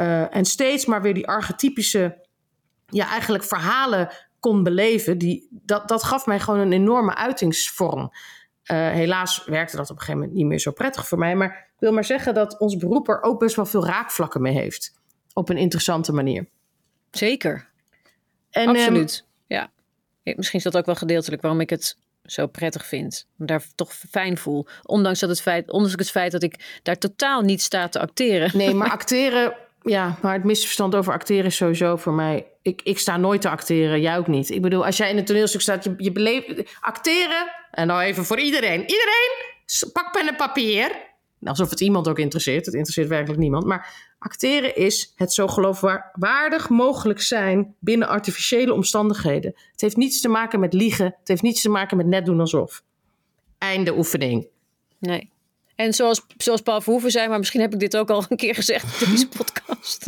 Uh, 0.00 0.36
en 0.36 0.44
steeds 0.44 0.86
maar 0.86 1.02
weer 1.02 1.14
die 1.14 1.26
archetypische, 1.26 2.26
ja, 2.86 3.08
eigenlijk 3.08 3.44
verhalen 3.44 4.10
kon 4.40 4.62
beleven. 4.62 5.18
Die, 5.18 5.48
dat, 5.50 5.88
dat 5.88 6.02
gaf 6.02 6.26
mij 6.26 6.40
gewoon 6.40 6.60
een 6.60 6.72
enorme 6.72 7.14
uitingsvorm. 7.14 8.00
Uh, 8.00 8.90
helaas 8.90 9.44
werkte 9.44 9.76
dat 9.76 9.90
op 9.90 9.96
een 9.96 10.00
gegeven 10.00 10.20
moment 10.20 10.38
niet 10.38 10.46
meer 10.46 10.58
zo 10.58 10.70
prettig 10.70 11.08
voor 11.08 11.18
mij. 11.18 11.36
Maar 11.36 11.48
ik 11.48 11.80
wil 11.80 11.92
maar 11.92 12.04
zeggen 12.04 12.34
dat 12.34 12.58
ons 12.58 12.76
beroep 12.76 13.08
er 13.08 13.22
ook 13.22 13.38
best 13.38 13.56
wel 13.56 13.66
veel 13.66 13.86
raakvlakken 13.86 14.42
mee 14.42 14.52
heeft. 14.52 15.00
Op 15.32 15.48
een 15.48 15.56
interessante 15.56 16.12
manier. 16.12 16.48
Zeker. 17.10 17.68
En, 18.50 18.68
Absoluut. 18.68 19.24
Um, 19.26 19.26
ja. 19.46 19.70
Misschien 20.22 20.58
is 20.58 20.64
dat 20.64 20.76
ook 20.76 20.86
wel 20.86 20.94
gedeeltelijk 20.94 21.42
waarom 21.42 21.60
ik 21.60 21.70
het 21.70 21.98
zo 22.22 22.46
prettig 22.46 22.86
vind. 22.86 23.26
Me 23.36 23.46
daar 23.46 23.64
toch 23.74 23.92
fijn 23.92 24.38
voel. 24.38 24.66
Ondanks, 24.82 25.20
dat 25.20 25.28
het 25.28 25.40
feit, 25.40 25.70
ondanks 25.70 25.94
het 25.96 26.10
feit 26.10 26.32
dat 26.32 26.42
ik 26.42 26.80
daar 26.82 26.98
totaal 26.98 27.40
niet 27.40 27.62
sta 27.62 27.88
te 27.88 28.00
acteren. 28.00 28.50
Nee, 28.56 28.74
maar 28.78 28.90
acteren 28.90 29.56
ja, 29.82 30.18
maar 30.22 30.32
het 30.32 30.44
misverstand 30.44 30.94
over 30.94 31.12
acteren 31.12 31.44
is 31.44 31.56
sowieso 31.56 31.96
voor 31.96 32.12
mij. 32.12 32.46
Ik, 32.62 32.82
ik 32.82 32.98
sta 32.98 33.16
nooit 33.16 33.40
te 33.40 33.48
acteren, 33.48 34.00
jij 34.00 34.18
ook 34.18 34.26
niet. 34.26 34.50
Ik 34.50 34.62
bedoel, 34.62 34.84
als 34.84 34.96
jij 34.96 35.10
in 35.10 35.18
een 35.18 35.24
toneelstuk 35.24 35.60
staat, 35.60 35.84
je, 35.84 35.94
je 35.96 36.12
beleeft. 36.12 36.76
Acteren, 36.80 37.52
en 37.70 37.86
nou 37.86 38.02
even 38.02 38.24
voor 38.24 38.38
iedereen. 38.38 38.80
Iedereen, 38.80 39.30
pak 39.92 40.12
pen 40.12 40.28
en 40.28 40.36
papier. 40.36 41.06
Alsof 41.44 41.70
het 41.70 41.80
iemand 41.80 42.08
ook 42.08 42.18
interesseert. 42.18 42.64
Het 42.66 42.74
interesseert 42.74 43.08
werkelijk 43.08 43.40
niemand. 43.40 43.64
Maar 43.64 44.14
acteren 44.18 44.76
is 44.76 45.12
het 45.16 45.32
zo 45.32 45.46
geloofwaardig 45.48 46.68
mogelijk 46.68 47.20
zijn 47.20 47.74
binnen 47.78 48.08
artificiële 48.08 48.72
omstandigheden. 48.72 49.52
Het 49.72 49.80
heeft 49.80 49.96
niets 49.96 50.20
te 50.20 50.28
maken 50.28 50.60
met 50.60 50.72
liegen. 50.72 51.06
Het 51.18 51.28
heeft 51.28 51.42
niets 51.42 51.62
te 51.62 51.68
maken 51.68 51.96
met 51.96 52.06
net 52.06 52.26
doen 52.26 52.40
alsof. 52.40 52.82
Einde 53.58 53.96
oefening. 53.96 54.46
Nee. 54.98 55.30
En 55.78 55.92
zoals, 55.92 56.22
zoals 56.36 56.60
Paul 56.60 56.80
Verhoeven 56.80 57.10
zei, 57.10 57.28
maar 57.28 57.38
misschien 57.38 57.60
heb 57.60 57.72
ik 57.72 57.78
dit 57.78 57.96
ook 57.96 58.10
al 58.10 58.24
een 58.28 58.36
keer 58.36 58.54
gezegd 58.54 59.00
in 59.00 59.10
deze 59.10 59.28
podcast. 59.38 60.04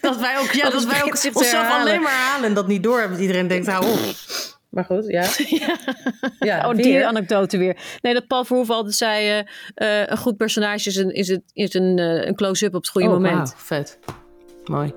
dat 0.00 0.16
wij 0.16 0.38
ook, 0.38 0.50
ja, 0.50 0.70
dat, 0.70 0.84
wij 0.84 1.02
ook 1.02 1.12
onszelf 1.34 1.70
alleen 1.70 2.00
maar 2.00 2.12
halen 2.12 2.48
en 2.48 2.54
dat 2.54 2.66
niet 2.66 2.82
door 2.82 2.98
hebben. 2.98 3.16
Dat 3.16 3.26
iedereen 3.26 3.46
denkt, 3.46 3.66
hou 3.66 3.84
op. 3.84 3.98
Maar 4.68 4.84
goed, 4.84 5.06
ja. 5.06 5.26
ja. 5.36 5.76
ja 6.38 6.68
oh, 6.68 6.76
die 6.76 7.06
anekdote 7.06 7.58
weer. 7.58 7.76
Nee, 8.00 8.14
dat 8.14 8.26
Paul 8.26 8.44
Verhoeven 8.44 8.74
altijd 8.74 8.94
zei... 8.94 9.44
Uh, 9.76 10.06
een 10.06 10.16
goed 10.16 10.36
personage 10.36 10.88
is 10.88 10.96
een, 10.96 11.10
is 11.10 11.28
het, 11.28 11.42
is 11.52 11.74
een, 11.74 11.98
uh, 11.98 12.26
een 12.26 12.34
close-up 12.34 12.74
op 12.74 12.80
het 12.80 12.90
goede 12.90 13.08
oh, 13.08 13.12
moment. 13.12 13.48
Wow, 13.48 13.58
vet. 13.58 13.98
Mooi. 14.64 14.92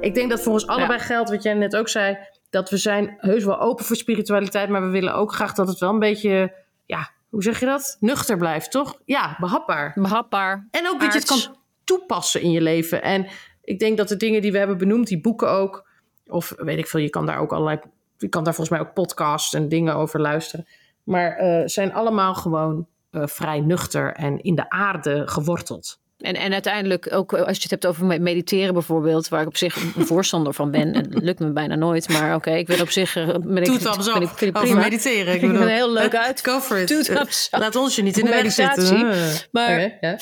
Ik 0.00 0.14
denk 0.14 0.30
dat 0.30 0.40
voor 0.40 0.52
ons 0.52 0.66
allebei 0.66 0.98
ja. 0.98 1.04
geldt, 1.04 1.30
wat 1.30 1.42
jij 1.42 1.54
net 1.54 1.76
ook 1.76 1.88
zei... 1.88 2.18
dat 2.50 2.70
we 2.70 2.76
zijn 2.76 3.16
heus 3.18 3.44
wel 3.44 3.60
open 3.60 3.84
voor 3.84 3.96
spiritualiteit... 3.96 4.68
maar 4.68 4.82
we 4.82 4.90
willen 4.90 5.14
ook 5.14 5.32
graag 5.32 5.54
dat 5.54 5.68
het 5.68 5.78
wel 5.78 5.90
een 5.90 5.98
beetje... 5.98 6.52
ja, 6.86 7.10
hoe 7.30 7.42
zeg 7.42 7.60
je 7.60 7.66
dat? 7.66 7.96
Nuchter 8.00 8.36
blijft, 8.36 8.70
toch? 8.70 9.00
Ja, 9.04 9.36
behapbaar. 9.40 9.92
Behapbaar. 9.94 10.68
En 10.70 10.88
ook 10.88 11.00
dat 11.00 11.12
je 11.12 11.18
het 11.18 11.28
kan 11.28 11.56
toepassen 11.84 12.40
in 12.40 12.50
je 12.50 12.60
leven. 12.60 13.02
En 13.02 13.26
ik 13.62 13.78
denk 13.78 13.96
dat 13.96 14.08
de 14.08 14.16
dingen 14.16 14.42
die 14.42 14.52
we 14.52 14.58
hebben 14.58 14.78
benoemd, 14.78 15.06
die 15.06 15.20
boeken 15.20 15.50
ook, 15.50 15.88
of 16.26 16.54
weet 16.56 16.78
ik 16.78 16.86
veel, 16.86 17.00
je 17.00 17.10
kan 17.10 17.26
daar 17.26 17.38
ook 17.38 17.52
allerlei, 17.52 17.80
je 18.18 18.28
kan 18.28 18.44
daar 18.44 18.54
volgens 18.54 18.78
mij 18.78 18.88
ook 18.88 18.94
podcasts 18.94 19.54
en 19.54 19.68
dingen 19.68 19.94
over 19.94 20.20
luisteren. 20.20 20.66
Maar 21.04 21.42
uh, 21.42 21.62
zijn 21.64 21.92
allemaal 21.92 22.34
gewoon 22.34 22.86
uh, 23.10 23.26
vrij 23.26 23.60
nuchter 23.60 24.12
en 24.12 24.42
in 24.42 24.54
de 24.54 24.70
aarde 24.70 25.28
geworteld. 25.28 26.00
En, 26.20 26.34
en 26.34 26.52
uiteindelijk 26.52 27.12
ook 27.12 27.32
als 27.32 27.56
je 27.56 27.62
het 27.62 27.70
hebt 27.70 27.86
over 27.86 28.20
mediteren 28.20 28.72
bijvoorbeeld, 28.72 29.28
waar 29.28 29.40
ik 29.40 29.46
op 29.46 29.56
zich 29.56 29.76
een 29.96 30.06
voorstander 30.06 30.54
van 30.54 30.70
ben. 30.70 30.94
En 30.94 31.10
dat 31.10 31.22
lukt 31.22 31.38
me 31.38 31.50
bijna 31.50 31.74
nooit, 31.74 32.08
maar 32.08 32.34
oké, 32.34 32.48
okay, 32.48 32.58
ik 32.58 32.66
wil 32.66 32.80
op 32.80 32.90
zich... 32.90 33.12
Ben 33.14 33.26
ik, 33.26 33.42
ben 33.44 33.62
ik, 33.62 34.28
vind 34.28 34.56
ik 34.56 34.62
over 34.62 34.76
mediteren. 34.76 35.34
Ik 35.34 35.40
bedoel, 35.40 35.66
heel 35.66 35.92
leuk 35.92 36.14
uit. 36.14 36.40
Go 36.44 36.60
for 36.60 36.78
it. 36.78 37.48
Laat 37.50 37.76
ons 37.76 37.96
je 37.96 38.02
niet 38.02 38.18
in 38.18 38.24
de 38.24 38.30
weg 38.30 38.52
zitten. 38.52 39.12
Maar, 39.50 39.92
okay. 40.00 40.18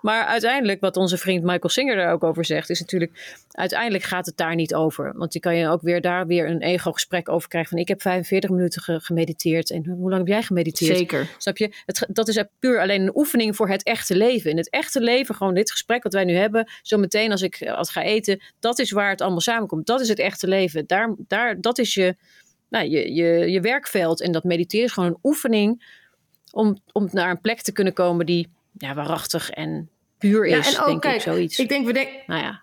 Maar 0.00 0.24
uiteindelijk, 0.24 0.80
wat 0.80 0.96
onze 0.96 1.16
vriend 1.16 1.42
Michael 1.42 1.68
Singer 1.68 1.96
daar 1.96 2.12
ook 2.12 2.24
over 2.24 2.44
zegt, 2.44 2.70
is 2.70 2.80
natuurlijk, 2.80 3.44
uiteindelijk 3.50 4.04
gaat 4.04 4.26
het 4.26 4.36
daar 4.36 4.54
niet 4.54 4.74
over. 4.74 5.12
Want 5.16 5.32
je 5.32 5.40
kan 5.40 5.56
je 5.56 5.68
ook 5.68 5.82
weer 5.82 6.00
daar 6.00 6.26
weer 6.26 6.48
een 6.48 6.62
ego-gesprek 6.62 7.28
over 7.28 7.48
krijgen 7.48 7.70
van 7.70 7.78
ik 7.78 7.88
heb 7.88 8.02
45 8.02 8.50
minuten 8.50 9.00
gemediteerd 9.00 9.70
en 9.70 9.86
hoe 9.86 10.10
lang 10.10 10.18
heb 10.18 10.26
jij 10.26 10.42
gemediteerd? 10.42 10.96
Zeker. 10.96 11.28
Snap 11.38 11.56
je? 11.56 11.74
Het, 11.86 12.06
dat 12.08 12.28
is 12.28 12.44
puur 12.58 12.80
alleen 12.80 13.02
een 13.02 13.16
oefening 13.16 13.56
voor 13.56 13.68
het 13.68 13.82
echte 13.82 14.16
leven. 14.16 14.50
In 14.50 14.56
het 14.56 14.70
echte 14.70 15.00
leven, 15.00 15.34
gewoon 15.34 15.54
dit 15.54 15.70
gesprek 15.70 16.02
wat 16.02 16.12
wij 16.12 16.24
nu 16.24 16.34
hebben, 16.34 16.70
zo 16.82 16.98
meteen 16.98 17.30
als 17.30 17.42
ik 17.42 17.62
als 17.62 17.90
ga 17.90 18.02
eten, 18.02 18.42
dat 18.60 18.78
is 18.78 18.90
waar 18.90 19.10
het 19.10 19.20
allemaal 19.20 19.40
samenkomt. 19.40 19.86
Dat 19.86 20.00
is 20.00 20.08
het 20.08 20.18
echte 20.18 20.48
leven. 20.48 20.86
Daar, 20.86 21.14
daar, 21.18 21.60
dat 21.60 21.78
is 21.78 21.94
je, 21.94 22.16
nou, 22.68 22.88
je, 22.88 23.14
je, 23.14 23.50
je 23.50 23.60
werkveld. 23.60 24.20
En 24.20 24.32
dat 24.32 24.44
mediteren 24.44 24.86
is 24.86 24.92
gewoon 24.92 25.08
een 25.08 25.18
oefening 25.22 25.84
om, 26.50 26.78
om 26.92 27.08
naar 27.12 27.30
een 27.30 27.40
plek 27.40 27.62
te 27.62 27.72
kunnen 27.72 27.92
komen 27.92 28.26
die 28.26 28.48
ja, 28.72 28.94
waarachtig 28.94 29.50
en 29.50 29.90
puur 30.18 30.46
is, 30.46 30.70
ja, 30.70 30.76
en 30.76 30.80
ook, 30.80 30.86
denk 30.86 31.00
kijk, 31.00 31.14
ik, 31.14 31.20
zoiets. 31.20 31.58
Ik 31.58 31.68
denk, 31.68 31.86
we 31.86 31.92
denken... 31.92 32.14
Nou 32.26 32.42
ja, 32.42 32.62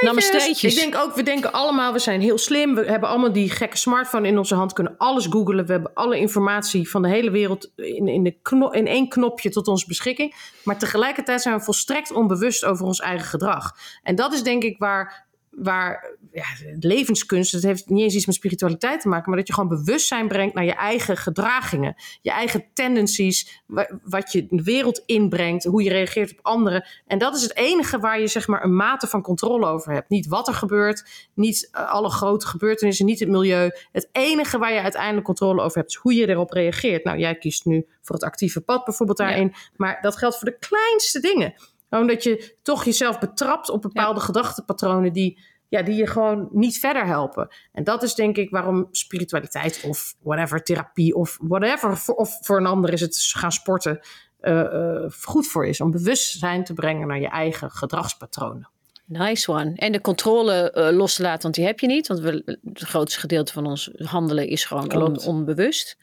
Namasteetjes. 0.00 0.74
Ik 0.74 0.80
denk 0.80 0.96
ook, 0.96 1.14
we 1.14 1.22
denken 1.22 1.52
allemaal, 1.52 1.92
we 1.92 1.98
zijn 1.98 2.20
heel 2.20 2.38
slim. 2.38 2.74
We 2.74 2.84
hebben 2.84 3.08
allemaal 3.08 3.32
die 3.32 3.50
gekke 3.50 3.76
smartphone 3.76 4.28
in 4.28 4.38
onze 4.38 4.54
hand, 4.54 4.72
kunnen 4.72 4.94
alles 4.96 5.26
googlen. 5.26 5.66
We 5.66 5.72
hebben 5.72 5.94
alle 5.94 6.18
informatie 6.18 6.90
van 6.90 7.02
de 7.02 7.08
hele 7.08 7.30
wereld 7.30 7.72
in, 7.76 8.08
in, 8.08 8.22
de 8.22 8.38
knop, 8.42 8.74
in 8.74 8.86
één 8.86 9.08
knopje 9.08 9.50
tot 9.50 9.68
onze 9.68 9.86
beschikking. 9.86 10.34
Maar 10.64 10.78
tegelijkertijd 10.78 11.42
zijn 11.42 11.56
we 11.56 11.64
volstrekt 11.64 12.12
onbewust 12.12 12.64
over 12.64 12.86
ons 12.86 13.00
eigen 13.00 13.26
gedrag. 13.26 13.76
En 14.02 14.14
dat 14.14 14.32
is 14.32 14.42
denk 14.42 14.62
ik 14.62 14.78
waar 14.78 15.25
waar 15.56 16.16
ja, 16.32 16.44
levenskunst, 16.78 17.52
het 17.52 17.62
heeft 17.62 17.88
niet 17.88 18.02
eens 18.02 18.14
iets 18.14 18.26
met 18.26 18.34
spiritualiteit 18.34 19.00
te 19.00 19.08
maken, 19.08 19.28
maar 19.28 19.38
dat 19.38 19.46
je 19.46 19.54
gewoon 19.54 19.68
bewustzijn 19.68 20.28
brengt 20.28 20.54
naar 20.54 20.64
je 20.64 20.74
eigen 20.74 21.16
gedragingen, 21.16 21.94
je 22.22 22.30
eigen 22.30 22.64
tendencies, 22.72 23.62
wat 24.02 24.32
je 24.32 24.46
de 24.50 24.62
wereld 24.62 25.02
inbrengt, 25.06 25.64
hoe 25.64 25.82
je 25.82 25.90
reageert 25.90 26.30
op 26.30 26.38
anderen. 26.42 26.86
En 27.06 27.18
dat 27.18 27.36
is 27.36 27.42
het 27.42 27.56
enige 27.56 27.98
waar 27.98 28.20
je 28.20 28.26
zeg 28.26 28.46
maar 28.46 28.64
een 28.64 28.76
mate 28.76 29.06
van 29.06 29.22
controle 29.22 29.66
over 29.66 29.92
hebt. 29.92 30.08
Niet 30.08 30.26
wat 30.26 30.48
er 30.48 30.54
gebeurt, 30.54 31.28
niet 31.34 31.68
eh, 31.72 31.92
alle 31.92 32.10
grote 32.10 32.46
gebeurtenissen, 32.46 33.06
niet 33.06 33.20
het 33.20 33.28
milieu. 33.28 33.70
Het 33.92 34.08
enige 34.12 34.58
waar 34.58 34.72
je 34.72 34.80
uiteindelijk 34.80 35.26
controle 35.26 35.62
over 35.62 35.78
hebt, 35.78 35.90
is 35.90 35.96
hoe 35.96 36.14
je 36.14 36.28
erop 36.28 36.50
reageert. 36.50 37.04
Nou, 37.04 37.18
jij 37.18 37.34
kiest 37.34 37.64
nu 37.64 37.86
voor 38.02 38.14
het 38.14 38.24
actieve 38.24 38.60
pad 38.60 38.84
bijvoorbeeld 38.84 39.18
daarin, 39.18 39.54
maar 39.76 39.98
dat 40.00 40.16
geldt 40.16 40.38
voor 40.38 40.48
de 40.48 40.58
kleinste 40.58 41.20
dingen 41.20 41.54
omdat 41.90 42.22
je 42.22 42.56
toch 42.62 42.84
jezelf 42.84 43.18
betrapt 43.18 43.70
op 43.70 43.82
bepaalde 43.82 44.20
ja. 44.20 44.26
gedachtepatronen 44.26 45.12
die, 45.12 45.38
ja, 45.68 45.82
die 45.82 45.94
je 45.94 46.06
gewoon 46.06 46.48
niet 46.52 46.78
verder 46.78 47.06
helpen. 47.06 47.48
En 47.72 47.84
dat 47.84 48.02
is 48.02 48.14
denk 48.14 48.36
ik 48.36 48.50
waarom 48.50 48.88
spiritualiteit 48.90 49.84
of 49.86 50.14
whatever, 50.22 50.62
therapie 50.62 51.14
of 51.14 51.38
whatever, 51.40 51.96
voor, 51.96 52.14
of 52.14 52.38
voor 52.40 52.56
een 52.56 52.66
ander 52.66 52.92
is 52.92 53.00
het 53.00 53.30
gaan 53.34 53.52
sporten, 53.52 54.00
uh, 54.40 54.52
uh, 54.52 55.10
goed 55.24 55.46
voor 55.46 55.66
is. 55.66 55.80
Om 55.80 55.90
bewustzijn 55.90 56.64
te 56.64 56.72
brengen 56.72 57.06
naar 57.06 57.20
je 57.20 57.28
eigen 57.28 57.70
gedragspatronen. 57.70 58.68
Nice 59.04 59.50
one. 59.52 59.72
En 59.74 59.92
de 59.92 60.00
controle 60.00 60.72
uh, 60.74 60.96
los 60.96 61.14
te 61.14 61.22
laten, 61.22 61.42
want 61.42 61.54
die 61.54 61.64
heb 61.64 61.80
je 61.80 61.86
niet. 61.86 62.06
Want 62.06 62.20
we, 62.20 62.58
het 62.64 62.82
grootste 62.82 63.20
gedeelte 63.20 63.52
van 63.52 63.66
ons 63.66 63.90
handelen 63.96 64.48
is 64.48 64.64
gewoon 64.64 65.02
on, 65.02 65.20
onbewust. 65.20 65.96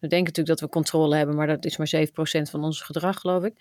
We 0.00 0.08
denken 0.08 0.32
natuurlijk 0.34 0.58
dat 0.58 0.60
we 0.60 0.68
controle 0.68 1.16
hebben, 1.16 1.36
maar 1.36 1.46
dat 1.46 1.64
is 1.64 1.76
maar 1.76 1.92
7% 1.96 2.50
van 2.50 2.64
ons 2.64 2.80
gedrag, 2.80 3.20
geloof 3.20 3.44
ik. 3.44 3.54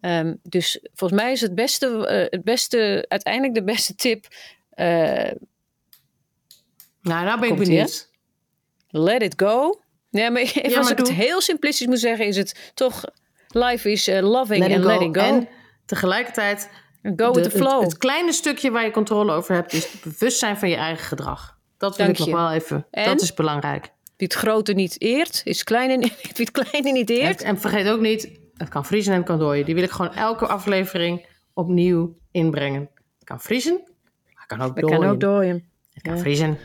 Um, 0.00 0.40
dus 0.42 0.78
volgens 0.94 1.20
mij 1.20 1.32
is 1.32 1.40
het 1.40 1.54
beste, 1.54 1.86
uh, 1.86 2.30
het 2.30 2.44
beste, 2.44 3.04
uiteindelijk 3.08 3.54
de 3.54 3.64
beste 3.64 3.94
tip. 3.94 4.26
Uh, 4.74 4.86
nou, 7.02 7.24
nou 7.24 7.40
ben 7.40 7.50
ik 7.50 7.56
benieuwd. 7.56 8.10
Let 8.88 9.22
it 9.22 9.34
go. 9.36 9.80
Ja, 10.10 10.30
maar 10.30 10.42
even 10.42 10.70
ja, 10.70 10.78
als 10.78 10.90
ik 10.90 10.98
het 10.98 11.12
heel 11.12 11.40
simplistisch 11.40 11.86
moet 11.86 11.98
zeggen, 11.98 12.26
is 12.26 12.36
het 12.36 12.70
toch 12.74 13.04
life 13.48 13.90
is 13.90 14.08
uh, 14.08 14.20
loving 14.20 14.74
and 14.74 14.84
letting 14.84 15.16
go. 15.16 15.22
En 15.22 15.48
tegelijkertijd 15.86 16.70
go 17.16 17.32
with 17.32 17.44
the 17.44 17.50
flow. 17.50 17.80
Het, 17.80 17.90
het, 17.90 17.98
kleine 17.98 18.32
stukje 18.32 18.70
waar 18.70 18.84
je 18.84 18.90
controle 18.90 19.32
over 19.32 19.54
hebt, 19.54 19.72
is 19.72 19.92
het 19.92 20.00
bewustzijn 20.02 20.58
van 20.58 20.68
je 20.68 20.76
eigen 20.76 21.04
gedrag. 21.04 21.58
Dat 21.76 21.96
wil 21.96 22.06
Dank 22.06 22.18
ik 22.18 22.26
nog 22.26 22.34
wel 22.34 22.52
even. 22.52 22.86
En 22.90 23.04
dat 23.04 23.20
is 23.20 23.34
belangrijk. 23.34 23.92
Wie 24.16 24.28
het 24.28 24.34
grote 24.36 24.72
niet 24.72 25.00
eert, 25.00 25.40
is 25.44 25.64
kleine, 25.64 25.98
wie 26.34 26.46
het 26.46 26.50
kleine 26.50 26.92
niet 26.92 27.10
eert. 27.10 27.40
En, 27.40 27.46
en 27.46 27.60
vergeet 27.60 27.88
ook 27.88 28.00
niet, 28.00 28.39
het 28.60 28.68
kan 28.68 28.84
vriezen 28.84 29.12
en 29.12 29.18
het 29.18 29.28
kan 29.28 29.38
dooien. 29.38 29.64
Die 29.64 29.74
wil 29.74 29.84
ik 29.84 29.90
gewoon 29.90 30.14
elke 30.14 30.46
aflevering 30.46 31.26
opnieuw 31.54 32.16
inbrengen. 32.30 32.80
Het 33.18 33.24
kan 33.24 33.40
vriezen, 33.40 33.80
maar 34.24 34.44
het 34.46 34.46
kan 34.46 34.60
ook 34.60 34.76
het 34.76 34.86
dooien. 34.86 35.00
Kan 35.00 35.08
ook 35.08 35.20
dooien. 35.20 35.70
Het 35.92 36.02
kan 36.02 36.18
vriezen 36.18 36.58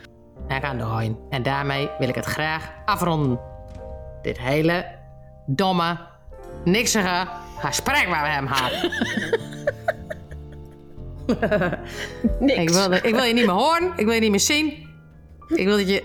en 0.47 0.53
het 0.53 0.63
kan 0.63 0.77
dooien. 0.77 1.17
En 1.29 1.43
daarmee 1.43 1.89
wil 1.99 2.09
ik 2.09 2.15
het 2.15 2.25
graag 2.25 2.71
afronden. 2.85 3.39
Dit 4.21 4.39
hele 4.39 4.85
domme, 5.45 5.97
niksige 6.63 7.27
gesprek 7.57 8.07
waar 8.07 8.23
we 8.23 8.29
hem 8.29 8.45
hadden. 8.45 8.91
Niks. 12.39 12.61
Ik 12.61 12.69
wil, 12.69 12.91
ik 12.91 13.15
wil 13.15 13.23
je 13.23 13.33
niet 13.33 13.45
meer 13.45 13.55
horen. 13.55 13.93
Ik 13.95 14.05
wil 14.05 14.13
je 14.13 14.19
niet 14.19 14.31
meer 14.31 14.39
zien. 14.39 14.89
Ik 15.47 15.65
wil 15.65 15.77
dat 15.77 15.89
je... 15.89 16.03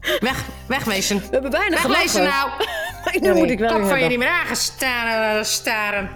Weg, 0.20 0.44
wegwezen. 0.66 1.18
We 1.18 1.28
hebben 1.30 1.50
bijna 1.50 1.82
Wegwezen 1.82 2.22
nou. 2.22 2.50
nu 3.20 3.34
moet 3.34 3.50
ik 3.50 3.58
wel 3.58 3.86
van 3.86 4.00
je 4.00 4.08
niet 4.08 4.18
meer 4.18 4.28
aangestaren. 4.28 5.46
Staren. 5.46 6.10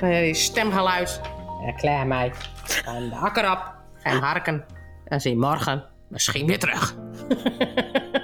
Die 0.00 0.34
stemgeluid. 0.34 1.20
Ja, 1.66 1.72
klaar 1.72 2.06
mij. 2.06 2.32
En 2.84 3.08
de 3.08 3.14
hakker 3.14 3.50
op. 3.50 3.74
En 4.02 4.18
harken. 4.18 4.64
En 5.04 5.20
zie 5.20 5.36
morgen 5.36 5.84
misschien 6.08 6.46
weer 6.46 6.58
terug. 6.58 6.94